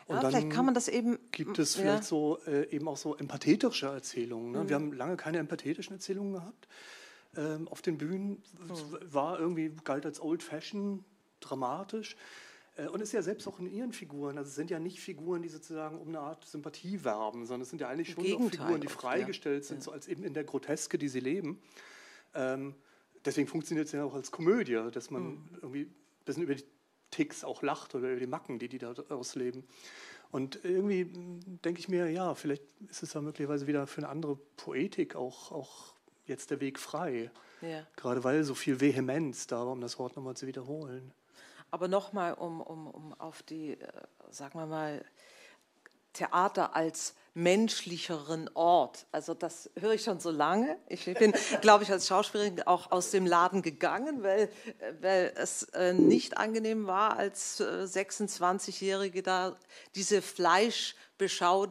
[0.05, 1.17] Und dann vielleicht kann man das eben.
[1.31, 4.51] Gibt es vielleicht so äh, eben auch so empathetische Erzählungen.
[4.51, 4.63] Ne?
[4.63, 4.69] Mhm.
[4.69, 6.67] Wir haben lange keine empathetischen Erzählungen gehabt.
[7.35, 8.73] Ähm, auf den Bühnen mhm.
[9.11, 11.03] war irgendwie galt als old fashion
[11.39, 12.15] dramatisch.
[12.75, 14.99] Äh, und es ist ja selbst auch in ihren Figuren, also es sind ja nicht
[14.99, 18.81] Figuren, die sozusagen um eine Art Sympathie werben, sondern es sind ja eigentlich schon Figuren,
[18.81, 19.67] die freigestellt ja.
[19.67, 21.61] sind, so als eben in der Groteske, die sie leben.
[22.33, 22.75] Ähm,
[23.25, 25.49] deswegen funktioniert es ja auch als Komödie, dass man mhm.
[25.61, 26.65] irgendwie ein bisschen über die
[27.11, 29.63] Ticks auch lacht oder über die Macken, die die da ausleben.
[30.31, 31.05] Und irgendwie
[31.63, 35.51] denke ich mir, ja, vielleicht ist es ja möglicherweise wieder für eine andere Poetik auch,
[35.51, 35.93] auch
[36.25, 37.29] jetzt der Weg frei.
[37.61, 37.85] Ja.
[37.95, 41.13] Gerade weil so viel Vehemenz da war, um das Wort nochmal zu wiederholen.
[41.73, 43.87] Aber nochmal, um, um, um auf die, äh,
[44.29, 45.03] sagen wir mal,
[46.13, 49.07] Theater als menschlicheren Ort.
[49.11, 50.77] Also das höre ich schon so lange.
[50.87, 54.51] Ich bin, glaube ich, als Schauspielerin auch aus dem Laden gegangen, weil,
[55.01, 59.55] weil es äh, nicht angenehm war, als äh, 26-Jährige da
[59.95, 61.69] diese Fleischbeschau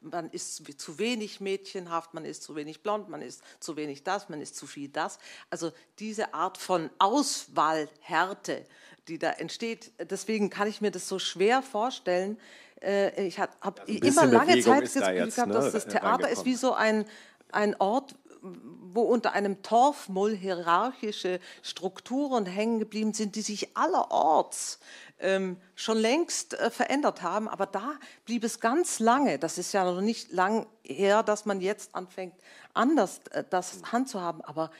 [0.00, 4.28] man ist zu wenig mädchenhaft, man ist zu wenig blond, man ist zu wenig das,
[4.28, 5.18] man ist zu viel das.
[5.50, 8.66] Also diese Art von Auswahlhärte,
[9.08, 12.38] die da entsteht, deswegen kann ich mir das so schwer vorstellen,
[12.82, 15.86] äh, ich habe hab also immer lange Bewegung Zeit das Gefühl gehabt, ne, dass das
[15.86, 17.04] Theater ist wie so ein,
[17.52, 24.78] ein Ort, wo unter einem Torfmull hierarchische Strukturen hängen geblieben sind, die sich allerorts
[25.18, 27.48] ähm, schon längst äh, verändert haben.
[27.48, 29.38] Aber da blieb es ganz lange.
[29.38, 32.34] Das ist ja noch nicht lang her, dass man jetzt anfängt,
[32.74, 34.42] anders äh, das handzuhaben.
[34.42, 34.70] Aber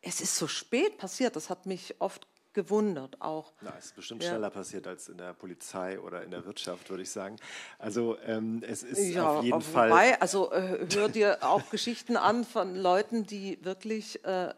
[0.00, 1.36] es ist so spät passiert.
[1.36, 3.52] Das hat mich oft gewundert auch.
[3.60, 4.30] Na, es ist bestimmt ja.
[4.30, 7.36] schneller passiert als in der Polizei oder in der Wirtschaft, würde ich sagen.
[7.78, 9.90] Also ähm, es ist ja, auf jeden Fall.
[9.90, 14.52] Wobei, also äh, hör dir auch Geschichten an von Leuten, die wirklich äh,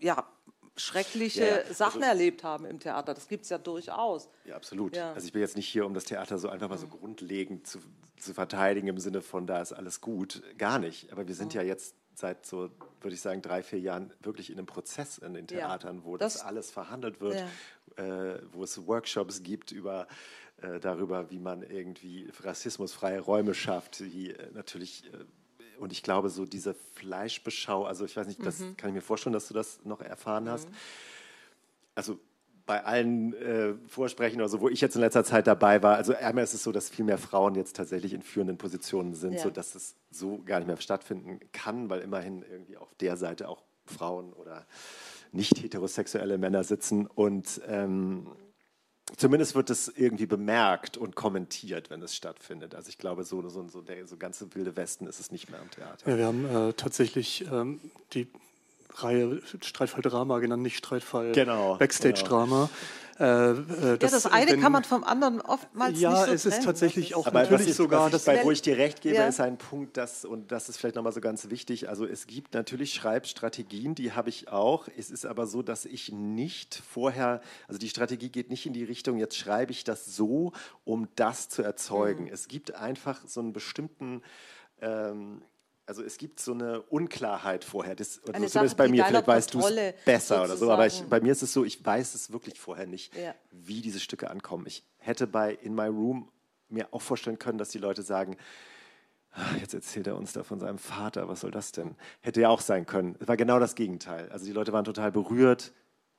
[0.00, 0.26] ja
[0.78, 1.74] schreckliche ja, ja.
[1.74, 3.14] Sachen also, erlebt haben im Theater.
[3.14, 4.28] Das gibt es ja durchaus.
[4.44, 4.96] Ja, absolut.
[4.96, 5.12] Ja.
[5.12, 6.90] Also ich bin jetzt nicht hier, um das Theater so einfach mal so mhm.
[6.90, 7.80] grundlegend zu,
[8.18, 10.42] zu verteidigen im Sinne von, da ist alles gut.
[10.56, 11.12] Gar nicht.
[11.12, 11.60] Aber wir sind mhm.
[11.60, 12.70] ja jetzt seit so,
[13.00, 16.34] würde ich sagen, drei, vier Jahren wirklich in einem Prozess in den Theatern, wo das,
[16.34, 17.44] das, alles verhandelt wird,
[17.96, 20.06] äh, wo es Workshops gibt über
[20.60, 25.24] äh, darüber, wie man irgendwie rassismusfreie Räume schafft, wie äh, natürlich äh,
[25.78, 28.76] und ich glaube, so diese Fleischbeschau, also ich weiß nicht, das mhm.
[28.76, 30.50] kann ich mir vorstellen, dass du das noch erfahren mhm.
[30.50, 30.68] hast.
[31.94, 32.18] Also
[32.68, 36.14] bei allen äh, Vorsprechen oder so, wo ich jetzt in letzter Zeit dabei war, also
[36.14, 39.40] einmal ist es so, dass viel mehr Frauen jetzt tatsächlich in führenden Positionen sind, ja.
[39.40, 43.62] sodass es so gar nicht mehr stattfinden kann, weil immerhin irgendwie auf der Seite auch
[43.86, 44.66] Frauen oder
[45.32, 48.26] nicht heterosexuelle Männer sitzen und ähm,
[49.16, 52.74] zumindest wird es irgendwie bemerkt und kommentiert, wenn es stattfindet.
[52.74, 55.60] Also ich glaube, so, so, so der so ganze wilde Westen ist es nicht mehr
[55.60, 56.10] am Theater.
[56.10, 57.80] Ja, wir haben äh, tatsächlich ähm,
[58.12, 58.28] die
[58.94, 62.68] Reihe Streitfall Drama genannt, nicht Streitfall genau, Backstage Drama.
[62.68, 62.70] Genau.
[63.20, 66.32] Äh, äh, das, ja, das eine wenn, kann man vom anderen oftmals ja, nicht so
[66.32, 68.12] es ist tatsächlich auch Aber natürlich was ich, sogar.
[68.12, 69.26] Was ich, bei, wo ich dir recht gebe, ja.
[69.26, 72.54] ist ein Punkt, dass, und das ist vielleicht nochmal so ganz wichtig, also es gibt
[72.54, 74.86] natürlich Schreibstrategien, die habe ich auch.
[74.96, 78.84] Es ist aber so, dass ich nicht vorher, also die Strategie geht nicht in die
[78.84, 80.52] Richtung, jetzt schreibe ich das so,
[80.84, 82.24] um das zu erzeugen.
[82.24, 82.32] Mhm.
[82.32, 84.22] Es gibt einfach so einen bestimmten...
[84.80, 85.42] Ähm,
[85.88, 87.94] also es gibt so eine Unklarheit vorher.
[87.94, 91.02] Das, oder also zumindest bei mir, vielleicht weißt du es besser oder so, aber ich,
[91.04, 93.34] bei mir ist es so, ich weiß es wirklich vorher nicht, ja.
[93.50, 94.66] wie diese Stücke ankommen.
[94.66, 96.28] Ich hätte bei In My Room
[96.68, 98.36] mir auch vorstellen können, dass die Leute sagen,
[99.32, 101.96] ach, jetzt erzählt er uns da von seinem Vater, was soll das denn?
[102.20, 103.16] Hätte ja auch sein können.
[103.18, 104.28] Es war genau das Gegenteil.
[104.28, 105.72] Also die Leute waren total berührt,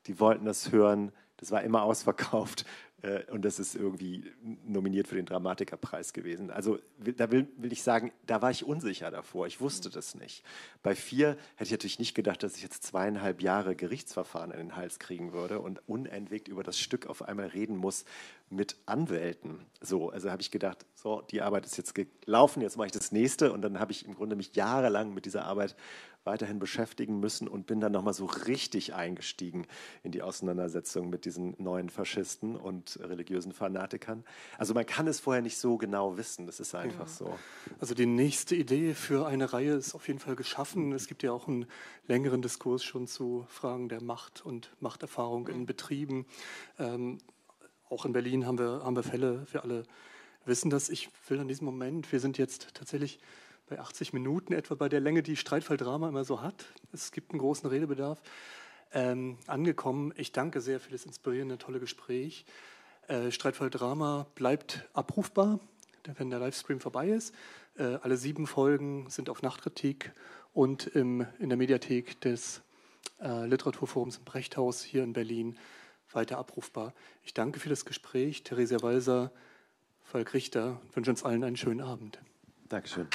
[0.08, 2.66] die wollten das hören, das war immer ausverkauft.
[3.02, 4.24] Äh, und das ist irgendwie
[4.66, 6.52] nominiert für den Dramatikerpreis gewesen.
[6.52, 9.48] Also da will, will ich sagen, da war ich unsicher davor.
[9.48, 10.44] Ich wusste das nicht.
[10.84, 14.76] Bei vier hätte ich natürlich nicht gedacht, dass ich jetzt zweieinhalb Jahre Gerichtsverfahren in den
[14.76, 18.06] Hals kriegen würde und unentwegt über das Stück auf einmal reden muss
[18.50, 19.66] mit Anwälten.
[19.82, 23.12] So, also habe ich gedacht, so, die Arbeit ist jetzt gelaufen, jetzt mache ich das
[23.12, 23.52] nächste.
[23.52, 25.76] Und dann habe ich im Grunde mich jahrelang mit dieser Arbeit
[26.24, 29.66] weiterhin beschäftigen müssen und bin dann nochmal so richtig eingestiegen
[30.04, 34.24] in die Auseinandersetzung mit diesen neuen Faschisten und religiösen Fanatikern.
[34.58, 37.14] Also man kann es vorher nicht so genau wissen, das ist einfach ja.
[37.14, 37.40] so.
[37.80, 40.92] Also die nächste Idee für eine Reihe ist auf jeden Fall geschaffen.
[40.92, 41.66] Es gibt ja auch einen
[42.08, 46.26] längeren Diskurs schon zu Fragen der Macht und Machterfahrung in Betrieben.
[46.78, 47.20] Ähm,
[47.90, 49.84] auch in Berlin haben wir, haben wir Fälle, wir alle
[50.46, 50.90] wissen das.
[50.90, 53.20] Ich will an diesem Moment, wir sind jetzt tatsächlich
[53.70, 56.66] bei 80 Minuten etwa bei der Länge, die Streitfalldrama immer so hat.
[56.92, 58.20] Es gibt einen großen Redebedarf.
[58.92, 60.14] Ähm, angekommen.
[60.18, 62.44] Ich danke sehr für das inspirierende, tolle Gespräch.
[63.08, 65.60] Äh, Streitfalldrama bleibt abrufbar,
[66.18, 67.36] wenn der Livestream vorbei ist.
[67.78, 70.12] Äh, alle sieben Folgen sind auf Nachtkritik
[70.54, 72.62] und im, in der Mediathek des
[73.22, 75.60] äh, Literaturforums im Brechthaus hier in Berlin
[76.12, 76.96] weiter abrufbar.
[77.24, 78.42] Ich danke für das Gespräch.
[78.44, 79.32] Theresia Walser,
[80.04, 82.20] Falk Richter, wünsche uns allen einen schönen Abend.
[82.70, 83.08] Dankeschön.